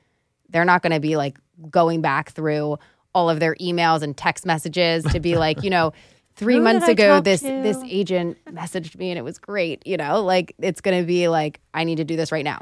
they're 0.51 0.65
not 0.65 0.83
going 0.83 0.93
to 0.93 1.01
be 1.01 1.17
like 1.17 1.39
going 1.71 2.03
back 2.03 2.33
through 2.33 2.79
all 3.15 3.31
of 3.31 3.41
their 3.41 3.55
emails 3.55 4.03
and 4.03 4.17
text 4.17 4.45
messages 4.45 5.05
to 5.05 5.21
be 5.21 5.37
like, 5.37 5.63
you 5.63 5.71
know, 5.71 5.93
three 6.35 6.57
Who 6.57 6.63
months 6.63 6.89
ago 6.89 7.21
this 7.21 7.41
to? 7.41 7.63
this 7.63 7.79
agent 7.85 8.39
messaged 8.47 8.97
me 8.97 9.11
and 9.11 9.19
it 9.19 9.23
was 9.23 9.39
great. 9.39 9.87
You 9.87 9.97
know, 9.97 10.23
like 10.23 10.55
it's 10.59 10.81
going 10.81 11.01
to 11.01 11.07
be 11.07 11.29
like 11.29 11.61
I 11.73 11.85
need 11.85 11.97
to 11.97 12.05
do 12.05 12.17
this 12.17 12.33
right 12.33 12.45
now. 12.45 12.61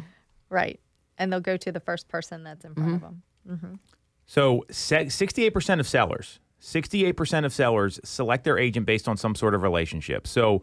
Right. 0.51 0.79
And 1.19 1.33
they'll 1.33 1.41
go 1.41 1.57
to 1.57 1.73
the 1.73 1.81
first 1.81 2.09
person 2.09 2.45
that's 2.45 2.65
in 2.65 2.75
front 2.75 2.89
mm-hmm. 2.89 2.95
of 2.95 3.01
them. 3.01 3.23
Mm-hmm. 3.49 3.75
So 4.27 4.65
68% 4.71 5.81
of 5.81 5.89
sellers, 5.89 6.41
68% 6.61 7.45
of 7.45 7.53
sellers 7.53 8.01
select 8.05 8.45
their 8.45 8.59
agent 8.59 8.87
based 8.87 9.09
on 9.09 9.17
some 9.17 9.35
sort 9.35 9.55
of 9.55 9.63
relationship. 9.63 10.27
So 10.27 10.63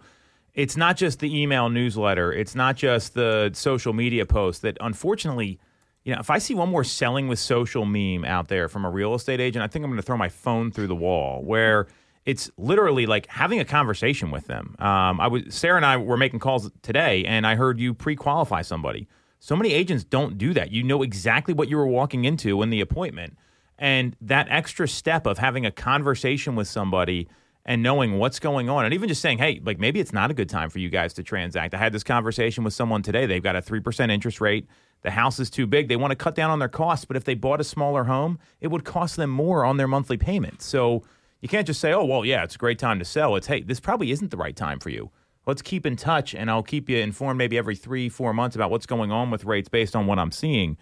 it's 0.54 0.78
not 0.78 0.97
just 0.97 1.19
the 1.19 1.41
email 1.41 1.69
newsletter, 1.69 2.32
it's 2.32 2.56
not 2.56 2.76
just 2.76 3.13
the 3.13 3.52
social 3.54 3.93
media 3.93 4.26
post 4.26 4.62
that 4.63 4.78
unfortunately, 4.82 5.60
you 6.04 6.13
know, 6.13 6.19
if 6.19 6.30
I 6.30 6.38
see 6.38 6.54
one 6.54 6.69
more 6.69 6.84
selling 6.84 7.28
with 7.28 7.39
social 7.39 7.86
meme 7.86 8.26
out 8.26 8.49
there 8.49 8.67
from 8.67 8.84
a 8.84 8.89
real 8.89 9.15
estate 9.15 9.39
agent, 9.39 9.63
I 9.63 9.67
think 9.67 9.84
I'm 9.86 9.91
going 9.91 10.02
to 10.02 10.06
throw 10.06 10.17
my 10.17 10.30
phone 10.30 10.71
through 10.71 10.88
the 10.88 10.95
wall 10.95 11.41
where 11.41 11.88
it's 12.26 12.49
literally 12.58 13.06
like 13.06 13.28
having 13.28 13.60
a 13.60 13.65
conversation 13.65 14.32
with 14.32 14.47
them. 14.47 14.76
Um, 14.80 15.19
I 15.19 15.28
was 15.28 15.43
Sarah 15.49 15.78
and 15.78 15.86
I 15.86 15.97
were 15.97 16.17
making 16.17 16.39
calls 16.39 16.69
today, 16.82 17.26
and 17.26 17.45
I 17.45 17.56
heard 17.56 17.80
you 17.80 17.93
pre-qualify 17.93 18.62
somebody. 18.62 19.08
So 19.39 19.56
many 19.56 19.73
agents 19.73 20.04
don't 20.04 20.38
do 20.38 20.54
that. 20.54 20.71
You 20.71 20.84
know 20.84 21.04
exactly 21.04 21.54
what 21.54 21.67
you 21.67 21.76
were 21.76 21.88
walking 21.88 22.23
into 22.23 22.62
in 22.62 22.69
the 22.69 22.80
appointment, 22.80 23.38
and 23.84 24.15
that 24.22 24.48
extra 24.50 24.88
step 24.88 25.26
of 25.26 25.38
having 25.38 25.65
a 25.65 25.72
conversation 25.72 26.56
with 26.56 26.69
somebody 26.69 27.28
and 27.65 27.84
knowing 27.84 28.17
what's 28.17 28.39
going 28.39 28.69
on, 28.69 28.86
and 28.86 28.93
even 28.93 29.10
just 29.10 29.22
saying, 29.22 29.39
"Hey, 29.39 29.60
like 29.62 29.78
maybe 29.78 30.00
it's 30.00 30.13
not 30.13 30.32
a 30.32 30.34
good 30.34 30.48
time 30.48 30.69
for 30.69 30.80
you 30.80 30.89
guys 30.89 31.13
to 31.15 31.24
transact." 31.24 31.74
I 31.74 31.78
had 31.78 31.91
this 31.91 32.04
conversation 32.04 32.63
with 32.63 32.74
someone 32.74 33.02
today. 33.02 33.26
They've 33.26 33.43
got 33.43 33.58
a 33.58 33.62
three 33.62 33.82
percent 33.82 34.10
interest 34.10 34.39
rate. 34.39 34.67
The 35.02 35.12
house 35.12 35.38
is 35.38 35.50
too 35.50 35.67
big. 35.67 35.89
They 35.89 35.98
want 35.98 36.12
to 36.12 36.15
cut 36.15 36.34
down 36.34 36.50
on 36.50 36.60
their 36.60 36.69
costs, 36.69 37.04
but 37.04 37.17
if 37.17 37.26
they 37.26 37.34
bought 37.34 37.60
a 37.60 37.65
smaller 37.65 38.06
home, 38.06 38.39
it 38.62 38.69
would 38.69 38.86
cost 38.86 39.17
them 39.17 39.30
more 39.30 39.65
on 39.65 39.76
their 39.76 39.88
monthly 39.88 40.15
payment. 40.15 40.62
So 40.62 41.04
you 41.41 41.50
can't 41.50 41.67
just 41.67 41.82
say, 41.82 41.91
"Oh, 41.91 42.06
well, 42.06 42.24
yeah, 42.24 42.46
it's 42.46 42.56
a 42.56 42.60
great 42.60 42.80
time 42.80 43.00
to 43.00 43.06
sell." 43.06 43.36
It's, 43.36 43.48
"Hey, 43.48 43.63
this 43.63 43.82
probably 43.82 44.12
isn't 44.12 44.32
the 44.32 44.38
right 44.38 44.56
time 44.56 44.80
for 44.80 44.91
you." 44.91 45.12
Let's 45.46 45.62
keep 45.62 45.86
in 45.86 45.98
touch, 45.98 46.34
and 46.34 46.50
I'll 46.50 46.63
keep 46.63 46.89
you 46.89 47.00
informed 47.00 47.38
maybe 47.38 47.58
every 47.58 47.76
three, 47.76 48.08
four 48.08 48.34
months 48.34 48.56
about 48.56 48.72
what's 48.72 48.86
going 48.86 49.12
on 49.12 49.30
with 49.30 49.43
rates 49.43 49.67
based 49.67 49.93
on 49.93 50.06
what 50.06 50.19
I'm 50.19 50.32
seeing. 50.32 50.78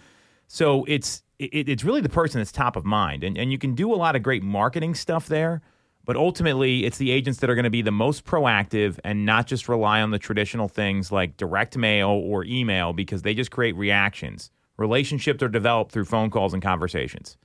So 0.48 0.86
it's 0.88 1.24
it, 1.45 1.69
it's 1.69 1.84
really 1.84 2.01
the 2.01 2.10
person 2.10 2.39
that's 2.39 2.51
top 2.51 2.75
of 2.75 2.86
mind, 2.86 3.23
and 3.23 3.38
and 3.38 3.51
you 3.51 3.58
can 3.58 3.75
do 3.75 3.93
a 3.93 3.95
lot 3.95 4.15
of 4.15 4.23
great 4.23 4.43
marketing 4.43 4.95
stuff 4.95 5.27
there. 5.27 5.62
But 6.04 6.15
ultimately, 6.15 6.84
it's 6.86 6.97
the 6.97 7.12
agents 7.12 7.39
that 7.39 7.49
are 7.49 7.56
going 7.56 7.63
to 7.63 7.69
be 7.69 7.84
the 7.84 7.91
most 7.91 8.25
proactive 8.25 8.99
and 9.04 9.23
not 9.23 9.45
just 9.45 9.69
rely 9.69 10.01
on 10.01 10.10
the 10.10 10.17
traditional 10.17 10.67
things 10.67 11.12
like 11.12 11.38
direct 11.38 11.77
mail 11.77 12.10
or 12.10 12.43
email 12.43 12.91
because 12.91 13.21
they 13.21 13.36
just 13.36 13.51
create 13.51 13.75
reactions. 13.75 14.49
Relationships 14.77 15.43
are 15.43 15.47
developed 15.47 15.91
through 15.91 16.06
phone 16.06 16.32
calls 16.32 16.54
and 16.54 16.63
conversations. 16.63 17.38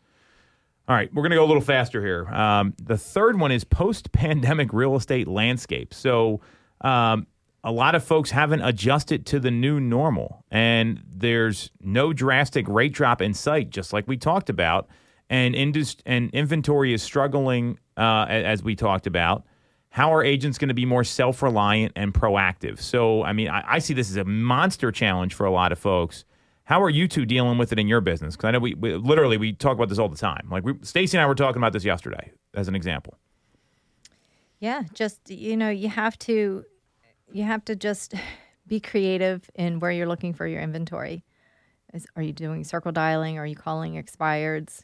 All 0.88 0.96
right, 0.96 1.12
we're 1.12 1.22
going 1.22 1.32
to 1.32 1.37
go 1.37 1.44
a 1.44 1.46
little 1.46 1.62
faster 1.62 2.00
here. 2.00 2.26
Um, 2.28 2.72
the 2.82 2.96
third 2.96 3.38
one 3.38 3.52
is 3.52 3.64
post 3.64 4.12
pandemic 4.12 4.72
real 4.72 4.96
estate 4.96 5.28
landscape. 5.28 5.92
So, 5.92 6.40
um, 6.80 7.26
a 7.66 7.72
lot 7.72 7.96
of 7.96 8.05
folks 8.05 8.31
haven't 8.31 8.62
adjusted 8.62 9.26
to 9.26 9.40
the 9.40 9.50
new 9.50 9.81
normal, 9.81 10.44
and 10.52 11.02
there's 11.05 11.72
no 11.81 12.12
drastic 12.12 12.68
rate 12.68 12.92
drop 12.92 13.20
in 13.20 13.35
sight, 13.35 13.70
just 13.70 13.92
like 13.92 14.07
we 14.07 14.16
talked 14.16 14.48
about. 14.48 14.88
And, 15.29 15.57
indus- 15.57 15.96
and 16.07 16.31
inventory 16.31 16.94
is 16.94 17.02
struggling, 17.02 17.81
uh, 17.96 18.26
as 18.29 18.62
we 18.62 18.76
talked 18.76 19.09
about. 19.09 19.44
How 19.90 20.14
are 20.14 20.22
agents 20.22 20.59
going 20.59 20.68
to 20.68 20.74
be 20.74 20.87
more 20.87 21.02
self 21.02 21.42
reliant 21.42 21.94
and 21.96 22.14
proactive? 22.14 22.79
So, 22.79 23.24
I 23.24 23.33
mean, 23.33 23.48
I, 23.48 23.64
I 23.66 23.79
see 23.81 23.94
this 23.94 24.11
as 24.11 24.16
a 24.16 24.24
monster 24.24 24.92
challenge 24.92 25.35
for 25.35 25.44
a 25.44 25.50
lot 25.50 25.72
of 25.72 25.79
folks. 25.81 26.24
How 26.62 26.81
are 26.81 26.90
you 26.90 27.09
two 27.09 27.26
dealing 27.26 27.59
with 27.59 27.72
it 27.72 27.81
in 27.81 27.88
your 27.88 28.00
business? 28.00 28.37
Because 28.37 28.46
I 28.46 28.50
know 28.52 28.61
we, 28.61 28.74
we 28.74 28.94
literally 28.94 29.38
we 29.38 29.52
talk 29.52 29.74
about 29.74 29.88
this 29.88 29.98
all 29.98 30.09
the 30.09 30.16
time. 30.16 30.46
Like 30.48 30.62
Stacey 30.83 31.16
and 31.16 31.24
I 31.24 31.26
were 31.26 31.35
talking 31.35 31.59
about 31.59 31.72
this 31.72 31.85
yesterday, 31.85 32.31
as 32.55 32.68
an 32.68 32.76
example. 32.76 33.18
Yeah, 34.61 34.85
just 34.94 35.29
you 35.29 35.57
know, 35.57 35.70
you 35.70 35.88
have 35.88 36.16
to 36.20 36.64
you 37.32 37.44
have 37.44 37.64
to 37.66 37.76
just 37.76 38.14
be 38.66 38.80
creative 38.80 39.48
in 39.54 39.80
where 39.80 39.92
you're 39.92 40.08
looking 40.08 40.34
for 40.34 40.46
your 40.46 40.60
inventory. 40.60 41.24
Is, 41.94 42.06
are 42.16 42.22
you 42.22 42.32
doing 42.32 42.64
circle 42.64 42.92
dialing? 42.92 43.38
Are 43.38 43.46
you 43.46 43.54
calling 43.54 43.94
expireds? 43.94 44.82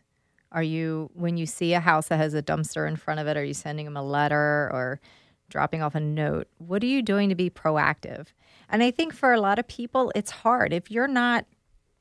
Are 0.53 0.63
you 0.63 1.11
when 1.15 1.37
you 1.37 1.47
see 1.47 1.73
a 1.73 1.81
house 1.81 2.09
that 2.09 2.19
has 2.19 2.35
a 2.35 2.43
dumpster 2.43 2.87
in 2.87 2.97
front 2.97 3.21
of 3.21 3.27
it, 3.27 3.37
are 3.37 3.45
you 3.45 3.55
sending 3.55 3.87
them 3.87 3.97
a 3.97 4.03
letter 4.03 4.71
or 4.73 5.01
dropping 5.49 5.83
off 5.83 5.95
a 5.95 6.01
note? 6.01 6.47
What 6.59 6.83
are 6.83 6.87
you 6.87 7.03
doing 7.03 7.29
to 7.31 7.35
be 7.35 7.51
proactive? 7.51 8.29
And 8.69 8.83
I 8.83 8.91
think 8.91 9.15
for 9.15 9.33
a 9.33 9.41
lot 9.41 9.59
of 9.59 9.67
people 9.67 10.13
it's 10.15 10.31
hard. 10.31 10.73
If 10.73 10.91
you're 10.91 11.09
not 11.09 11.47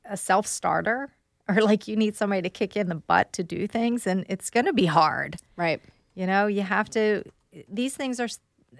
a 0.04 0.16
self-starter 0.16 1.10
or 1.48 1.60
like 1.62 1.88
you 1.88 1.96
need 1.96 2.16
somebody 2.16 2.42
to 2.42 2.50
kick 2.50 2.76
you 2.76 2.82
in 2.82 2.88
the 2.88 2.94
butt 2.94 3.32
to 3.32 3.42
do 3.42 3.66
things 3.66 4.06
and 4.06 4.24
it's 4.28 4.50
going 4.50 4.66
to 4.66 4.72
be 4.72 4.86
hard. 4.86 5.36
Right. 5.56 5.80
You 6.14 6.26
know, 6.26 6.46
you 6.46 6.62
have 6.62 6.88
to, 6.90 7.24
these 7.68 7.96
things 7.96 8.20
are, 8.20 8.28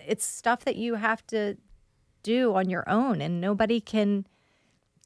it's 0.07 0.25
stuff 0.25 0.65
that 0.65 0.77
you 0.77 0.95
have 0.95 1.27
to 1.29 1.57
do 2.23 2.55
on 2.55 2.71
your 2.71 2.89
own 2.89 3.21
and 3.21 3.41
nobody 3.41 3.81
can 3.81 4.27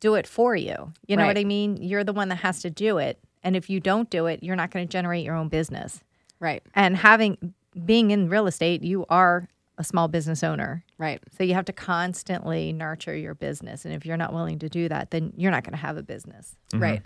do 0.01 0.15
it 0.15 0.27
for 0.27 0.55
you. 0.55 0.93
You 1.07 1.17
know 1.17 1.23
Right. 1.23 1.29
what 1.29 1.39
I 1.39 1.45
mean? 1.45 1.77
You're 1.79 2.05
the 2.05 2.13
one 2.13 2.29
that 2.29 2.37
has 2.37 2.61
to 2.63 2.71
do 2.71 2.99
it. 2.99 3.19
And 3.43 3.57
if 3.57 3.71
you 3.71 3.81
don't 3.81 4.11
do 4.11 4.27
it, 4.27 4.43
you're 4.43 4.57
not 4.57 4.71
going 4.71 4.87
to 4.87 4.91
generate 4.91 5.25
your 5.25 5.35
own 5.35 5.49
business. 5.49 6.01
Right. 6.41 6.63
And 6.75 6.97
having, 6.97 7.55
being 7.85 8.11
in 8.11 8.29
real 8.29 8.47
estate, 8.47 8.83
you 8.83 9.07
are 9.09 9.49
a 9.79 9.85
small 9.85 10.09
business 10.09 10.43
owner. 10.43 10.85
Right. 10.99 11.23
So 11.37 11.45
you 11.45 11.55
have 11.55 11.65
to 11.67 11.73
constantly 11.73 12.73
nurture 12.73 13.15
your 13.17 13.35
business. 13.35 13.85
And 13.85 13.95
if 13.95 14.05
you're 14.05 14.17
not 14.17 14.33
willing 14.33 14.59
to 14.61 14.69
do 14.69 14.89
that, 14.89 15.11
then 15.11 15.33
you're 15.37 15.51
not 15.51 15.65
going 15.65 15.73
to 15.73 15.79
have 15.79 15.97
a 15.97 16.03
business. 16.03 16.57
Mm-hmm. 16.73 16.83
Right. 16.83 17.03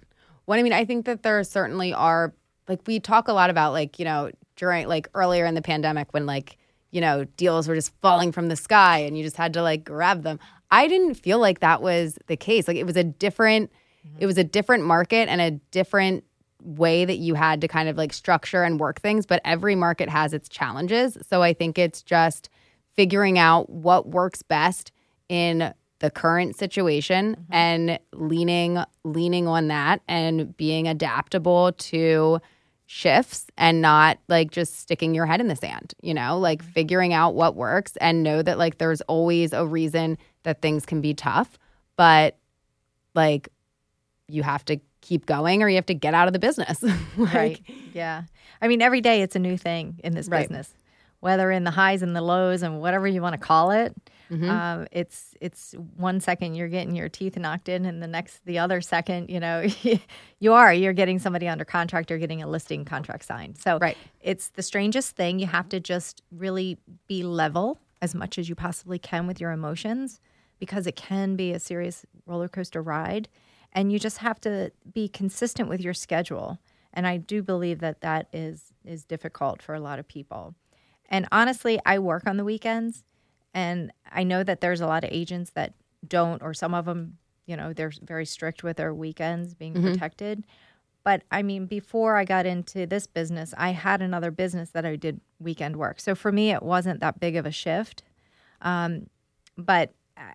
Well, 0.47 0.59
I 0.59 0.63
mean, 0.63 0.73
I 0.73 0.85
think 0.85 1.07
that 1.07 1.23
there 1.23 1.43
certainly 1.45 1.93
are, 1.93 2.33
like, 2.69 2.81
we 2.87 2.99
talk 2.99 3.29
a 3.29 3.33
lot 3.33 3.51
about, 3.51 3.73
like, 3.73 3.99
you 3.99 4.05
know, 4.05 4.31
during, 4.57 4.89
like, 4.89 5.09
earlier 5.15 5.47
in 5.47 5.55
the 5.55 5.63
pandemic 5.63 6.13
when, 6.13 6.27
like, 6.27 6.57
you 6.91 7.01
know, 7.01 7.25
deals 7.37 7.69
were 7.69 7.75
just 7.75 7.93
falling 8.01 8.33
from 8.33 8.49
the 8.49 8.57
sky 8.57 8.99
and 8.99 9.17
you 9.17 9.25
just 9.25 9.37
had 9.37 9.53
to, 9.55 9.63
like, 9.63 9.85
grab 9.85 10.23
them. 10.23 10.39
I 10.71 10.89
didn't 10.89 11.15
feel 11.15 11.39
like 11.39 11.61
that 11.61 11.83
was 11.83 12.19
the 12.27 12.37
case. 12.37 12.69
Like, 12.69 12.77
it 12.77 12.87
was 12.87 12.97
a 12.97 13.05
different, 13.05 13.71
mm-hmm. 14.07 14.19
it 14.21 14.27
was 14.27 14.39
a 14.39 14.45
different 14.45 14.85
market 14.85 15.29
and 15.29 15.41
a 15.41 15.51
different 15.71 16.25
way 16.63 17.05
that 17.05 17.19
you 17.19 17.35
had 17.35 17.61
to 17.63 17.69
kind 17.69 17.89
of 17.89 17.97
like 17.97 18.13
structure 18.13 18.63
and 18.63 18.79
work 18.79 19.01
things, 19.01 19.27
but 19.27 19.41
every 19.45 19.75
market 19.75 20.09
has 20.09 20.33
its 20.33 20.49
challenges. 20.49 21.17
So 21.27 21.43
I 21.43 21.53
think 21.53 21.79
it's 21.79 22.03
just 22.03 22.49
figuring 22.95 23.39
out 23.39 23.71
what 23.71 24.09
works 24.09 24.43
best 24.43 24.93
in 25.29 25.73
the 26.01 26.11
current 26.11 26.57
situation 26.57 27.37
mm-hmm. 27.37 27.53
and 27.53 27.99
leaning 28.13 28.83
leaning 29.05 29.47
on 29.47 29.69
that 29.69 30.01
and 30.09 30.57
being 30.57 30.89
adaptable 30.89 31.73
to 31.73 32.41
shifts 32.93 33.47
and 33.57 33.81
not 33.81 34.19
like 34.27 34.51
just 34.51 34.81
sticking 34.81 35.15
your 35.15 35.25
head 35.25 35.41
in 35.41 35.47
the 35.47 35.55
sand, 35.55 35.95
you 36.03 36.13
know, 36.13 36.37
like 36.37 36.61
mm-hmm. 36.61 36.73
figuring 36.73 37.15
out 37.15 37.37
what 37.37 37.55
works 37.55 37.97
and 38.01 38.25
know 38.25 38.43
that 38.43 38.59
like 38.59 38.79
there's 38.79 39.01
always 39.03 39.53
a 39.53 39.65
reason 39.65 40.19
that 40.43 40.61
things 40.61 40.85
can 40.85 41.01
be 41.01 41.15
tough, 41.15 41.57
but 41.95 42.37
like 43.15 43.49
you 44.27 44.43
have 44.43 44.65
to 44.65 44.81
keep 45.03 45.25
going 45.25 45.63
or 45.63 45.69
you 45.69 45.77
have 45.77 45.87
to 45.87 45.95
get 45.95 46.15
out 46.15 46.27
of 46.27 46.33
the 46.33 46.41
business. 46.41 46.83
Like, 47.17 47.35
right. 47.35 47.61
Yeah. 47.93 48.25
I 48.61 48.67
mean, 48.67 48.83
every 48.83 49.01
day 49.01 49.23
it's 49.23 49.37
a 49.37 49.41
new 49.41 49.57
thing 49.57 50.01
in 50.03 50.15
this 50.17 50.27
Right. 50.27 50.49
business, 50.49 50.75
whether 51.21 51.49
in 51.53 51.63
the 51.63 51.71
highs 51.71 52.03
and 52.03 52.17
the 52.17 52.23
lows 52.23 52.65
and 52.65 52.81
whatever 52.81 53.07
you 53.07 53.23
want 53.23 53.35
to 53.35 53.39
call 53.41 53.71
it. 53.71 53.95
Mm-hmm. 54.31 54.49
Um, 54.51 54.87
it's 54.93 55.35
it's 55.41 55.75
one 55.97 56.21
second 56.21 56.55
you're 56.55 56.69
getting 56.69 56.95
your 56.95 57.09
teeth 57.09 57.37
knocked 57.37 57.69
in, 57.69 57.85
and 57.85 58.03
the 58.03 58.07
next 58.07 58.45
the 58.47 58.59
other 58.59 58.81
second, 58.81 59.29
you 59.29 59.41
know, 59.41 59.67
you 60.41 60.53
are 60.53 60.73
you're 60.73 60.93
getting 60.93 61.19
somebody 61.19 61.49
under 61.49 61.65
contract 61.65 62.11
or 62.11 62.19
getting 62.19 62.43
a 62.43 62.47
listing 62.47 62.85
contract 62.85 63.25
signed. 63.25 63.59
So 63.59 63.79
Right. 63.81 63.97
it's 64.21 64.49
the 64.49 64.63
strangest 64.63 65.17
thing. 65.17 65.39
You 65.41 65.47
have 65.47 65.69
to 65.71 65.81
just 65.81 66.23
really 66.31 66.79
be 67.09 67.23
level 67.25 67.81
as 68.03 68.15
much 68.15 68.39
as 68.39 68.49
you 68.49 68.55
possibly 68.55 68.99
can 68.99 69.27
with 69.27 69.41
your 69.41 69.51
emotions 69.51 70.21
because 70.59 70.87
it 70.87 70.95
can 70.97 71.37
be 71.37 71.53
a 71.53 71.59
serious 71.61 72.07
roller 72.27 72.49
coaster 72.49 72.83
ride. 72.83 73.29
and 73.73 73.93
you 73.93 73.99
just 73.99 74.19
have 74.19 74.41
to 74.41 74.71
be 74.95 75.07
consistent 75.09 75.69
with 75.69 75.81
your 75.81 75.95
schedule. 75.95 76.59
And 76.93 77.07
I 77.07 77.19
do 77.19 77.41
believe 77.43 77.79
that 77.81 78.01
that 78.01 78.27
is 78.33 78.73
is 78.85 79.05
difficult 79.05 79.63
for 79.63 79.75
a 79.75 79.81
lot 79.81 79.99
of 79.99 80.09
people. 80.09 80.55
And 81.09 81.27
honestly, 81.33 81.79
I 81.87 81.99
work 81.99 82.27
on 82.27 82.37
the 82.37 82.45
weekends, 82.45 83.05
and 83.55 83.93
I 84.11 84.25
know 84.25 84.43
that 84.43 84.61
there's 84.61 84.81
a 84.81 84.87
lot 84.87 85.05
of 85.05 85.11
agents 85.13 85.51
that 85.51 85.75
don't, 86.07 86.43
or 86.43 86.55
some 86.55 86.75
of 86.75 86.85
them, 86.85 87.19
you 87.47 87.57
know, 87.57 87.73
they're 87.73 87.93
very 88.03 88.27
strict 88.27 88.63
with 88.63 88.77
their 88.77 88.95
weekends 88.95 89.55
being 89.55 89.75
protected. 89.83 90.45
But 91.03 91.23
I 91.31 91.43
mean, 91.43 91.67
before 91.67 92.17
I 92.17 92.25
got 92.25 92.47
into 92.47 92.87
this 92.87 93.07
business, 93.07 93.55
I 93.57 93.71
had 93.71 94.03
another 94.03 94.31
business 94.31 94.71
that 94.71 94.85
I 94.85 94.97
did 94.97 95.21
weekend 95.39 95.77
work. 95.77 95.99
So 96.01 96.15
for 96.15 96.31
me, 96.31 96.53
it 96.53 96.63
wasn't 96.63 97.01
that 97.01 97.19
big 97.19 97.37
of 97.37 97.47
a 97.47 97.51
shift. 97.51 98.03
Um, 98.61 99.09
but 99.57 99.93
uh, 100.17 100.33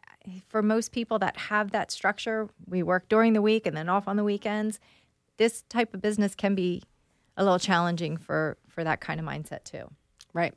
for 0.49 0.63
most 0.63 0.91
people 0.91 1.20
that 1.20 1.38
have 1.38 1.72
that 1.72 1.91
structure, 1.91 2.49
we 2.68 2.82
work 2.82 3.07
during 3.07 3.34
the 3.34 3.41
week 3.41 3.68
and 3.68 3.78
then 3.78 3.89
off 3.89 4.07
on 4.07 4.18
the 4.18 4.24
weekends. 4.24 4.80
This 5.38 5.63
type 5.70 5.93
of 5.93 6.01
business 6.01 6.34
can 6.34 6.55
be 6.55 6.82
a 7.38 7.43
little 7.43 7.59
challenging 7.59 8.18
for 8.18 8.57
for 8.68 8.84
that 8.84 9.01
kind 9.01 9.20
of 9.20 9.26
mindset 9.26 9.63
too. 9.63 9.89
Right. 10.34 10.53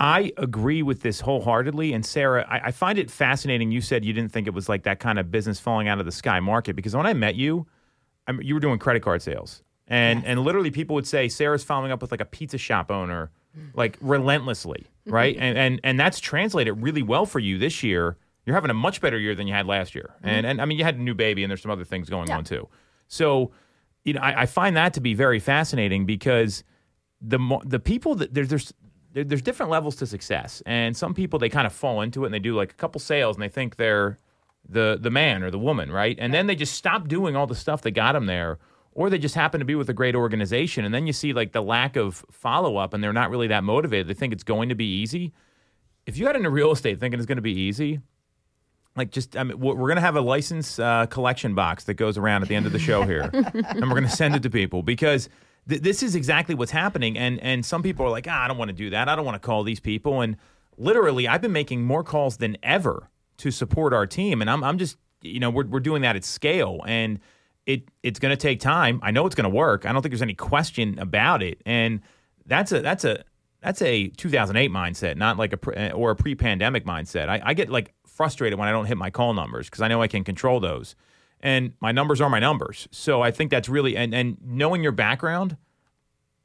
I 0.00 0.32
agree 0.38 0.82
with 0.82 1.02
this 1.02 1.20
wholeheartedly. 1.20 1.92
And 1.92 2.04
Sarah, 2.04 2.46
I, 2.48 2.68
I 2.68 2.70
find 2.72 2.98
it 2.98 3.10
fascinating. 3.10 3.70
You 3.70 3.82
said 3.82 4.02
you 4.02 4.14
didn't 4.14 4.32
think 4.32 4.46
it 4.46 4.54
was 4.54 4.66
like 4.66 4.84
that 4.84 4.98
kind 4.98 5.18
of 5.18 5.30
business 5.30 5.60
falling 5.60 5.88
out 5.88 6.00
of 6.00 6.06
the 6.06 6.12
sky 6.12 6.40
market 6.40 6.74
because 6.74 6.96
when 6.96 7.06
I 7.06 7.12
met 7.12 7.34
you, 7.34 7.66
I 8.26 8.32
mean, 8.32 8.46
you 8.46 8.54
were 8.54 8.60
doing 8.60 8.78
credit 8.78 9.02
card 9.02 9.20
sales, 9.20 9.62
and 9.88 10.24
and 10.24 10.40
literally 10.40 10.70
people 10.70 10.94
would 10.94 11.06
say 11.06 11.28
Sarah's 11.28 11.64
following 11.64 11.92
up 11.92 12.00
with 12.00 12.10
like 12.10 12.20
a 12.20 12.26
pizza 12.26 12.56
shop 12.56 12.90
owner, 12.90 13.30
like 13.74 13.98
relentlessly, 14.00 14.86
mm-hmm. 15.06 15.12
right? 15.12 15.36
and 15.38 15.58
and 15.58 15.80
and 15.84 16.00
that's 16.00 16.18
translated 16.18 16.80
really 16.82 17.02
well 17.02 17.26
for 17.26 17.38
you 17.38 17.58
this 17.58 17.82
year. 17.82 18.16
You're 18.46 18.54
having 18.54 18.70
a 18.70 18.74
much 18.74 19.00
better 19.00 19.18
year 19.18 19.34
than 19.34 19.46
you 19.46 19.52
had 19.52 19.66
last 19.66 19.94
year, 19.94 20.14
mm-hmm. 20.18 20.28
and 20.28 20.46
and 20.46 20.62
I 20.62 20.64
mean 20.64 20.78
you 20.78 20.84
had 20.84 20.96
a 20.96 21.02
new 21.02 21.14
baby, 21.14 21.44
and 21.44 21.50
there's 21.50 21.62
some 21.62 21.70
other 21.70 21.84
things 21.84 22.08
going 22.08 22.30
on 22.30 22.44
too. 22.44 22.68
So, 23.08 23.50
you 24.04 24.14
know, 24.14 24.20
I, 24.20 24.42
I 24.42 24.46
find 24.46 24.76
that 24.76 24.94
to 24.94 25.00
be 25.00 25.14
very 25.14 25.40
fascinating 25.40 26.06
because 26.06 26.62
the 27.20 27.38
the 27.64 27.80
people 27.80 28.14
that 28.14 28.32
there's 28.32 28.48
there's 28.48 28.72
there, 29.12 29.24
there's 29.24 29.42
different 29.42 29.70
levels 29.70 29.96
to 29.96 30.06
success, 30.06 30.62
and 30.66 30.96
some 30.96 31.14
people 31.14 31.38
they 31.38 31.48
kind 31.48 31.66
of 31.66 31.72
fall 31.72 32.00
into 32.00 32.24
it 32.24 32.26
and 32.26 32.34
they 32.34 32.38
do 32.38 32.54
like 32.54 32.72
a 32.72 32.74
couple 32.74 33.00
sales 33.00 33.36
and 33.36 33.42
they 33.42 33.48
think 33.48 33.76
they're 33.76 34.18
the 34.68 34.98
the 35.00 35.10
man 35.10 35.42
or 35.42 35.50
the 35.50 35.58
woman, 35.58 35.90
right? 35.90 36.16
And 36.18 36.32
then 36.32 36.46
they 36.46 36.54
just 36.54 36.74
stop 36.74 37.08
doing 37.08 37.36
all 37.36 37.46
the 37.46 37.54
stuff 37.54 37.82
that 37.82 37.92
got 37.92 38.12
them 38.12 38.26
there, 38.26 38.58
or 38.92 39.10
they 39.10 39.18
just 39.18 39.34
happen 39.34 39.58
to 39.60 39.64
be 39.64 39.74
with 39.74 39.88
a 39.88 39.94
great 39.94 40.14
organization, 40.14 40.84
and 40.84 40.94
then 40.94 41.06
you 41.06 41.12
see 41.12 41.32
like 41.32 41.52
the 41.52 41.62
lack 41.62 41.96
of 41.96 42.24
follow 42.30 42.76
up, 42.76 42.94
and 42.94 43.02
they're 43.02 43.12
not 43.12 43.30
really 43.30 43.48
that 43.48 43.64
motivated. 43.64 44.08
They 44.08 44.14
think 44.14 44.32
it's 44.32 44.44
going 44.44 44.68
to 44.68 44.74
be 44.74 44.86
easy. 44.86 45.32
If 46.06 46.16
you 46.16 46.24
got 46.24 46.36
into 46.36 46.50
real 46.50 46.72
estate 46.72 46.98
thinking 46.98 47.20
it's 47.20 47.26
going 47.26 47.36
to 47.36 47.42
be 47.42 47.52
easy, 47.58 48.00
like 48.96 49.10
just 49.10 49.36
I 49.36 49.44
mean, 49.44 49.58
we're 49.58 49.74
going 49.74 49.96
to 49.96 50.02
have 50.02 50.16
a 50.16 50.20
license 50.20 50.78
uh, 50.78 51.06
collection 51.06 51.54
box 51.54 51.84
that 51.84 51.94
goes 51.94 52.18
around 52.18 52.42
at 52.42 52.48
the 52.48 52.54
end 52.54 52.66
of 52.66 52.72
the 52.72 52.78
show 52.78 53.02
here, 53.02 53.30
and 53.32 53.82
we're 53.82 53.90
going 53.90 54.04
to 54.04 54.08
send 54.08 54.34
it 54.34 54.42
to 54.42 54.50
people 54.50 54.82
because 54.82 55.28
th- 55.68 55.82
this 55.82 56.02
is 56.02 56.14
exactly 56.14 56.54
what's 56.54 56.70
happening. 56.70 57.16
And 57.16 57.40
and 57.40 57.64
some 57.64 57.82
people 57.82 58.06
are 58.06 58.10
like, 58.10 58.26
ah, 58.28 58.44
I 58.44 58.48
don't 58.48 58.58
want 58.58 58.70
to 58.70 58.76
do 58.76 58.90
that. 58.90 59.08
I 59.08 59.16
don't 59.16 59.24
want 59.24 59.40
to 59.40 59.46
call 59.46 59.62
these 59.62 59.80
people. 59.80 60.20
And 60.20 60.36
literally, 60.76 61.28
I've 61.28 61.42
been 61.42 61.52
making 61.52 61.82
more 61.82 62.04
calls 62.04 62.38
than 62.38 62.56
ever 62.62 63.10
to 63.38 63.50
support 63.50 63.92
our 63.92 64.06
team, 64.06 64.40
and 64.40 64.50
I'm 64.50 64.62
I'm 64.62 64.78
just 64.78 64.96
you 65.22 65.40
know 65.40 65.50
we're 65.50 65.66
we're 65.66 65.80
doing 65.80 66.02
that 66.02 66.16
at 66.16 66.24
scale, 66.24 66.82
and 66.86 67.20
it 67.66 67.88
it's 68.02 68.18
going 68.18 68.30
to 68.30 68.36
take 68.36 68.60
time. 68.60 69.00
I 69.02 69.10
know 69.10 69.26
it's 69.26 69.34
going 69.34 69.50
to 69.50 69.56
work. 69.56 69.86
I 69.86 69.92
don't 69.92 70.02
think 70.02 70.12
there's 70.12 70.22
any 70.22 70.34
question 70.34 70.98
about 70.98 71.42
it, 71.42 71.60
and 71.64 72.00
that's 72.46 72.72
a 72.72 72.80
that's 72.80 73.04
a 73.04 73.24
that's 73.60 73.82
a 73.82 74.08
2008 74.08 74.70
mindset, 74.70 75.16
not 75.16 75.36
like 75.36 75.52
a 75.52 75.56
pre, 75.56 75.90
or 75.90 76.12
a 76.12 76.16
pre-pandemic 76.16 76.84
mindset. 76.84 77.28
I, 77.28 77.40
I 77.44 77.54
get 77.54 77.68
like 77.68 77.92
frustrated 78.06 78.58
when 78.58 78.68
I 78.68 78.72
don't 78.72 78.86
hit 78.86 78.96
my 78.96 79.10
call 79.10 79.34
numbers 79.34 79.68
because 79.68 79.82
I 79.82 79.88
know 79.88 80.02
I 80.02 80.08
can 80.08 80.24
control 80.24 80.60
those, 80.60 80.96
and 81.42 81.72
my 81.80 81.92
numbers 81.92 82.20
are 82.20 82.30
my 82.30 82.38
numbers. 82.38 82.88
So 82.90 83.22
I 83.22 83.30
think 83.30 83.50
that's 83.50 83.68
really 83.68 83.96
and 83.96 84.14
and 84.14 84.36
knowing 84.44 84.82
your 84.82 84.92
background. 84.92 85.56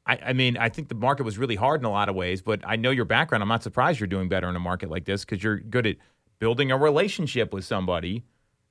I, 0.08 0.18
I 0.26 0.32
mean, 0.34 0.56
I 0.56 0.68
think 0.68 0.88
the 0.88 0.94
market 0.94 1.24
was 1.24 1.36
really 1.36 1.56
hard 1.56 1.80
in 1.80 1.84
a 1.84 1.90
lot 1.90 2.08
of 2.08 2.14
ways, 2.14 2.40
but 2.40 2.60
I 2.64 2.76
know 2.76 2.90
your 2.90 3.04
background. 3.04 3.42
I'm 3.42 3.48
not 3.48 3.62
surprised 3.64 3.98
you're 3.98 4.06
doing 4.06 4.28
better 4.28 4.48
in 4.48 4.54
a 4.54 4.60
market 4.60 4.88
like 4.88 5.04
this 5.04 5.24
because 5.24 5.42
you're 5.42 5.58
good 5.58 5.84
at 5.86 5.96
building 6.38 6.70
a 6.70 6.76
relationship 6.78 7.52
with 7.52 7.64
somebody, 7.64 8.22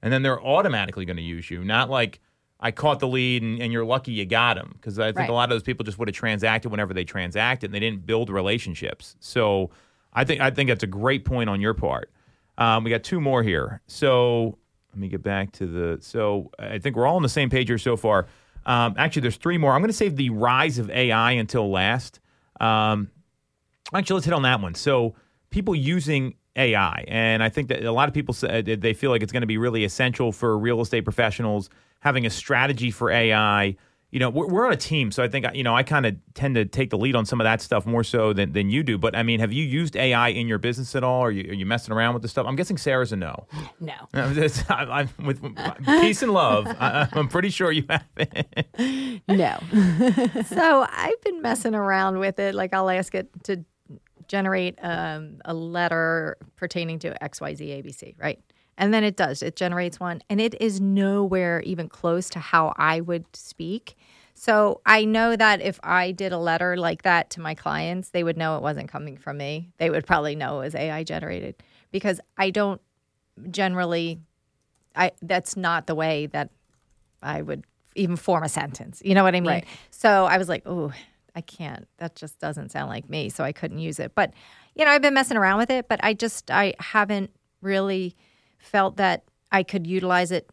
and 0.02 0.14
then 0.14 0.22
they're 0.24 0.42
automatically 0.42 1.04
going 1.04 1.18
to 1.18 1.24
use 1.24 1.52
you. 1.52 1.64
Not 1.64 1.90
like 1.90 2.22
I 2.60 2.72
caught 2.72 3.00
the 3.00 3.08
lead 3.08 3.44
and, 3.44 3.62
and 3.62 3.74
you're 3.74 3.84
lucky 3.84 4.14
you 4.14 4.26
got 4.26 4.58
him 4.58 4.72
because 4.74 4.98
I 4.98 5.08
think 5.08 5.18
Right. 5.18 5.30
a 5.30 5.34
lot 5.34 5.44
of 5.46 5.50
those 5.50 5.64
people 5.64 5.84
just 5.84 6.00
would 6.00 6.08
have 6.08 6.16
transacted 6.16 6.70
whenever 6.70 6.94
they 6.94 7.04
transacted 7.04 7.68
and 7.68 7.76
they 7.76 7.82
didn't 7.82 8.06
build 8.06 8.30
relationships. 8.30 9.18
So 9.20 9.72
I 10.14 10.24
think 10.24 10.40
I 10.40 10.52
think 10.52 10.70
that's 10.70 10.84
a 10.84 10.88
great 10.88 11.26
point 11.26 11.50
on 11.50 11.60
your 11.60 11.74
part. 11.74 12.12
Um, 12.58 12.86
we 12.86 12.90
got 12.92 13.04
two 13.04 13.20
more 13.20 13.44
here. 13.44 13.82
So 13.88 14.58
let 14.96 15.02
me 15.02 15.10
get 15.10 15.22
back 15.22 15.52
to 15.54 15.68
the. 15.68 15.98
So 16.02 16.52
I 16.58 16.80
think 16.80 16.96
we're 16.96 17.06
all 17.06 17.18
on 17.18 17.22
the 17.22 17.28
same 17.28 17.50
page 17.50 17.68
here 17.68 17.78
so 17.78 17.98
far. 17.98 18.28
Um, 18.66 18.96
actually, 18.98 19.24
there's 19.24 19.36
three 19.36 19.58
more. 19.58 19.74
I'm 19.74 19.82
going 19.82 19.90
to 19.90 19.94
save 19.94 20.16
the 20.16 20.30
rise 20.30 20.80
of 20.80 20.90
AI 20.90 21.34
until 21.34 21.70
last. 21.70 22.22
Um, 22.62 23.10
actually, 23.94 24.16
let's 24.16 24.26
hit 24.26 24.34
on 24.34 24.44
that 24.44 24.62
one. 24.62 24.74
So 24.74 25.14
people 25.50 25.76
using 25.76 26.36
AI, 26.56 27.04
and 27.10 27.44
I 27.44 27.50
think 27.50 27.68
that 27.68 27.84
a 27.84 27.92
lot 27.92 28.08
of 28.08 28.14
people 28.14 28.34
say 28.34 28.62
they 28.62 28.94
feel 28.94 29.12
like 29.12 29.22
it's 29.22 29.34
going 29.34 29.42
to 29.42 29.48
be 29.48 29.58
really 29.58 29.84
essential 29.84 30.32
for 30.32 30.58
real 30.58 30.80
estate 30.80 31.02
professionals 31.02 31.70
having 32.00 32.26
a 32.26 32.30
strategy 32.30 32.90
for 32.90 33.12
AI. 33.12 33.76
You 34.16 34.20
know, 34.20 34.30
we're, 34.30 34.48
we're 34.48 34.66
on 34.66 34.72
a 34.72 34.78
team, 34.78 35.12
so 35.12 35.22
I 35.24 35.28
think 35.28 35.46
you 35.54 35.62
know 35.62 35.76
I 35.76 35.84
kind 35.84 36.06
of 36.06 36.16
tend 36.36 36.56
to 36.56 36.64
take 36.64 36.90
the 36.90 36.98
lead 36.98 37.18
on 37.18 37.26
some 37.26 37.42
of 37.42 37.44
that 37.44 37.60
stuff 37.62 37.86
more 37.86 38.02
so 38.02 38.32
than, 38.32 38.54
than 38.54 38.70
you 38.70 38.82
do. 38.82 38.98
But 38.98 39.14
I 39.14 39.24
mean, 39.24 39.42
have 39.42 39.52
you 39.52 39.66
used 39.66 39.98
AI 39.98 40.30
in 40.30 40.48
your 40.48 40.58
business 40.58 40.96
at 40.96 41.04
all? 41.04 41.20
Are 41.20 41.32
you, 41.32 41.52
are 41.52 41.54
you 41.54 41.66
messing 41.66 41.94
around 41.94 42.14
with 42.14 42.22
this 42.22 42.32
stuff? 42.32 42.48
I'm 42.48 42.56
guessing 42.56 42.78
Sarah's 42.78 43.12
a 43.12 43.18
no. 43.18 43.46
No. 43.82 43.94
I'm, 44.14 44.34
just- 44.34 44.72
I'm- 44.72 44.90
I'm 45.20 45.26
with 45.26 45.42
peace 45.86 46.22
and 46.24 46.32
love. 46.32 46.66
I, 46.66 47.10
I'm 47.12 47.28
pretty 47.28 47.50
sure 47.50 47.74
you 47.74 47.84
haven't. 47.90 49.22
No. 49.28 49.58
so 50.46 50.88
I've 50.90 51.22
been 51.22 51.42
messing 51.42 51.76
around 51.76 52.18
with 52.20 52.40
it. 52.40 52.56
Like 52.56 52.74
I'll 52.74 52.90
ask 52.90 53.14
it 53.16 53.28
to 53.44 53.66
generate 54.30 54.80
um, 54.82 55.40
a 55.44 55.54
letter 55.54 56.38
pertaining 56.56 57.00
to 57.00 57.14
XYZ 57.22 57.84
ABC, 57.84 58.16
right? 58.18 58.40
And 58.78 58.94
then 58.94 59.04
it 59.06 59.16
does. 59.16 59.42
It 59.42 59.56
generates 59.56 60.00
one, 60.02 60.22
and 60.30 60.42
it 60.42 60.54
is 60.62 60.82
nowhere 60.82 61.62
even 61.62 61.88
close 61.88 62.30
to 62.32 62.40
how 62.40 62.74
I 62.78 63.00
would 63.02 63.26
speak. 63.34 63.96
So 64.36 64.82
I 64.86 65.06
know 65.06 65.36
that 65.36 65.62
if 65.62 65.80
I 65.82 66.12
did 66.12 66.34
a 66.34 66.38
letter 66.38 66.76
like 66.76 67.04
that 67.04 67.30
to 67.32 67.42
my 67.42 67.56
clients, 67.56 68.10
they 68.10 68.24
would 68.24 68.38
know 68.38 68.58
it 68.58 68.62
wasn't 68.62 68.90
coming 68.90 69.18
from 69.18 69.38
me. 69.38 69.72
They 69.78 69.90
would 69.90 70.06
probably 70.06 70.36
know 70.36 70.58
it 70.60 70.66
was 70.66 70.76
AI 70.76 71.04
generated 71.04 71.56
because 71.92 72.20
I 72.38 72.50
don't 72.50 72.82
generally 73.50 74.20
I 74.96 75.12
that's 75.22 75.58
not 75.58 75.88
the 75.88 75.96
way 75.96 76.28
that 76.28 76.50
I 77.24 77.42
would 77.42 77.64
even 77.96 78.18
form 78.18 78.44
a 78.44 78.50
sentence. 78.50 79.02
You 79.04 79.16
know 79.16 79.24
what 79.24 79.36
I 79.36 79.42
mean? 79.42 79.52
Right. 79.52 79.66
So 79.90 80.26
I 80.26 80.38
was 80.38 80.50
like, 80.50 80.64
oh, 80.66 80.92
I 81.34 81.42
can't. 81.42 81.88
That 81.98 82.16
just 82.16 82.40
doesn't 82.40 82.72
sound 82.72 82.90
like 82.90 83.10
me. 83.10 83.30
So 83.30 83.44
I 83.44 83.52
couldn't 83.52 83.80
use 83.80 84.00
it. 84.00 84.14
But, 84.16 84.34
you 84.76 84.86
know, 84.86 84.92
I've 84.92 85.02
been 85.02 85.14
messing 85.14 85.38
around 85.38 85.58
with 85.60 85.70
it, 85.70 85.88
but 85.88 86.00
I 86.04 86.14
just, 86.14 86.52
I 86.52 86.74
haven't 86.80 87.32
really 87.62 88.16
felt 88.58 88.98
that 88.98 89.24
I 89.52 89.64
could 89.64 89.88
utilize 89.88 90.32
it 90.32 90.50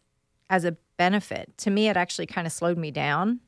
as 0.49 0.63
a 0.65 0.77
benefit. 0.97 1.51
To 1.59 1.69
me, 1.69 1.89
it 1.89 1.97
actually 1.97 2.27
kind 2.27 2.47
of 2.47 2.53
slowed 2.53 2.77
me 2.77 2.91
down 2.91 3.39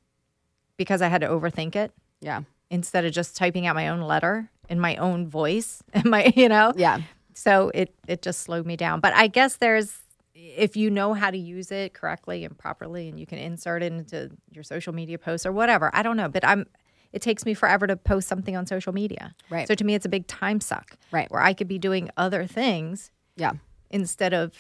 because 0.77 1.01
I 1.01 1.07
had 1.07 1.21
to 1.21 1.27
overthink 1.27 1.75
it 1.75 1.91
Yeah. 2.21 2.41
instead 2.69 3.05
of 3.05 3.11
just 3.11 3.35
typing 3.35 3.65
out 3.67 3.75
my 3.75 3.87
own 3.89 4.01
letter 4.01 4.49
in 4.69 4.79
my 4.79 4.95
own 4.97 5.27
voice 5.27 5.83
and 5.93 6.05
my, 6.05 6.31
you 6.35 6.49
know? 6.49 6.73
Yeah. 6.75 7.01
So 7.33 7.69
it 7.73 7.93
it 8.07 8.21
just 8.21 8.41
slowed 8.41 8.65
me 8.65 8.75
down. 8.77 8.99
But 9.01 9.13
I 9.13 9.27
guess 9.27 9.57
there's 9.57 9.97
if 10.33 10.75
you 10.77 10.89
know 10.89 11.13
how 11.13 11.31
to 11.31 11.37
use 11.37 11.71
it 11.71 11.93
correctly 11.93 12.45
and 12.45 12.57
properly 12.57 13.09
and 13.09 13.19
you 13.19 13.25
can 13.25 13.39
insert 13.39 13.83
it 13.83 13.91
into 13.91 14.29
your 14.51 14.63
social 14.63 14.93
media 14.93 15.17
posts 15.17 15.45
or 15.45 15.51
whatever. 15.51 15.89
I 15.93 16.01
don't 16.03 16.17
know, 16.17 16.29
but 16.29 16.45
I'm 16.45 16.65
it 17.13 17.21
takes 17.21 17.45
me 17.45 17.53
forever 17.53 17.87
to 17.87 17.95
post 17.95 18.27
something 18.27 18.55
on 18.57 18.65
social 18.65 18.93
media. 18.93 19.33
Right. 19.49 19.67
So 19.67 19.75
to 19.75 19.83
me 19.83 19.95
it's 19.95 20.05
a 20.05 20.09
big 20.09 20.27
time 20.27 20.59
suck. 20.61 20.97
Right. 21.11 21.29
Where 21.31 21.41
I 21.41 21.53
could 21.53 21.67
be 21.67 21.77
doing 21.79 22.09
other 22.17 22.45
things 22.45 23.11
Yeah. 23.37 23.53
instead 23.89 24.33
of, 24.33 24.53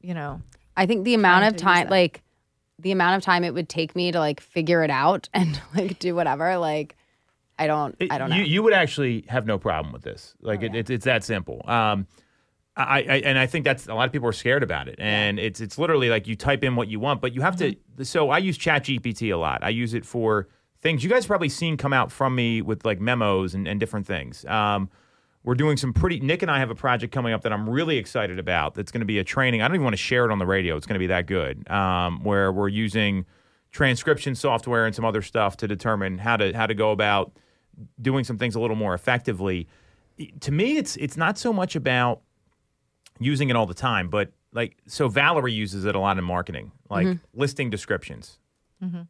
you 0.00 0.14
know, 0.14 0.42
I 0.76 0.86
think 0.86 1.04
the 1.04 1.14
amount 1.14 1.44
of 1.46 1.56
time, 1.56 1.88
like 1.88 2.22
the 2.82 2.92
amount 2.92 3.16
of 3.16 3.22
time 3.22 3.44
it 3.44 3.54
would 3.54 3.68
take 3.68 3.96
me 3.96 4.12
to 4.12 4.18
like 4.18 4.40
figure 4.40 4.82
it 4.82 4.90
out 4.90 5.28
and 5.34 5.60
like 5.74 5.98
do 5.98 6.14
whatever, 6.14 6.58
like 6.58 6.96
I 7.58 7.66
don't, 7.66 7.96
I 8.10 8.18
don't 8.18 8.30
know. 8.30 8.36
You, 8.36 8.44
you 8.44 8.62
would 8.62 8.72
actually 8.72 9.24
have 9.28 9.46
no 9.46 9.58
problem 9.58 9.92
with 9.92 10.02
this. 10.02 10.34
Like 10.40 10.62
it, 10.62 10.74
it's 10.74 10.90
it's 10.90 11.04
that 11.04 11.22
simple. 11.22 11.62
Um, 11.66 12.06
I, 12.76 12.98
I 13.00 13.22
and 13.24 13.38
I 13.38 13.46
think 13.46 13.64
that's 13.64 13.86
a 13.86 13.94
lot 13.94 14.06
of 14.06 14.12
people 14.12 14.26
are 14.28 14.32
scared 14.32 14.62
about 14.62 14.88
it, 14.88 14.96
and 14.98 15.38
it's 15.38 15.60
it's 15.60 15.78
literally 15.78 16.08
like 16.08 16.26
you 16.26 16.34
type 16.34 16.64
in 16.64 16.74
what 16.74 16.88
you 16.88 16.98
want, 16.98 17.20
but 17.20 17.34
you 17.34 17.40
have 17.42 17.56
to. 17.56 17.76
So 18.02 18.30
I 18.30 18.38
use 18.38 18.58
ChatGPT 18.58 19.32
a 19.32 19.36
lot. 19.36 19.62
I 19.62 19.68
use 19.68 19.94
it 19.94 20.04
for 20.04 20.48
things 20.80 21.04
you 21.04 21.10
guys 21.10 21.26
probably 21.26 21.48
seen 21.48 21.76
come 21.76 21.92
out 21.92 22.10
from 22.10 22.34
me 22.34 22.60
with 22.60 22.84
like 22.84 23.00
memos 23.00 23.54
and, 23.54 23.68
and 23.68 23.78
different 23.78 24.06
things. 24.06 24.44
Um, 24.46 24.90
we're 25.44 25.54
doing 25.54 25.76
some 25.76 25.92
pretty. 25.92 26.20
Nick 26.20 26.42
and 26.42 26.50
I 26.50 26.58
have 26.60 26.70
a 26.70 26.74
project 26.74 27.12
coming 27.12 27.32
up 27.32 27.42
that 27.42 27.52
I'm 27.52 27.68
really 27.68 27.96
excited 27.98 28.38
about. 28.38 28.74
That's 28.74 28.92
going 28.92 29.00
to 29.00 29.06
be 29.06 29.18
a 29.18 29.24
training. 29.24 29.60
I 29.62 29.66
don't 29.68 29.74
even 29.74 29.84
want 29.84 29.94
to 29.94 30.02
share 30.02 30.24
it 30.24 30.30
on 30.30 30.38
the 30.38 30.46
radio. 30.46 30.76
It's 30.76 30.86
going 30.86 30.94
to 30.94 31.00
be 31.00 31.08
that 31.08 31.26
good. 31.26 31.68
Um, 31.70 32.22
where 32.22 32.52
we're 32.52 32.68
using 32.68 33.26
transcription 33.72 34.34
software 34.34 34.86
and 34.86 34.94
some 34.94 35.04
other 35.04 35.22
stuff 35.22 35.56
to 35.58 35.66
determine 35.68 36.18
how 36.18 36.36
to 36.36 36.52
how 36.52 36.66
to 36.66 36.74
go 36.74 36.92
about 36.92 37.32
doing 38.00 38.22
some 38.24 38.38
things 38.38 38.54
a 38.54 38.60
little 38.60 38.76
more 38.76 38.94
effectively. 38.94 39.66
To 40.40 40.52
me, 40.52 40.76
it's 40.76 40.96
it's 40.96 41.16
not 41.16 41.38
so 41.38 41.52
much 41.52 41.74
about 41.74 42.20
using 43.18 43.50
it 43.50 43.56
all 43.56 43.66
the 43.66 43.74
time, 43.74 44.08
but 44.08 44.30
like 44.52 44.76
so 44.86 45.08
Valerie 45.08 45.52
uses 45.52 45.84
it 45.86 45.94
a 45.94 45.98
lot 45.98 46.18
in 46.18 46.24
marketing, 46.24 46.70
like 46.90 47.06
Mm-hmm. 47.06 47.40
listing 47.40 47.70
descriptions. 47.70 48.38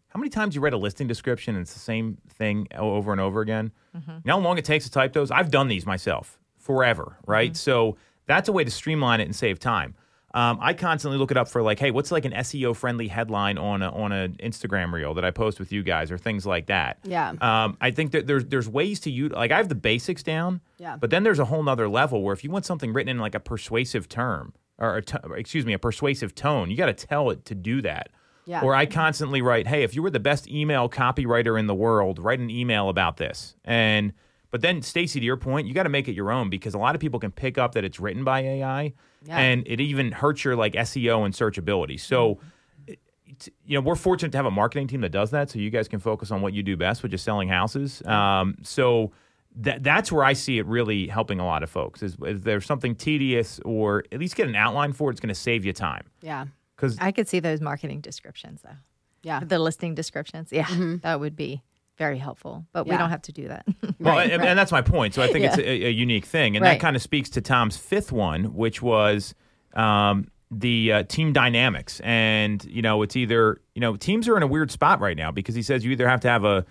How 0.08 0.18
many 0.18 0.28
times 0.28 0.54
you 0.54 0.60
read 0.60 0.72
a 0.72 0.78
listing 0.78 1.06
description 1.06 1.54
and 1.54 1.62
it's 1.62 1.72
the 1.72 1.80
same 1.80 2.18
thing 2.28 2.68
over 2.74 3.12
and 3.12 3.20
over 3.20 3.40
again? 3.40 3.72
Mm-hmm. 3.96 4.10
You 4.10 4.20
know 4.26 4.36
how 4.36 4.40
long 4.40 4.58
it 4.58 4.64
takes 4.64 4.84
to 4.84 4.90
type 4.90 5.12
those? 5.12 5.30
I've 5.30 5.50
done 5.50 5.68
these 5.68 5.86
myself 5.86 6.38
forever, 6.58 7.16
right? 7.26 7.52
Mm-hmm. 7.52 7.56
So 7.56 7.96
that's 8.26 8.48
a 8.48 8.52
way 8.52 8.64
to 8.64 8.70
streamline 8.70 9.20
it 9.20 9.24
and 9.24 9.34
save 9.34 9.58
time. 9.58 9.94
Um, 10.34 10.58
I 10.62 10.72
constantly 10.72 11.18
look 11.18 11.30
it 11.30 11.36
up 11.36 11.48
for 11.48 11.62
like, 11.62 11.78
hey, 11.78 11.90
what's 11.90 12.10
like 12.10 12.24
an 12.24 12.32
SEO 12.32 12.74
friendly 12.74 13.08
headline 13.08 13.58
on 13.58 13.82
a, 13.82 13.90
on 13.90 14.12
an 14.12 14.36
Instagram 14.42 14.92
reel 14.92 15.12
that 15.14 15.24
I 15.24 15.30
post 15.30 15.58
with 15.58 15.72
you 15.72 15.82
guys 15.82 16.10
or 16.10 16.16
things 16.16 16.46
like 16.46 16.66
that. 16.66 16.98
Yeah. 17.04 17.34
Um, 17.40 17.76
I 17.80 17.90
think 17.90 18.12
that 18.12 18.26
there's 18.26 18.46
there's 18.46 18.68
ways 18.68 19.00
to 19.00 19.10
use 19.10 19.32
like 19.32 19.50
I 19.50 19.58
have 19.58 19.68
the 19.68 19.74
basics 19.74 20.22
down. 20.22 20.62
Yeah. 20.78 20.96
But 20.96 21.10
then 21.10 21.22
there's 21.22 21.38
a 21.38 21.44
whole 21.44 21.62
nother 21.62 21.88
level 21.88 22.22
where 22.22 22.32
if 22.32 22.44
you 22.44 22.50
want 22.50 22.64
something 22.64 22.92
written 22.94 23.10
in 23.10 23.18
like 23.18 23.34
a 23.34 23.40
persuasive 23.40 24.08
term 24.08 24.54
or 24.78 24.98
a 24.98 25.26
or 25.28 25.36
excuse 25.36 25.66
me 25.66 25.74
a 25.74 25.78
persuasive 25.78 26.34
tone, 26.34 26.70
you 26.70 26.78
got 26.78 26.86
to 26.86 26.94
tell 26.94 27.28
it 27.28 27.44
to 27.46 27.54
do 27.54 27.82
that. 27.82 28.08
Yeah. 28.44 28.62
Or 28.62 28.74
I 28.74 28.86
constantly 28.86 29.40
write, 29.42 29.66
hey, 29.68 29.82
if 29.84 29.94
you 29.94 30.02
were 30.02 30.10
the 30.10 30.18
best 30.20 30.48
email 30.48 30.88
copywriter 30.88 31.58
in 31.58 31.66
the 31.68 31.74
world, 31.74 32.18
write 32.18 32.40
an 32.40 32.50
email 32.50 32.88
about 32.88 33.16
this. 33.16 33.54
And 33.64 34.12
but 34.50 34.60
then 34.60 34.82
Stacey, 34.82 35.18
to 35.20 35.24
your 35.24 35.36
point, 35.38 35.66
you 35.66 35.72
got 35.74 35.84
to 35.84 35.88
make 35.88 36.08
it 36.08 36.12
your 36.14 36.30
own 36.30 36.50
because 36.50 36.74
a 36.74 36.78
lot 36.78 36.94
of 36.94 37.00
people 37.00 37.18
can 37.20 37.30
pick 37.30 37.56
up 37.56 37.72
that 37.72 37.84
it's 37.84 37.98
written 38.00 38.22
by 38.24 38.40
AI, 38.40 38.92
Yeah. 39.24 39.38
and 39.38 39.62
it 39.66 39.80
even 39.80 40.12
hurts 40.12 40.44
your 40.44 40.56
like 40.56 40.74
SEO 40.74 41.24
and 41.24 41.32
searchability. 41.32 41.98
So 41.98 42.38
it's- 42.86 43.48
you 43.64 43.74
know, 43.78 43.80
we're 43.80 43.94
fortunate 43.96 44.30
to 44.32 44.38
have 44.38 44.44
a 44.46 44.50
marketing 44.50 44.88
team 44.88 45.00
that 45.02 45.10
does 45.12 45.30
that, 45.30 45.48
so 45.50 45.58
you 45.58 45.70
guys 45.70 45.88
can 45.88 46.00
focus 46.00 46.30
on 46.30 46.42
what 46.42 46.52
you 46.52 46.62
do 46.62 46.76
best, 46.76 47.02
which 47.02 47.14
is 47.14 47.22
selling 47.22 47.48
houses. 47.48 48.02
Um, 48.06 48.56
so 48.62 49.12
that 49.56 49.82
that's 49.82 50.10
where 50.12 50.24
I 50.24 50.32
see 50.34 50.58
it 50.58 50.66
really 50.66 51.06
helping 51.06 51.38
a 51.40 51.46
lot 51.46 51.62
of 51.62 51.70
folks. 51.70 52.02
Is, 52.02 52.16
is 52.26 52.42
there 52.42 52.60
something 52.60 52.94
tedious, 52.94 53.58
or 53.64 54.04
at 54.12 54.18
least 54.18 54.36
get 54.36 54.48
an 54.48 54.54
outline 54.56 54.92
for 54.92 55.08
it? 55.10 55.12
It's 55.12 55.20
going 55.20 55.28
to 55.28 55.34
save 55.34 55.64
you 55.64 55.72
time 55.72 56.04
Yeah. 56.22 56.46
Because 56.82 56.98
I 57.00 57.12
could 57.12 57.28
see 57.28 57.40
those 57.40 57.60
marketing 57.60 58.00
descriptions 58.00 58.62
though. 58.62 58.76
Yeah. 59.22 59.40
The 59.44 59.58
listing 59.58 59.94
descriptions. 59.94 60.48
Yeah. 60.50 60.66
That 61.02 61.20
would 61.20 61.36
be 61.36 61.62
very 61.96 62.18
helpful. 62.18 62.66
But 62.72 62.86
we 62.86 62.96
don't 62.96 63.10
have 63.10 63.22
to 63.22 63.32
do 63.32 63.48
that. 63.48 63.64
Well, 64.00 64.16
Right, 64.16 64.32
and, 64.32 64.40
right. 64.40 64.48
and 64.48 64.58
that's 64.58 64.72
my 64.72 64.82
point. 64.82 65.14
So 65.14 65.22
I 65.22 65.28
think 65.28 65.44
it's 65.44 65.58
a, 65.58 65.86
a 65.86 65.90
unique 65.90 66.24
thing, 66.24 66.56
and 66.56 66.64
that 66.66 66.80
kind 66.80 66.96
of 66.96 67.02
speaks 67.02 67.30
to 67.30 67.40
Tom's 67.40 67.76
fifth 67.76 68.10
one, 68.10 68.52
which 68.54 68.82
was 68.82 69.32
um, 69.74 70.26
the 70.50 70.92
uh, 70.92 71.02
team 71.04 71.32
dynamics. 71.32 72.00
And 72.02 72.64
you 72.64 72.82
know, 72.82 73.02
it's 73.02 73.14
either 73.14 73.60
you 73.76 73.80
know 73.80 73.94
teams 73.94 74.26
are 74.26 74.36
in 74.36 74.42
a 74.42 74.46
weird 74.48 74.72
spot 74.72 74.98
right 74.98 75.16
now 75.16 75.30
because 75.30 75.54
he 75.54 75.62
says 75.62 75.84
you 75.84 75.92
either 75.92 76.08
have 76.08 76.18
to 76.22 76.28
have 76.28 76.44
a 76.44 76.66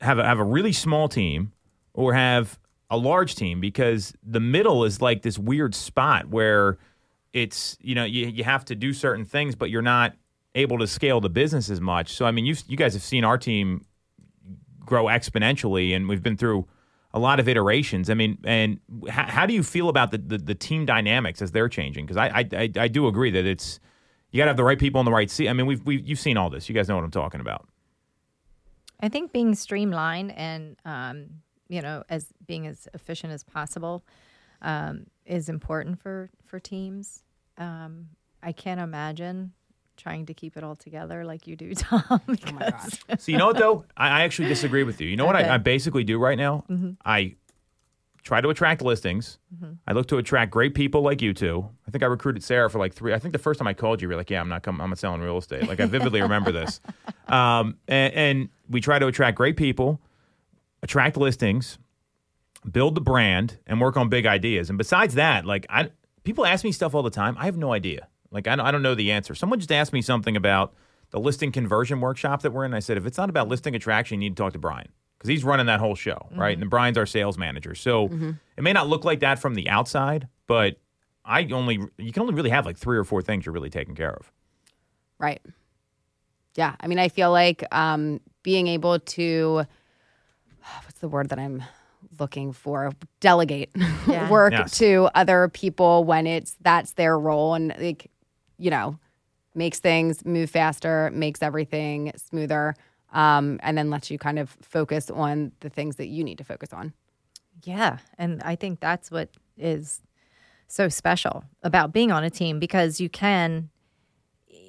have 0.00 0.18
a 0.18 0.24
have 0.24 0.38
a 0.38 0.44
really 0.44 0.72
small 0.72 1.08
team 1.10 1.52
or 1.92 2.14
have 2.14 2.58
a 2.88 2.96
large 2.96 3.34
team 3.34 3.60
because 3.60 4.14
the 4.22 4.40
middle 4.40 4.82
is 4.84 5.02
like 5.02 5.20
this 5.20 5.38
weird 5.38 5.74
spot 5.74 6.28
where 6.28 6.78
it's 7.36 7.76
you 7.82 7.94
know 7.94 8.04
you 8.04 8.26
you 8.28 8.44
have 8.44 8.64
to 8.64 8.74
do 8.74 8.94
certain 8.94 9.26
things, 9.26 9.54
but 9.54 9.68
you're 9.68 9.82
not 9.82 10.14
able 10.54 10.78
to 10.78 10.86
scale 10.86 11.20
the 11.20 11.28
business 11.28 11.68
as 11.68 11.80
much. 11.82 12.14
So 12.14 12.24
I 12.24 12.30
mean, 12.30 12.46
you 12.46 12.56
you 12.66 12.76
guys 12.76 12.94
have 12.94 13.02
seen 13.02 13.24
our 13.24 13.36
team 13.36 13.84
grow 14.80 15.04
exponentially, 15.04 15.94
and 15.94 16.08
we've 16.08 16.22
been 16.22 16.38
through 16.38 16.66
a 17.12 17.18
lot 17.18 17.38
of 17.38 17.46
iterations. 17.48 18.08
I 18.08 18.14
mean, 18.14 18.38
and 18.44 18.80
how, 19.08 19.24
how 19.24 19.46
do 19.46 19.52
you 19.52 19.62
feel 19.62 19.88
about 19.88 20.12
the, 20.12 20.18
the, 20.18 20.38
the 20.38 20.54
team 20.54 20.86
dynamics 20.86 21.42
as 21.42 21.52
they're 21.52 21.68
changing? 21.68 22.06
Because 22.06 22.16
I, 22.16 22.48
I 22.52 22.70
I 22.78 22.88
do 22.88 23.06
agree 23.06 23.30
that 23.30 23.44
it's 23.44 23.80
you 24.30 24.38
got 24.38 24.46
to 24.46 24.50
have 24.50 24.56
the 24.56 24.64
right 24.64 24.78
people 24.78 25.00
in 25.00 25.04
the 25.04 25.12
right 25.12 25.30
seat. 25.30 25.50
I 25.50 25.52
mean, 25.52 25.66
we've 25.66 25.84
we 25.84 26.00
you've 26.00 26.18
seen 26.18 26.38
all 26.38 26.48
this. 26.48 26.70
You 26.70 26.74
guys 26.74 26.88
know 26.88 26.96
what 26.96 27.04
I'm 27.04 27.10
talking 27.10 27.42
about. 27.42 27.68
I 28.98 29.10
think 29.10 29.30
being 29.32 29.54
streamlined 29.54 30.32
and 30.32 30.76
um, 30.86 31.26
you 31.68 31.82
know, 31.82 32.02
as 32.08 32.32
being 32.46 32.66
as 32.66 32.88
efficient 32.94 33.34
as 33.34 33.44
possible 33.44 34.06
um, 34.62 35.06
is 35.26 35.50
important 35.50 36.00
for 36.00 36.30
for 36.46 36.58
teams. 36.58 37.22
Um, 37.58 38.08
I 38.42 38.52
can't 38.52 38.80
imagine 38.80 39.52
trying 39.96 40.26
to 40.26 40.34
keep 40.34 40.56
it 40.56 40.62
all 40.64 40.76
together 40.76 41.24
like 41.24 41.46
you 41.46 41.56
do, 41.56 41.74
Tom. 41.74 42.20
because- 42.26 42.98
So 43.18 43.32
you 43.32 43.38
know 43.38 43.46
what 43.46 43.56
though? 43.58 43.84
I, 43.96 44.08
I 44.08 44.22
actually 44.24 44.48
disagree 44.48 44.82
with 44.84 45.00
you. 45.00 45.08
You 45.08 45.16
know 45.16 45.24
what 45.26 45.36
Okay. 45.36 45.48
I, 45.48 45.54
I 45.54 45.58
basically 45.58 46.04
do 46.04 46.18
right 46.18 46.36
now? 46.36 46.64
I 47.04 47.36
try 48.22 48.40
to 48.40 48.48
attract 48.50 48.82
listings. 48.82 49.38
I 49.86 49.92
look 49.92 50.08
to 50.08 50.18
attract 50.18 50.50
great 50.50 50.74
people 50.74 51.00
like 51.02 51.22
you 51.22 51.32
two. 51.32 51.68
I 51.86 51.90
think 51.90 52.02
I 52.02 52.06
recruited 52.06 52.42
Sarah 52.44 52.68
for 52.68 52.78
like 52.78 52.92
three. 52.92 53.14
I 53.14 53.18
think 53.18 53.32
the 53.32 53.38
first 53.38 53.58
time 53.58 53.66
I 53.68 53.72
called 53.74 54.02
you, 54.02 54.06
you 54.06 54.10
were 54.10 54.16
like, 54.16 54.28
"Yeah, 54.30 54.40
I'm 54.40 54.48
not 54.48 54.62
coming. 54.62 54.80
I'm 54.82 54.90
not 54.90 54.98
selling 54.98 55.20
real 55.22 55.38
estate." 55.38 55.66
Like 55.68 55.80
I 55.80 55.86
vividly 55.86 56.20
remember 56.20 56.52
this. 56.52 56.80
Um, 57.28 57.76
and, 57.88 58.14
and 58.14 58.48
we 58.70 58.80
try 58.80 59.00
to 59.00 59.06
attract 59.08 59.36
great 59.36 59.56
people, 59.56 60.00
attract 60.84 61.16
listings, 61.16 61.76
build 62.70 62.94
the 62.94 63.00
brand, 63.00 63.58
and 63.66 63.80
work 63.80 63.96
on 63.96 64.08
big 64.08 64.26
ideas. 64.26 64.68
And 64.68 64.78
besides 64.78 65.14
that, 65.14 65.44
like 65.44 65.66
I, 65.68 65.90
people 66.26 66.44
ask 66.44 66.64
me 66.64 66.72
stuff 66.72 66.94
all 66.94 67.02
the 67.02 67.10
time. 67.10 67.36
I 67.38 67.46
have 67.46 67.56
no 67.56 67.72
idea. 67.72 68.08
Like 68.30 68.46
I 68.46 68.56
don't, 68.56 68.66
I 68.66 68.70
don't 68.70 68.82
know 68.82 68.94
the 68.94 69.12
answer. 69.12 69.34
Someone 69.34 69.58
just 69.58 69.72
asked 69.72 69.92
me 69.92 70.02
something 70.02 70.36
about 70.36 70.74
the 71.10 71.20
listing 71.20 71.52
conversion 71.52 72.00
workshop 72.00 72.42
that 72.42 72.50
we're 72.50 72.64
in. 72.64 72.74
I 72.74 72.80
said, 72.80 72.98
if 72.98 73.06
it's 73.06 73.16
not 73.16 73.30
about 73.30 73.48
listing 73.48 73.74
attraction, 73.74 74.20
you 74.20 74.28
need 74.28 74.36
to 74.36 74.42
talk 74.42 74.52
to 74.52 74.58
Brian 74.58 74.88
because 75.16 75.28
he's 75.28 75.44
running 75.44 75.66
that 75.66 75.80
whole 75.80 75.94
show, 75.94 76.28
right? 76.32 76.58
And 76.58 76.68
Brian's 76.68 76.98
our 76.98 77.06
sales 77.06 77.38
manager. 77.38 77.74
So 77.74 78.06
it 78.56 78.62
may 78.62 78.72
not 78.72 78.88
look 78.88 79.04
like 79.04 79.20
that 79.20 79.38
from 79.38 79.54
the 79.54 79.70
outside, 79.70 80.28
but 80.46 80.78
I 81.24 81.44
only 81.52 81.78
you 81.96 82.12
can 82.12 82.22
only 82.22 82.34
really 82.34 82.50
have 82.50 82.66
like 82.66 82.76
three 82.76 82.98
or 82.98 83.04
four 83.04 83.22
things 83.22 83.46
you're 83.46 83.52
really 83.52 83.70
taking 83.70 83.94
care 83.94 84.12
of. 84.12 84.30
Right. 85.18 85.40
Yeah. 86.56 86.74
I 86.80 86.88
mean, 86.88 86.98
I 86.98 87.08
feel 87.08 87.30
like 87.30 87.64
um, 87.72 88.20
being 88.42 88.66
able 88.66 88.98
to, 88.98 89.64
what's 90.84 90.98
the 90.98 91.08
word 91.08 91.28
that 91.28 91.38
I'm 91.38 91.62
looking 92.18 92.52
for? 92.52 92.92
Delegate 93.20 93.70
Yeah. 94.08 94.30
work 94.30 94.52
Yes. 94.52 94.78
to 94.78 95.08
other 95.14 95.48
people 95.48 96.04
when 96.04 96.26
it's 96.26 96.56
that's 96.60 96.92
their 96.92 97.18
role 97.18 97.54
and 97.54 97.74
like, 97.78 98.10
you 98.58 98.70
know, 98.70 98.98
makes 99.54 99.78
things 99.80 100.24
move 100.24 100.50
faster, 100.50 101.10
makes 101.12 101.42
everything 101.42 102.12
smoother, 102.16 102.74
um, 103.12 103.58
and 103.62 103.76
then 103.78 103.90
lets 103.90 104.10
you 104.10 104.18
kind 104.18 104.38
of 104.38 104.50
focus 104.62 105.10
on 105.10 105.52
the 105.60 105.70
things 105.70 105.96
that 105.96 106.08
you 106.08 106.22
need 106.24 106.38
to 106.38 106.44
focus 106.44 106.72
on. 106.72 106.92
Yeah. 107.64 107.98
And 108.18 108.42
I 108.42 108.54
think 108.56 108.80
that's 108.80 109.10
what 109.10 109.30
is 109.56 110.02
so 110.68 110.88
special 110.88 111.44
about 111.62 111.92
being 111.92 112.12
on 112.12 112.22
a 112.24 112.30
team 112.30 112.58
because 112.58 113.00
you 113.00 113.08
can, 113.08 113.70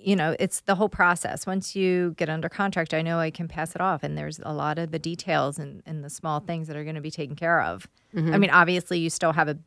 you 0.04 0.16
know, 0.16 0.36
it's 0.40 0.62
the 0.62 0.76
whole 0.76 0.90
process. 0.90 1.46
Once 1.48 1.76
you 1.76 2.14
get 2.18 2.30
under 2.30 2.50
contract, 2.50 2.94
I 2.94 3.02
know 3.02 3.20
I 3.20 3.32
can 3.32 3.48
pass 3.48 3.74
it 3.76 3.82
off, 3.82 4.04
and 4.04 4.18
there's 4.18 4.40
a 4.44 4.54
lot 4.54 4.78
of 4.80 4.92
the 4.92 5.00
details 5.00 5.58
and, 5.60 5.82
and 5.86 6.04
the 6.04 6.10
small 6.10 6.40
things 6.40 6.68
that 6.68 6.78
are 6.78 6.84
going 6.84 6.96
to 6.96 7.02
be 7.02 7.12
taken 7.12 7.36
care 7.36 7.62
of. 7.62 7.88
I 8.16 8.38
mean, 8.38 8.50
obviously, 8.50 9.00
you 9.00 9.10
still 9.10 9.34
have 9.34 9.48
a 9.48 9.58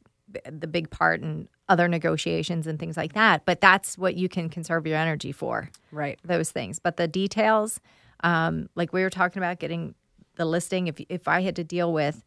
the 0.50 0.66
big 0.68 0.90
part 0.90 1.20
in 1.22 1.48
other 1.68 1.88
negotiations 1.88 2.66
and 2.68 2.78
things 2.78 2.96
like 2.96 3.14
that, 3.14 3.44
but 3.44 3.60
that's 3.60 3.98
what 3.98 4.14
you 4.14 4.28
can 4.28 4.48
conserve 4.48 4.86
your 4.86 4.96
energy 4.96 5.32
for 5.32 5.70
Right. 5.90 6.18
those 6.24 6.50
things. 6.52 6.78
But 6.78 6.96
the 6.96 7.08
details, 7.08 7.80
um, 8.22 8.68
like 8.76 8.92
we 8.92 9.02
were 9.02 9.10
talking 9.10 9.40
about 9.42 9.58
getting 9.58 9.94
the 10.36 10.44
listing, 10.44 10.86
if 10.86 11.00
if 11.08 11.26
I 11.28 11.40
had 11.42 11.56
to 11.56 11.64
deal 11.64 11.92
with 11.92 12.24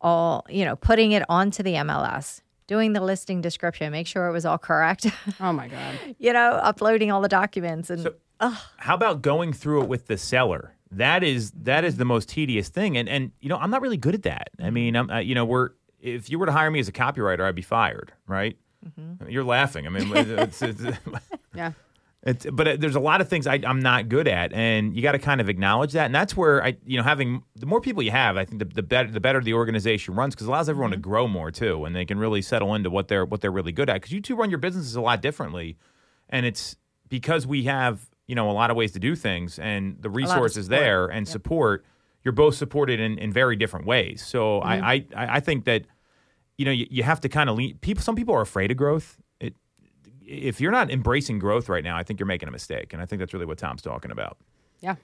all, 0.00 0.44
you 0.48 0.64
know, 0.64 0.76
putting 0.76 1.12
it 1.12 1.22
onto 1.28 1.62
the 1.62 1.74
MLS, 1.74 2.40
doing 2.72 2.92
the 2.94 3.00
listing 3.00 3.40
description, 3.42 3.92
make 3.92 4.06
sure 4.06 4.26
it 4.28 4.32
was 4.32 4.46
all 4.46 4.58
correct, 4.58 5.06
Oh 5.40 5.52
my 5.52 5.68
God. 5.76 5.94
you 6.18 6.32
know, 6.32 6.52
uploading 6.70 7.10
all 7.12 7.20
the 7.20 7.28
documents 7.28 7.90
and 7.90 8.08
How 8.88 8.94
about 8.94 9.20
going 9.20 9.52
through 9.52 9.82
it 9.82 9.88
with 9.88 10.06
the 10.06 10.16
seller? 10.16 10.74
That 10.90 11.22
is 11.22 11.50
that 11.70 11.84
is 11.84 11.96
the 11.96 12.04
most 12.04 12.28
tedious 12.28 12.68
thing, 12.68 12.96
and 12.98 13.08
and 13.08 13.30
you 13.40 13.48
know 13.50 13.56
I'm 13.62 13.70
not 13.70 13.80
really 13.82 13.96
good 13.96 14.14
at 14.14 14.22
that. 14.24 14.48
I 14.60 14.70
mean, 14.70 14.94
I'm 14.96 15.08
uh, 15.10 15.18
you 15.20 15.34
know 15.34 15.44
we're 15.44 15.70
if 16.00 16.28
you 16.30 16.38
were 16.38 16.46
to 16.46 16.52
hire 16.52 16.70
me 16.70 16.80
as 16.80 16.88
a 16.88 16.92
copywriter, 16.92 17.40
I'd 17.48 17.54
be 17.54 17.62
fired, 17.62 18.12
right? 18.26 18.56
You're 19.28 19.44
laughing. 19.44 19.86
I 19.86 19.90
mean, 19.90 20.10
it's, 20.16 20.60
it's, 20.60 20.82
Yeah. 21.54 21.72
It's, 22.24 22.46
but 22.52 22.80
there's 22.80 22.94
a 22.94 23.00
lot 23.00 23.20
of 23.20 23.28
things 23.28 23.48
I, 23.48 23.58
I'm 23.64 23.80
not 23.80 24.08
good 24.08 24.28
at, 24.28 24.52
and 24.52 24.94
you 24.94 25.02
got 25.02 25.12
to 25.12 25.18
kind 25.18 25.40
of 25.40 25.48
acknowledge 25.48 25.92
that. 25.92 26.06
And 26.06 26.14
that's 26.14 26.36
where 26.36 26.62
I, 26.62 26.76
you 26.86 26.96
know, 26.96 27.02
having 27.02 27.42
the 27.56 27.66
more 27.66 27.80
people 27.80 28.00
you 28.00 28.12
have, 28.12 28.36
I 28.36 28.44
think 28.44 28.60
the, 28.60 28.64
the 28.64 28.82
better 28.82 29.10
the 29.10 29.18
better 29.18 29.40
the 29.40 29.54
organization 29.54 30.14
runs 30.14 30.34
because 30.34 30.46
it 30.46 30.50
allows 30.50 30.68
everyone 30.68 30.92
to 30.92 30.96
grow 30.98 31.26
more 31.26 31.50
too, 31.50 31.84
and 31.84 31.96
they 31.96 32.04
can 32.04 32.18
really 32.18 32.40
settle 32.40 32.76
into 32.76 32.90
what 32.90 33.08
they're 33.08 33.24
what 33.24 33.40
they're 33.40 33.50
really 33.50 33.72
good 33.72 33.90
at. 33.90 33.94
Because 33.94 34.12
you 34.12 34.20
two 34.20 34.36
run 34.36 34.50
your 34.50 34.60
businesses 34.60 34.94
a 34.94 35.00
lot 35.00 35.20
differently, 35.20 35.76
and 36.28 36.46
it's 36.46 36.76
because 37.08 37.44
we 37.44 37.64
have 37.64 38.08
you 38.28 38.36
know 38.36 38.48
a 38.48 38.52
lot 38.52 38.70
of 38.70 38.76
ways 38.76 38.92
to 38.92 39.00
do 39.00 39.16
things, 39.16 39.58
and 39.58 39.96
the 40.00 40.10
resources 40.10 40.68
there 40.68 41.06
and 41.08 41.26
support. 41.26 41.84
You're 42.24 42.30
both 42.30 42.54
supported 42.54 43.00
in, 43.00 43.18
in 43.18 43.32
very 43.32 43.56
different 43.56 43.84
ways. 43.84 44.24
So 44.24 44.60
I, 44.60 44.94
I 44.94 45.06
I 45.12 45.40
think 45.40 45.64
that 45.64 45.86
you 46.56 46.64
know 46.64 46.70
you, 46.70 46.86
you 46.88 47.02
have 47.02 47.20
to 47.22 47.28
kind 47.28 47.50
of 47.50 47.56
lean. 47.56 47.78
People, 47.78 48.00
some 48.00 48.14
people 48.14 48.32
are 48.32 48.42
afraid 48.42 48.70
of 48.70 48.76
growth. 48.76 49.18
If 50.26 50.60
you're 50.60 50.72
not 50.72 50.90
embracing 50.90 51.38
growth 51.38 51.68
right 51.68 51.84
now, 51.84 51.96
I 51.96 52.02
think 52.02 52.20
you're 52.20 52.26
making 52.26 52.48
a 52.48 52.52
mistake. 52.52 52.92
And 52.92 53.02
I 53.02 53.06
think 53.06 53.20
that's 53.20 53.32
really 53.32 53.46
what 53.46 53.58
Tom's 53.58 53.82
talking 53.82 54.10
about. 54.10 54.36
Yeah. 54.80 54.96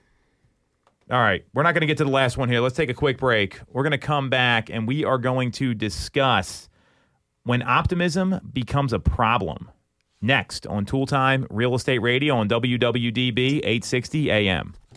All 1.11 1.21
right. 1.21 1.45
We're 1.55 1.63
not 1.63 1.73
going 1.73 1.81
to 1.81 1.87
get 1.87 1.99
to 1.99 2.05
the 2.05 2.11
last 2.11 2.37
one 2.37 2.49
here. 2.49 2.61
Let's 2.61 2.77
take 2.77 2.91
a 2.91 2.95
quick 2.95 3.19
break. 3.19 3.61
We're 3.69 3.83
going 3.83 3.93
to 3.93 3.99
come 3.99 4.29
back 4.29 4.69
and 4.71 4.87
we 4.87 5.05
are 5.05 5.19
going 5.19 5.53
to 5.53 5.75
discuss 5.75 6.69
when 7.45 7.63
optimism 7.63 8.41
becomes 8.53 8.93
a 8.93 8.99
problem. 8.99 9.71
Next 10.21 10.67
on 10.67 10.85
Toole 10.85 11.07
Time 11.07 11.47
Real 11.49 11.75
Estate 11.75 12.01
Radio 12.01 12.37
on 12.37 12.49
WWDB 12.49 13.59
860 13.59 14.31
AM. 14.31 14.75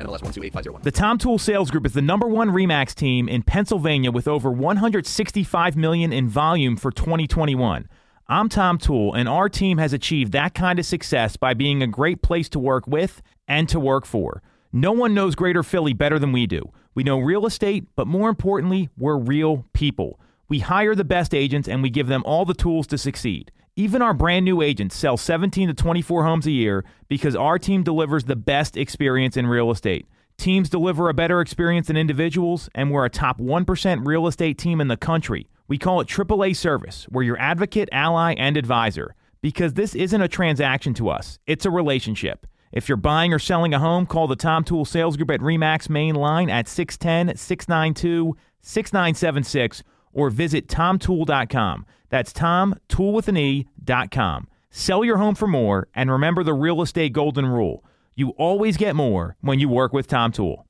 NMLS 0.00 0.22
128501. 0.22 0.82
The 0.82 0.90
Tom 0.90 1.18
Toole 1.18 1.38
Sales 1.38 1.70
Group 1.70 1.84
is 1.84 1.92
the 1.92 2.02
number 2.02 2.26
one 2.26 2.50
Remax 2.50 2.94
team 2.94 3.28
in 3.28 3.42
Pennsylvania 3.42 4.10
with 4.10 4.26
over 4.26 4.50
165 4.50 5.76
million 5.76 6.12
in 6.12 6.28
volume 6.28 6.76
for 6.76 6.90
2021. 6.90 7.88
I'm 8.26 8.48
Tom 8.48 8.78
Toole, 8.78 9.14
and 9.14 9.28
our 9.28 9.48
team 9.48 9.78
has 9.78 9.92
achieved 9.92 10.32
that 10.32 10.54
kind 10.54 10.78
of 10.78 10.86
success 10.86 11.36
by 11.36 11.52
being 11.52 11.82
a 11.82 11.86
great 11.86 12.22
place 12.22 12.48
to 12.50 12.58
work 12.58 12.86
with 12.86 13.20
and 13.46 13.68
to 13.68 13.78
work 13.78 14.06
for. 14.06 14.42
No 14.72 14.92
one 14.92 15.14
knows 15.14 15.34
Greater 15.34 15.62
Philly 15.62 15.92
better 15.92 16.18
than 16.18 16.32
we 16.32 16.46
do. 16.46 16.62
We 16.94 17.02
know 17.02 17.18
real 17.18 17.44
estate, 17.44 17.86
but 17.96 18.06
more 18.06 18.28
importantly, 18.28 18.88
we're 18.96 19.18
real 19.18 19.66
people. 19.72 20.18
We 20.48 20.60
hire 20.60 20.94
the 20.94 21.04
best 21.04 21.34
agents 21.34 21.68
and 21.68 21.82
we 21.82 21.90
give 21.90 22.06
them 22.06 22.22
all 22.24 22.44
the 22.44 22.54
tools 22.54 22.86
to 22.88 22.98
succeed. 22.98 23.52
Even 23.80 24.02
our 24.02 24.12
brand 24.12 24.44
new 24.44 24.60
agents 24.60 24.94
sell 24.94 25.16
17 25.16 25.68
to 25.68 25.72
24 25.72 26.22
homes 26.22 26.46
a 26.46 26.50
year 26.50 26.84
because 27.08 27.34
our 27.34 27.58
team 27.58 27.82
delivers 27.82 28.24
the 28.24 28.36
best 28.36 28.76
experience 28.76 29.38
in 29.38 29.46
real 29.46 29.70
estate. 29.70 30.06
Teams 30.36 30.68
deliver 30.68 31.08
a 31.08 31.14
better 31.14 31.40
experience 31.40 31.86
than 31.86 31.96
individuals, 31.96 32.68
and 32.74 32.90
we're 32.90 33.06
a 33.06 33.08
top 33.08 33.40
1% 33.40 34.06
real 34.06 34.26
estate 34.26 34.58
team 34.58 34.82
in 34.82 34.88
the 34.88 34.98
country. 34.98 35.48
We 35.66 35.78
call 35.78 36.02
it 36.02 36.08
AAA 36.08 36.56
service. 36.56 37.06
We're 37.10 37.22
your 37.22 37.40
advocate, 37.40 37.88
ally, 37.90 38.34
and 38.34 38.58
advisor 38.58 39.14
because 39.40 39.72
this 39.72 39.94
isn't 39.94 40.20
a 40.20 40.28
transaction 40.28 40.92
to 40.92 41.08
us, 41.08 41.38
it's 41.46 41.64
a 41.64 41.70
relationship. 41.70 42.46
If 42.72 42.86
you're 42.86 42.98
buying 42.98 43.32
or 43.32 43.38
selling 43.38 43.72
a 43.72 43.78
home, 43.78 44.04
call 44.04 44.28
the 44.28 44.36
Tom 44.36 44.62
Toole 44.62 44.84
Sales 44.84 45.16
Group 45.16 45.30
at 45.30 45.40
REMAX 45.40 45.88
main 45.88 46.16
line 46.16 46.50
at 46.50 46.68
610 46.68 47.34
692 47.34 48.36
6976 48.60 49.82
or 50.12 50.28
visit 50.28 50.68
tomtoole.com. 50.68 51.86
That's 52.10 52.32
Tom, 52.32 52.74
tool 52.88 53.12
with 53.12 53.28
an 53.28 53.36
E, 53.36 53.66
dot 53.82 54.10
com. 54.10 54.48
Sell 54.70 55.04
your 55.04 55.16
home 55.16 55.34
for 55.34 55.48
more 55.48 55.88
and 55.94 56.10
remember 56.10 56.44
the 56.44 56.54
real 56.54 56.82
estate 56.82 57.12
golden 57.12 57.46
rule. 57.46 57.84
You 58.14 58.30
always 58.30 58.76
get 58.76 58.94
more 58.94 59.36
when 59.40 59.58
you 59.58 59.68
work 59.68 59.92
with 59.92 60.06
Tom 60.06 60.30
Toole. 60.30 60.66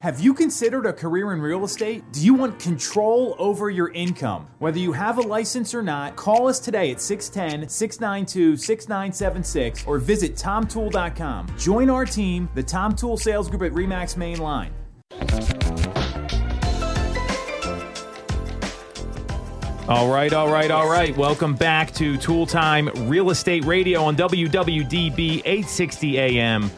have 0.00 0.20
you 0.20 0.34
considered 0.34 0.86
a 0.86 0.92
career 0.92 1.32
in 1.32 1.40
real 1.40 1.64
estate? 1.64 2.04
Do 2.12 2.24
you 2.24 2.34
want 2.34 2.58
control 2.58 3.34
over 3.38 3.70
your 3.70 3.90
income? 3.92 4.46
Whether 4.58 4.78
you 4.78 4.92
have 4.92 5.18
a 5.18 5.22
license 5.22 5.74
or 5.74 5.82
not, 5.82 6.16
call 6.16 6.48
us 6.48 6.58
today 6.58 6.90
at 6.90 7.00
610 7.00 7.68
692 7.68 8.56
6976 8.56 9.86
or 9.86 9.98
visit 9.98 10.36
tomtoole.com. 10.36 11.48
Join 11.58 11.90
our 11.90 12.04
team, 12.04 12.48
the 12.54 12.62
Tom 12.62 12.94
Toole 12.94 13.16
Sales 13.16 13.48
Group 13.48 13.62
at 13.62 13.72
REMAX 13.72 14.16
Mainline. 14.16 14.70
All 19.88 20.12
right, 20.12 20.32
all 20.34 20.50
right, 20.50 20.70
all 20.70 20.88
right. 20.88 21.16
Welcome 21.16 21.54
back 21.54 21.92
to 21.94 22.18
Toole 22.18 22.46
Time 22.46 22.90
Real 23.08 23.30
Estate 23.30 23.64
Radio 23.64 24.02
on 24.02 24.16
WWDB 24.16 25.40
860 25.46 26.18
AM 26.18 26.70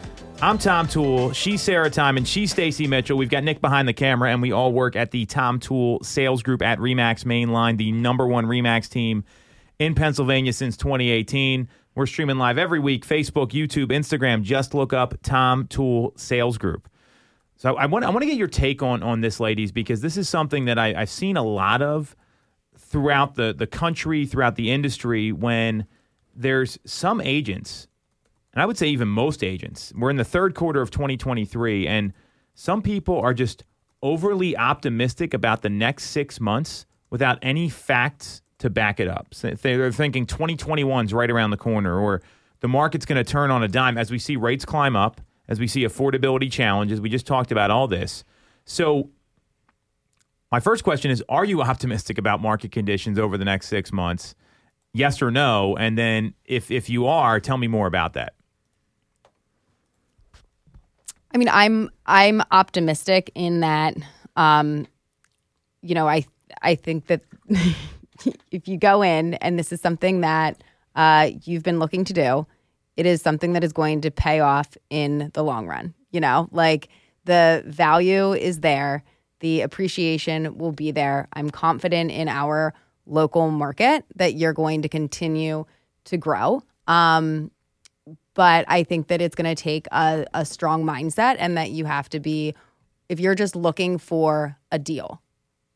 I'm 0.43 0.57
Tom 0.57 0.88
Toole. 0.88 1.32
She's 1.32 1.61
Sarah 1.61 1.91
Tymon, 1.91 2.16
and 2.16 2.26
she's 2.26 2.51
Stacey 2.53 2.86
Mitchell. 2.86 3.18
We've 3.18 3.28
got 3.28 3.45
Nick 3.45 3.61
behind 3.61 3.86
the 3.86 3.93
camera, 3.93 4.32
and 4.32 4.41
we 4.41 4.53
all 4.53 4.72
work 4.72 4.97
at 4.97 5.11
the 5.11 5.26
Tom 5.26 5.61
Toole 5.61 6.03
Sales 6.03 6.43
Group 6.43 6.62
at 6.62 6.78
Remax 6.78 7.24
Mainline, 7.24 7.76
the 7.76 7.93
number 7.93 8.26
one 8.26 8.47
Remax 8.47 8.88
team 8.88 9.24
in 9.78 9.95
Pennsylvania 9.95 10.55
since 10.55 10.78
2018. 10.78 11.68
We're 11.95 12.07
streaming 12.07 12.38
live 12.38 12.57
every 12.57 12.78
week 12.78 13.07
Facebook, 13.07 13.51
YouTube, 13.51 13.88
Instagram. 13.88 14.41
Just 14.41 14.72
look 14.72 14.95
up 14.95 15.12
Tom 15.22 15.66
Toole 15.66 16.14
Sales 16.16 16.57
Group. 16.57 16.88
So 17.57 17.76
I 17.76 17.84
want 17.84 18.07
I 18.07 18.09
want 18.09 18.22
to 18.22 18.26
get 18.26 18.38
your 18.38 18.49
take 18.49 18.82
on 18.82 19.03
on 19.03 19.20
this, 19.20 19.41
ladies, 19.41 19.72
because 19.72 20.01
this 20.01 20.16
is 20.16 20.26
something 20.26 20.64
that 20.64 20.78
I, 20.78 21.03
I've 21.03 21.11
seen 21.11 21.36
a 21.36 21.45
lot 21.45 21.82
of 21.82 22.16
throughout 22.78 23.34
the 23.34 23.53
the 23.53 23.66
country, 23.66 24.24
throughout 24.24 24.57
the 24.57 24.70
industry, 24.70 25.32
when 25.32 25.86
there's 26.34 26.78
some 26.86 27.20
agents, 27.20 27.88
and 28.53 28.63
I 28.63 28.67
would 28.67 28.77
say 28.77 28.89
even 28.89 29.09
most 29.09 29.45
agents, 29.45 29.93
we're 29.97 30.11
in 30.11 30.17
the 30.17 30.25
third 30.25 30.55
quarter 30.55 30.81
of 30.81 30.91
2023, 30.91 31.87
and 31.87 32.13
some 32.55 32.83
people 32.83 33.19
are 33.19 33.35
just 33.35 33.65
overly 34.03 34.57
optimistic 34.57 35.35
about 35.35 35.63
the 35.63 35.71
next 35.71 36.05
six 36.05 36.41
months 36.41 36.87
without 37.11 37.39
any 37.43 37.69
facts 37.69 38.43
to 38.59 38.71
back 38.71 39.01
it 39.01 39.09
up. 39.09 39.29
So 39.33 39.51
they're 39.51 39.93
thinking 39.93 40.27
2021 40.27 41.07
is 41.07 41.15
right 41.15 41.31
around 41.31 41.51
the 41.51 41.57
corner, 41.57 41.99
or 41.99 42.23
the 42.61 42.69
market's 42.69 43.07
going 43.07 43.23
to 43.23 43.31
turn 43.31 43.51
on 43.51 43.63
a 43.63 43.69
dime 43.69 43.97
as 43.97 44.11
we 44.11 44.19
see 44.19 44.37
rates 44.37 44.65
climb 44.65 44.97
up, 44.97 45.21
as 45.49 45.59
we 45.59 45.67
see 45.67 45.83
affordability 45.83 46.51
challenges. 46.51 47.01
We 47.01 47.09
just 47.09 47.27
talked 47.27 47.53
about 47.53 47.71
all 47.71 47.89
this. 47.89 48.25
So 48.65 49.11
my 50.53 50.61
first 50.61 50.85
question 50.85 51.11
is 51.11 51.23
Are 51.29 51.45
you 51.45 51.63
optimistic 51.63 52.19
about 52.19 52.41
market 52.41 52.73
conditions 52.73 53.19
over 53.19 53.39
the 53.39 53.45
next 53.45 53.69
six 53.69 53.93
months? 53.93 54.35
Yes 54.93 55.23
or 55.23 55.31
no? 55.31 55.77
And 55.77 55.97
then 55.97 56.35
if, 56.45 56.71
if 56.71 56.91
you 56.91 57.07
are, 57.07 57.39
tell 57.39 57.57
me 57.57 57.69
more 57.69 57.87
about 57.87 58.15
that. 58.15 58.35
I 61.33 61.39
mean, 61.39 61.49
I'm 61.49 61.91
I'm 62.07 62.43
optimistic 62.51 63.31
in 63.35 63.61
that, 63.61 63.97
um, 64.37 64.87
you 65.83 65.95
know, 65.95 66.09
I 66.09 66.24
I 66.62 66.74
think 66.74 67.07
that 67.07 67.22
if 68.51 68.66
you 68.68 68.76
go 68.76 69.03
in 69.03 69.35
and 69.35 69.59
this 69.59 69.72
is 69.72 69.81
something 69.81 70.20
that 70.22 70.62
uh, 70.97 71.31
you've 71.45 71.62
been 71.62 71.78
looking 71.78 72.05
to 72.05 72.12
do, 72.12 72.47
it 72.97 73.07
is 73.07 73.22
something 73.22 73.53
that 73.53 73.64
is 73.64 73.72
going 73.72 74.01
to 74.03 74.11
pay 74.11 74.41
off 74.41 74.76
in 74.91 75.31
the 75.35 75.43
long 75.43 75.66
run. 75.66 75.95
You 76.11 76.20
know, 76.20 76.49
like 76.51 76.89
the 77.24 77.62
value 77.66 78.33
is 78.33 78.61
there, 78.61 79.05
the 79.41 79.61
appreciation 79.61 80.59
will 80.59 80.72
be 80.72 80.91
there. 80.91 81.28
I'm 81.33 81.51
confident 81.51 82.11
in 82.11 82.28
our 82.28 82.74
local 83.07 83.51
market 83.51 84.05
that 84.16 84.35
you're 84.35 84.53
going 84.53 84.83
to 84.83 84.89
continue 84.89 85.64
to 86.05 86.16
grow. 86.16 86.62
Um, 86.87 87.51
but 88.41 88.64
I 88.68 88.84
think 88.84 89.09
that 89.09 89.20
it's 89.20 89.34
going 89.34 89.55
to 89.55 89.62
take 89.62 89.86
a, 89.93 90.24
a 90.32 90.47
strong 90.47 90.82
mindset 90.82 91.36
and 91.38 91.59
that 91.59 91.72
you 91.72 91.84
have 91.84 92.09
to 92.09 92.20
be, 92.20 92.55
if 93.11 93.20
you're 93.20 93.34
just 93.34 93.55
looking 93.55 93.99
for 93.99 94.57
a 94.72 94.78
deal, 94.78 95.20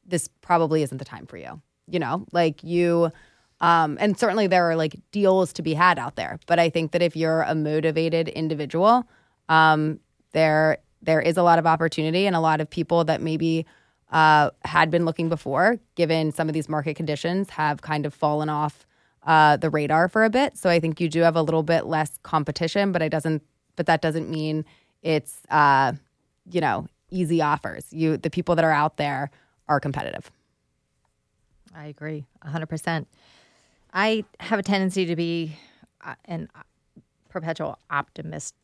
this 0.06 0.28
probably 0.40 0.82
isn't 0.82 0.96
the 0.96 1.04
time 1.04 1.26
for 1.26 1.36
you. 1.36 1.60
You 1.88 1.98
know, 1.98 2.24
like 2.32 2.64
you, 2.64 3.12
um, 3.60 3.98
and 4.00 4.18
certainly 4.18 4.46
there 4.46 4.70
are 4.70 4.76
like 4.76 4.96
deals 5.12 5.52
to 5.52 5.62
be 5.62 5.74
had 5.74 5.98
out 5.98 6.16
there. 6.16 6.40
But 6.46 6.58
I 6.58 6.70
think 6.70 6.92
that 6.92 7.02
if 7.02 7.14
you're 7.14 7.42
a 7.42 7.54
motivated 7.54 8.28
individual, 8.28 9.06
um, 9.50 10.00
there 10.32 10.78
there 11.02 11.20
is 11.20 11.36
a 11.36 11.42
lot 11.42 11.58
of 11.58 11.66
opportunity 11.66 12.26
and 12.26 12.34
a 12.34 12.40
lot 12.40 12.62
of 12.62 12.70
people 12.70 13.04
that 13.04 13.20
maybe 13.20 13.66
uh, 14.10 14.48
had 14.64 14.90
been 14.90 15.04
looking 15.04 15.28
before, 15.28 15.76
given 15.96 16.32
some 16.32 16.48
of 16.48 16.54
these 16.54 16.70
market 16.70 16.96
conditions, 16.96 17.50
have 17.50 17.82
kind 17.82 18.06
of 18.06 18.14
fallen 18.14 18.48
off 18.48 18.83
uh, 19.24 19.56
the 19.56 19.70
radar 19.70 20.08
for 20.08 20.24
a 20.24 20.30
bit. 20.30 20.56
So 20.56 20.70
I 20.70 20.80
think 20.80 21.00
you 21.00 21.08
do 21.08 21.20
have 21.20 21.36
a 21.36 21.42
little 21.42 21.62
bit 21.62 21.86
less 21.86 22.18
competition, 22.22 22.92
but 22.92 23.02
it 23.02 23.10
doesn't. 23.10 23.42
But 23.76 23.86
that 23.86 24.02
doesn't 24.02 24.30
mean 24.30 24.64
it's 25.02 25.42
uh, 25.50 25.92
you 26.50 26.60
know 26.60 26.86
easy 27.10 27.42
offers. 27.42 27.86
You 27.90 28.16
the 28.16 28.30
people 28.30 28.54
that 28.56 28.64
are 28.64 28.72
out 28.72 28.96
there 28.96 29.30
are 29.68 29.80
competitive. 29.80 30.30
I 31.74 31.86
agree 31.86 32.24
100%. 32.46 33.06
I 33.92 34.24
have 34.38 34.58
a 34.58 34.62
tendency 34.62 35.06
to 35.06 35.16
be 35.16 35.56
uh, 36.04 36.14
an 36.26 36.48
perpetual 37.28 37.78
optimist 37.90 38.54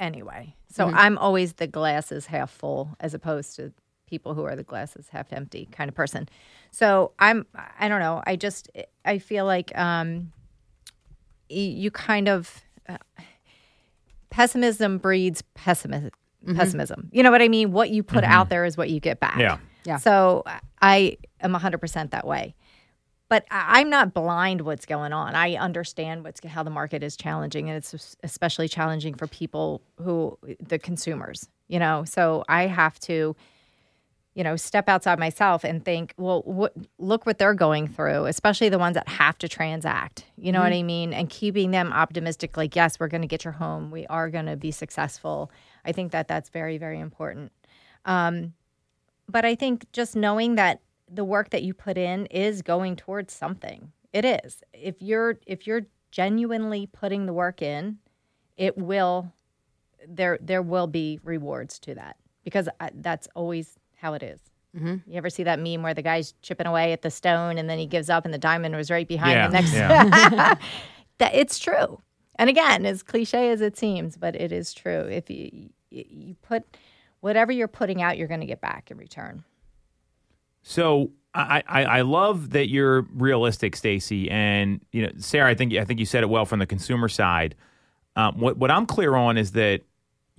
anyway. 0.00 0.54
So 0.72 0.86
I'm 0.86 1.16
always 1.18 1.54
the 1.54 1.66
glasses 1.66 2.26
half 2.26 2.50
full 2.50 2.96
as 3.00 3.14
opposed 3.14 3.56
to 3.56 3.72
people 4.08 4.34
who 4.34 4.44
are 4.44 4.56
the 4.56 4.62
glasses 4.62 5.06
half 5.10 5.32
empty 5.32 5.68
kind 5.70 5.88
of 5.88 5.94
person. 5.94 6.28
So 6.70 7.12
I'm 7.18 7.46
I 7.78 7.88
don't 7.88 8.00
know. 8.00 8.22
I 8.26 8.36
just 8.36 8.70
I 9.04 9.18
feel 9.18 9.44
like 9.44 9.76
um 9.78 10.32
you 11.48 11.90
kind 11.90 12.28
of 12.28 12.62
uh, 12.88 12.98
pessimism 14.30 14.98
breeds 14.98 15.42
pessimism 15.54 16.10
pessimism. 16.54 17.08
You 17.12 17.22
know 17.22 17.30
what 17.30 17.42
I 17.42 17.48
mean? 17.48 17.72
What 17.72 17.90
you 17.90 18.02
put 18.02 18.24
out 18.24 18.48
there 18.48 18.64
is 18.64 18.76
what 18.76 18.90
you 18.90 19.00
get 19.00 19.20
back. 19.20 19.38
Yeah. 19.38 19.58
Yeah. 19.84 19.96
So 19.96 20.44
I 20.80 21.18
am 21.40 21.52
100% 21.52 22.10
that 22.10 22.26
way. 22.26 22.54
But 23.28 23.44
I'm 23.50 23.90
not 23.90 24.14
blind 24.14 24.62
what's 24.62 24.86
going 24.86 25.12
on. 25.12 25.34
I 25.34 25.56
understand 25.56 26.24
what's 26.24 26.42
how 26.44 26.62
the 26.62 26.70
market 26.70 27.02
is 27.02 27.14
challenging 27.14 27.68
and 27.68 27.76
it's 27.76 28.16
especially 28.22 28.68
challenging 28.68 29.14
for 29.14 29.26
people 29.26 29.82
who 30.02 30.38
the 30.66 30.78
consumers, 30.78 31.46
you 31.68 31.78
know. 31.78 32.04
So 32.04 32.44
I 32.48 32.66
have 32.66 32.98
to 33.00 33.36
you 34.38 34.44
know, 34.44 34.54
step 34.54 34.88
outside 34.88 35.18
myself 35.18 35.64
and 35.64 35.84
think, 35.84 36.14
well, 36.16 36.42
what, 36.42 36.72
look 36.98 37.26
what 37.26 37.38
they're 37.38 37.54
going 37.54 37.88
through, 37.88 38.26
especially 38.26 38.68
the 38.68 38.78
ones 38.78 38.94
that 38.94 39.08
have 39.08 39.36
to 39.38 39.48
transact. 39.48 40.26
You 40.36 40.52
know 40.52 40.60
what 40.60 40.72
I 40.72 40.84
mean? 40.84 41.12
And 41.12 41.28
keeping 41.28 41.72
them 41.72 41.92
optimistic, 41.92 42.56
like, 42.56 42.76
yes, 42.76 43.00
we're 43.00 43.08
going 43.08 43.22
to 43.22 43.26
get 43.26 43.42
your 43.42 43.50
home. 43.50 43.90
We 43.90 44.06
are 44.06 44.30
going 44.30 44.46
to 44.46 44.54
be 44.54 44.70
successful. 44.70 45.50
I 45.84 45.90
think 45.90 46.12
that 46.12 46.28
that's 46.28 46.50
very, 46.50 46.78
very 46.78 47.00
important. 47.00 47.50
Um, 48.04 48.54
but 49.28 49.44
I 49.44 49.56
think 49.56 49.90
just 49.90 50.14
knowing 50.14 50.54
that 50.54 50.82
the 51.10 51.24
work 51.24 51.50
that 51.50 51.64
you 51.64 51.74
put 51.74 51.98
in 51.98 52.26
is 52.26 52.62
going 52.62 52.94
towards 52.94 53.34
something. 53.34 53.90
It 54.12 54.24
is. 54.24 54.62
If 54.72 55.02
you're 55.02 55.40
if 55.48 55.66
you're 55.66 55.82
genuinely 56.12 56.86
putting 56.86 57.26
the 57.26 57.32
work 57.32 57.60
in, 57.60 57.98
it 58.56 58.78
will 58.78 59.32
there 60.06 60.38
there 60.40 60.62
will 60.62 60.86
be 60.86 61.18
rewards 61.24 61.80
to 61.80 61.96
that 61.96 62.16
because 62.44 62.68
I, 62.78 62.90
that's 62.94 63.26
always 63.34 63.77
how 64.00 64.14
it 64.14 64.22
is. 64.22 64.40
You 64.74 65.00
ever 65.14 65.28
see 65.28 65.42
that 65.42 65.58
meme 65.58 65.82
where 65.82 65.94
the 65.94 66.02
guy's 66.02 66.34
chipping 66.40 66.66
away 66.68 66.92
at 66.92 67.02
the 67.02 67.10
stone 67.10 67.58
and 67.58 67.68
then 67.68 67.78
he 67.78 67.86
gives 67.86 68.08
up 68.08 68.24
and 68.24 68.32
the 68.32 68.38
diamond 68.38 68.76
was 68.76 68.92
right 68.92 69.08
behind 69.08 69.32
Yeah, 69.32 69.46
him 69.46 69.52
next? 69.52 69.72
yeah. 69.74 70.54
that 71.18 71.34
it's 71.34 71.58
true. 71.58 72.00
And 72.36 72.48
again, 72.48 72.86
as 72.86 73.02
cliche 73.02 73.50
as 73.50 73.60
it 73.60 73.76
seems, 73.76 74.16
but 74.16 74.36
it 74.36 74.52
is 74.52 74.72
true. 74.72 75.00
If 75.00 75.28
you 75.30 75.70
you 75.90 76.36
put 76.42 76.62
whatever 77.20 77.50
you're 77.50 77.66
putting 77.66 78.02
out, 78.02 78.18
you're 78.18 78.28
going 78.28 78.38
to 78.40 78.46
get 78.46 78.60
back 78.60 78.90
in 78.92 78.98
return. 78.98 79.42
So 80.62 81.10
I, 81.34 81.62
I, 81.66 81.84
I 81.84 82.00
love 82.02 82.50
that 82.50 82.68
you're 82.68 83.02
realistic, 83.14 83.74
Stacey, 83.74 84.30
and 84.30 84.80
you 84.92 85.02
know, 85.06 85.12
Sarah. 85.18 85.50
I 85.50 85.54
think 85.54 85.72
I 85.74 85.84
think 85.84 85.98
you 85.98 86.06
said 86.06 86.22
it 86.22 86.28
well 86.28 86.44
from 86.44 86.58
the 86.60 86.66
consumer 86.66 87.08
side. 87.08 87.54
Um, 88.16 88.38
what 88.38 88.56
what 88.58 88.70
I'm 88.70 88.86
clear 88.86 89.14
on 89.16 89.36
is 89.38 89.52
that 89.52 89.80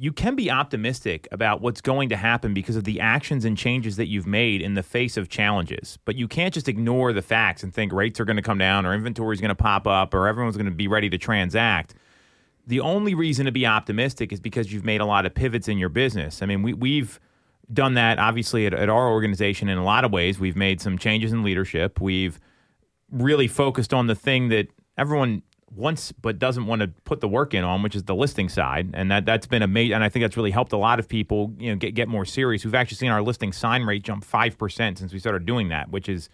you 0.01 0.13
can 0.13 0.33
be 0.33 0.49
optimistic 0.49 1.27
about 1.29 1.59
what's 1.59 1.81
going 1.81 2.07
to 2.07 2.15
happen 2.15 2.53
because 2.53 2.77
of 2.77 2.85
the 2.85 3.01
actions 3.01 3.43
and 3.43 3.57
changes 3.57 3.97
that 3.97 4.07
you've 4.07 4.25
made 4.25 4.61
in 4.61 4.73
the 4.75 4.81
face 4.81 5.17
of 5.17 5.27
challenges. 5.27 5.99
But 6.05 6.15
you 6.15 6.25
can't 6.25 6.53
just 6.53 6.69
ignore 6.69 7.11
the 7.11 7.21
facts 7.21 7.63
and 7.63 7.73
think 7.73 7.91
rates 7.91 8.17
are 8.17 8.23
going 8.23 8.37
to 8.37 8.41
come 8.41 8.57
down 8.57 8.85
or 8.85 8.93
inventory 8.93 9.33
is 9.33 9.41
going 9.41 9.49
to 9.49 9.55
pop 9.55 9.85
up 9.85 10.13
or 10.13 10.25
everyone's 10.25 10.55
going 10.55 10.67
to 10.67 10.71
be 10.71 10.87
ready 10.87 11.09
to 11.09 11.17
transact. 11.17 11.95
The 12.65 12.79
only 12.79 13.13
reason 13.13 13.45
to 13.45 13.51
be 13.51 13.65
optimistic 13.65 14.31
is 14.31 14.39
because 14.39 14.71
you've 14.71 14.85
made 14.85 15.01
a 15.01 15.05
lot 15.05 15.25
of 15.25 15.35
pivots 15.35 15.67
in 15.67 15.77
your 15.77 15.89
business. 15.89 16.41
I 16.41 16.45
mean, 16.45 16.61
we, 16.61 16.73
we've 16.73 17.19
done 17.73 17.95
that 17.95 18.19
obviously 18.19 18.65
at, 18.65 18.73
at 18.73 18.87
our 18.87 19.09
organization 19.09 19.67
in 19.67 19.77
a 19.77 19.83
lot 19.83 20.05
of 20.05 20.13
ways. 20.13 20.39
We've 20.39 20.55
made 20.55 20.79
some 20.79 20.97
changes 20.97 21.33
in 21.33 21.43
leadership. 21.43 21.99
We've 21.99 22.39
really 23.11 23.49
focused 23.49 23.93
on 23.93 24.07
the 24.07 24.15
thing 24.15 24.47
that 24.47 24.69
everyone 24.97 25.41
wants 25.75 26.11
but 26.11 26.39
doesn't 26.39 26.65
want 26.65 26.81
to 26.81 26.87
put 27.05 27.21
the 27.21 27.27
work 27.27 27.53
in 27.53 27.63
on, 27.63 27.83
which 27.83 27.95
is 27.95 28.03
the 28.03 28.15
listing 28.15 28.49
side, 28.49 28.91
and 28.93 29.11
that 29.11 29.25
that's 29.25 29.47
been 29.47 29.61
amazing. 29.61 29.93
And 29.93 30.03
I 30.03 30.09
think 30.09 30.23
that's 30.23 30.37
really 30.37 30.51
helped 30.51 30.73
a 30.73 30.77
lot 30.77 30.99
of 30.99 31.07
people, 31.07 31.53
you 31.59 31.71
know, 31.71 31.75
get 31.75 31.95
get 31.95 32.07
more 32.07 32.25
serious. 32.25 32.65
We've 32.65 32.75
actually 32.75 32.97
seen 32.97 33.11
our 33.11 33.21
listing 33.21 33.53
sign 33.53 33.83
rate 33.83 34.03
jump 34.03 34.23
five 34.23 34.57
percent 34.57 34.97
since 34.97 35.13
we 35.13 35.19
started 35.19 35.45
doing 35.45 35.69
that, 35.69 35.89
which 35.89 36.09
is 36.09 36.29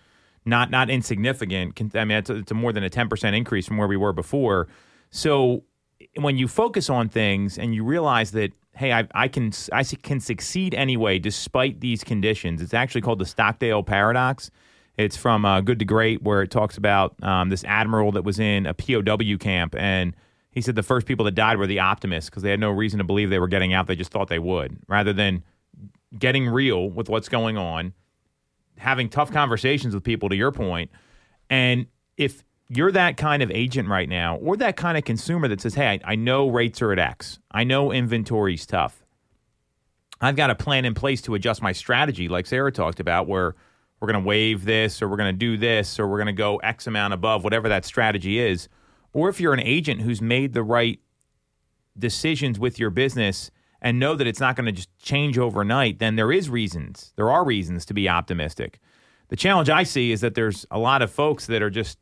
not 0.46 0.72
not 0.72 0.90
insignificant. 0.90 1.80
I 1.96 2.06
mean, 2.06 2.18
it's 2.18 2.30
a, 2.30 2.36
it's 2.36 2.52
a 2.52 2.56
more 2.56 2.74
than 2.74 2.84
a 2.84 2.90
ten 2.90 3.10
percent 3.10 3.36
increase 3.36 3.68
from 3.68 3.78
where 3.78 3.88
we 3.88 3.98
were 3.98 4.14
before. 4.14 4.68
So 5.10 5.64
when 6.18 6.38
you 6.38 6.48
focus 6.48 6.90
on 6.90 7.10
things 7.10 7.58
and 7.58 7.74
you 7.74 7.84
realize 7.84 8.32
that 8.32 8.52
hey 8.76 8.92
I, 8.92 9.08
I 9.14 9.28
can 9.28 9.52
i 9.72 9.84
can 9.84 10.20
succeed 10.20 10.74
anyway 10.74 11.20
despite 11.20 11.80
these 11.80 12.04
conditions 12.04 12.62
it's 12.62 12.74
actually 12.74 13.02
called 13.02 13.20
the 13.20 13.26
stockdale 13.26 13.84
paradox 13.84 14.52
it's 14.98 15.18
from 15.18 15.46
uh, 15.46 15.62
good 15.62 15.80
to 15.80 15.86
great 15.86 16.22
where 16.22 16.42
it 16.42 16.52
talks 16.52 16.78
about 16.78 17.16
um, 17.24 17.50
this 17.50 17.64
admiral 17.66 18.12
that 18.14 18.24
was 18.24 18.40
in 18.40 18.66
a 18.66 18.74
pow 18.74 19.02
camp 19.40 19.76
and 19.78 20.16
he 20.52 20.62
said 20.62 20.76
the 20.76 20.84
first 20.84 21.06
people 21.06 21.26
that 21.26 21.36
died 21.36 21.58
were 21.58 21.68
the 21.68 21.80
optimists 21.80 22.30
because 22.30 22.42
they 22.42 22.50
had 22.50 22.62
no 22.62 22.72
reason 22.72 22.98
to 23.00 23.04
believe 23.04 23.30
they 23.30 23.40
were 23.40 23.48
getting 23.50 23.74
out. 23.74 23.88
They 23.88 23.96
just 23.98 24.10
thought 24.10 24.30
they 24.30 24.40
would. 24.40 24.78
Rather 24.88 25.12
than 25.12 25.44
getting 26.18 26.48
real 26.48 26.90
with 26.90 27.10
what's 27.10 27.28
going 27.28 27.58
on 27.58 27.94
having 28.78 29.10
tough 29.10 29.32
conversations 29.32 29.94
with 29.94 30.04
people 30.04 30.30
to 30.30 30.36
your 30.36 30.52
point 30.52 30.92
and 31.50 31.88
if 32.18 32.44
you're 32.70 32.92
that 32.92 33.18
kind 33.18 33.42
of 33.42 33.52
agent 33.52 33.88
right 33.88 34.10
now 34.10 34.38
or 34.38 34.58
that 34.58 34.76
kind 34.76 34.98
of 34.98 35.04
consumer 35.04 35.48
that 35.48 35.62
says 35.62 35.74
hey 35.76 36.00
i, 36.06 36.12
I 36.12 36.16
know 36.16 36.50
rates 36.50 36.82
are 36.82 36.92
at 36.92 37.00
x. 37.00 37.40
I 37.52 37.64
know 37.64 37.92
inventory's 37.92 38.66
tough. 38.66 39.04
I've 40.22 40.36
got 40.36 40.50
a 40.50 40.56
plan 40.56 40.86
in 40.86 40.94
place 40.94 41.22
to 41.24 41.36
adjust 41.36 41.62
my 41.62 41.72
strategy 41.72 42.28
like 42.28 42.46
sarah 42.46 42.72
talked 42.72 43.00
about 43.00 43.28
where 43.28 43.56
we're 44.06 44.12
going 44.12 44.24
to 44.24 44.28
waive 44.28 44.66
this 44.66 45.02
or 45.02 45.08
we're 45.08 45.18
going 45.18 45.34
to 45.34 45.38
do 45.38 45.58
this 45.58 46.00
or 46.00 46.08
we're 46.08 46.18
going 46.18 46.28
to 46.28 46.34
go 46.34 46.58
x 46.58 46.86
amount 46.86 47.14
above 47.14 47.44
whatever 47.44 47.68
that 47.68 47.86
strategy 47.86 48.40
is 48.40 48.70
or 49.14 49.30
if 49.30 49.40
you're 49.40 49.54
an 49.54 49.62
agent 49.62 50.02
who's 50.02 50.22
made 50.22 50.54
the 50.54 50.62
right 50.62 51.00
decisions 51.98 52.60
with 52.60 52.78
your 52.78 52.90
business 52.90 53.50
and 53.82 53.98
know 53.98 54.14
that 54.14 54.28
it's 54.28 54.40
not 54.40 54.56
going 54.56 54.66
to 54.66 54.72
just 54.74 54.90
change 54.98 55.38
overnight, 55.38 56.00
then 56.00 56.18
there 56.18 56.32
is 56.32 56.50
reasons. 56.50 57.14
There 57.16 57.32
are 57.32 57.46
reasons 57.46 57.86
to 57.86 57.94
be 57.94 58.10
optimistic. 58.10 58.80
The 59.30 59.36
challenge 59.36 59.70
I 59.70 59.84
see 59.84 60.12
is 60.12 60.22
that 60.22 60.36
there's 60.36 60.66
a 60.70 60.78
lot 60.78 61.02
of 61.02 61.12
folks 61.12 61.48
that 61.48 61.62
are 61.62 61.70
just, 61.70 61.98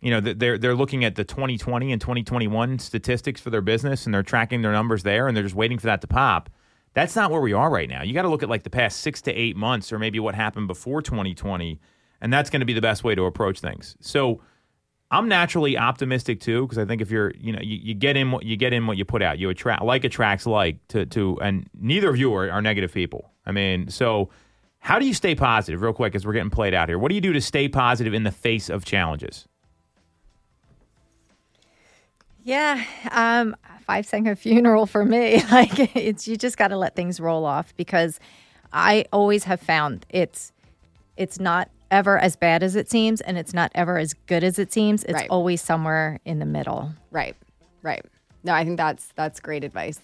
you 0.00 0.10
know, 0.10 0.20
they're 0.20 0.58
they're 0.58 0.74
looking 0.74 1.04
at 1.04 1.14
the 1.14 1.24
2020 1.24 1.92
and 1.92 2.00
2021 2.00 2.78
statistics 2.78 3.40
for 3.40 3.50
their 3.50 3.60
business 3.60 4.04
and 4.04 4.14
they're 4.14 4.22
tracking 4.22 4.62
their 4.62 4.72
numbers 4.72 5.02
there 5.02 5.28
and 5.28 5.36
they're 5.36 5.44
just 5.44 5.54
waiting 5.54 5.78
for 5.78 5.86
that 5.86 6.00
to 6.02 6.06
pop. 6.06 6.50
That's 6.94 7.14
not 7.14 7.30
where 7.30 7.40
we 7.40 7.52
are 7.52 7.70
right 7.70 7.88
now. 7.88 8.02
You 8.02 8.12
got 8.14 8.22
to 8.22 8.28
look 8.28 8.42
at 8.42 8.48
like 8.48 8.64
the 8.64 8.70
past 8.70 9.00
6 9.00 9.22
to 9.22 9.32
8 9.32 9.56
months 9.56 9.92
or 9.92 9.98
maybe 9.98 10.18
what 10.18 10.34
happened 10.34 10.66
before 10.66 11.02
2020 11.02 11.80
and 12.20 12.32
that's 12.32 12.50
going 12.50 12.60
to 12.60 12.66
be 12.66 12.72
the 12.72 12.82
best 12.82 13.02
way 13.04 13.14
to 13.14 13.24
approach 13.24 13.60
things. 13.60 13.96
So, 14.00 14.42
I'm 15.12 15.28
naturally 15.28 15.76
optimistic 15.76 16.40
too 16.40 16.62
because 16.62 16.78
I 16.78 16.84
think 16.84 17.02
if 17.02 17.10
you're, 17.10 17.32
you 17.36 17.52
know, 17.52 17.60
you, 17.60 17.78
you 17.82 17.94
get 17.94 18.16
in 18.16 18.30
what 18.30 18.44
you 18.44 18.56
get 18.56 18.72
in 18.72 18.86
what 18.86 18.96
you 18.96 19.04
put 19.04 19.22
out. 19.22 19.38
You 19.38 19.50
attract 19.50 19.82
like 19.82 20.04
attracts 20.04 20.46
like 20.46 20.86
to 20.88 21.04
to, 21.06 21.36
and 21.42 21.68
neither 21.74 22.08
of 22.08 22.16
you 22.16 22.32
are, 22.34 22.48
are 22.48 22.62
negative 22.62 22.92
people. 22.92 23.32
I 23.44 23.52
mean, 23.52 23.88
so 23.88 24.30
how 24.78 24.98
do 24.98 25.06
you 25.06 25.14
stay 25.14 25.34
positive, 25.34 25.82
real 25.82 25.92
quick, 25.92 26.14
as 26.14 26.24
we're 26.24 26.32
getting 26.32 26.50
played 26.50 26.74
out 26.74 26.88
here? 26.88 26.98
What 26.98 27.08
do 27.08 27.14
you 27.14 27.20
do 27.20 27.32
to 27.32 27.40
stay 27.40 27.68
positive 27.68 28.14
in 28.14 28.22
the 28.22 28.30
face 28.30 28.70
of 28.70 28.84
challenges? 28.84 29.48
Yeah, 32.44 32.82
um, 33.10 33.54
five 33.86 34.06
second 34.06 34.36
funeral 34.38 34.86
for 34.86 35.04
me. 35.04 35.42
Like 35.50 35.96
it's 35.96 36.26
you 36.28 36.36
just 36.36 36.56
got 36.56 36.68
to 36.68 36.76
let 36.76 36.94
things 36.96 37.20
roll 37.20 37.44
off 37.44 37.74
because 37.76 38.18
I 38.72 39.04
always 39.12 39.44
have 39.44 39.60
found 39.60 40.06
it's 40.10 40.52
it's 41.16 41.38
not 41.40 41.70
ever 41.90 42.18
as 42.18 42.36
bad 42.36 42.62
as 42.62 42.76
it 42.76 42.88
seems 42.88 43.20
and 43.20 43.36
it's 43.36 43.52
not 43.52 43.70
ever 43.74 43.98
as 43.98 44.14
good 44.14 44.44
as 44.44 44.58
it 44.58 44.72
seems. 44.72 45.02
It's 45.04 45.14
Right. 45.14 45.28
always 45.30 45.60
somewhere 45.60 46.20
in 46.24 46.38
the 46.38 46.46
middle. 46.46 46.92
Right. 47.10 47.34
Right. 47.82 48.04
No, 48.44 48.54
I 48.54 48.64
think 48.64 48.76
that's 48.76 49.08
that's 49.16 49.40
great 49.40 49.64
advice. 49.64 50.00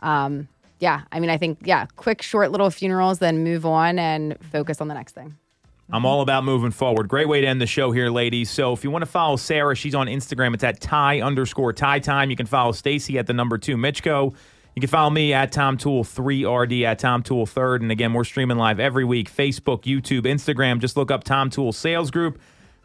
Um, 0.00 0.48
yeah. 0.80 1.02
I 1.12 1.18
mean, 1.20 1.30
I 1.30 1.38
think 1.38 1.58
yeah, 1.64 1.86
quick, 1.96 2.20
short 2.22 2.50
little 2.52 2.70
funerals, 2.70 3.18
then 3.20 3.42
move 3.42 3.64
on 3.64 3.98
and 3.98 4.36
focus 4.52 4.80
on 4.80 4.88
the 4.88 4.94
next 4.94 5.12
thing. 5.14 5.36
Mm-hmm. 5.84 5.94
I'm 5.94 6.06
all 6.06 6.22
about 6.22 6.44
moving 6.44 6.70
forward. 6.70 7.08
Great 7.08 7.28
way 7.28 7.40
to 7.40 7.46
end 7.46 7.60
the 7.60 7.66
show 7.66 7.92
here, 7.92 8.08
ladies. 8.08 8.50
So 8.50 8.72
if 8.72 8.84
you 8.84 8.90
want 8.90 9.02
to 9.02 9.10
follow 9.10 9.36
Sarah, 9.36 9.74
she's 9.76 9.94
on 9.94 10.06
Instagram. 10.06 10.54
It's 10.54 10.64
at 10.64 10.80
tie 10.80 11.20
underscore 11.20 11.72
tie 11.72 11.98
time. 11.98 12.30
You 12.30 12.36
can 12.36 12.46
follow 12.46 12.72
Stacey 12.72 13.18
at 13.18 13.26
the 13.26 13.34
number 13.34 13.58
two 13.58 13.76
Mitchko. 13.76 14.34
You 14.74 14.80
can 14.80 14.90
follow 14.90 15.10
me 15.10 15.32
at 15.32 15.52
Tom 15.52 15.76
Toole 15.76 16.02
3RD 16.02 16.84
at 16.84 16.98
Tom 16.98 17.22
Toole 17.22 17.46
3rd. 17.46 17.82
And 17.82 17.92
again, 17.92 18.12
we're 18.12 18.24
streaming 18.24 18.56
live 18.56 18.80
every 18.80 19.04
week 19.04 19.30
Facebook, 19.30 19.82
YouTube, 19.82 20.22
Instagram. 20.22 20.80
Just 20.80 20.96
look 20.96 21.10
up 21.10 21.22
Tom 21.22 21.48
Toole 21.48 21.72
Sales 21.72 22.10
Group. 22.10 22.40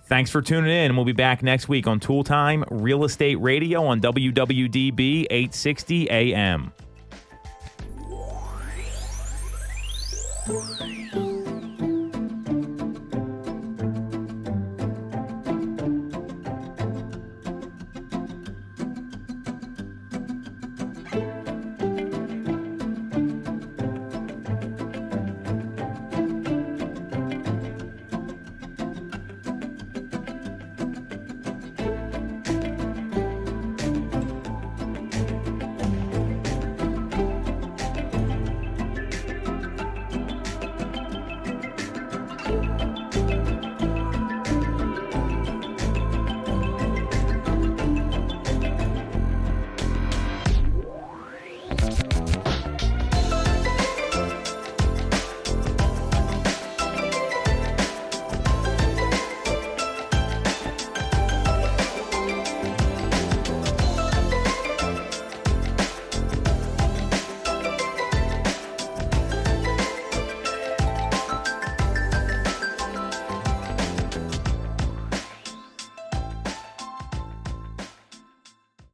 Thanks 0.05 0.29
for 0.29 0.41
tuning 0.41 0.71
in. 0.71 0.95
We'll 0.95 1.05
be 1.05 1.13
back 1.13 1.41
next 1.41 1.67
week 1.67 1.87
on 1.87 1.99
Toole 1.99 2.23
Time 2.23 2.63
Real 2.69 3.03
Estate 3.03 3.35
Radio 3.35 3.85
on 3.85 4.01
WWDB 4.01 5.25
860 5.29 6.09
AM. 6.09 6.73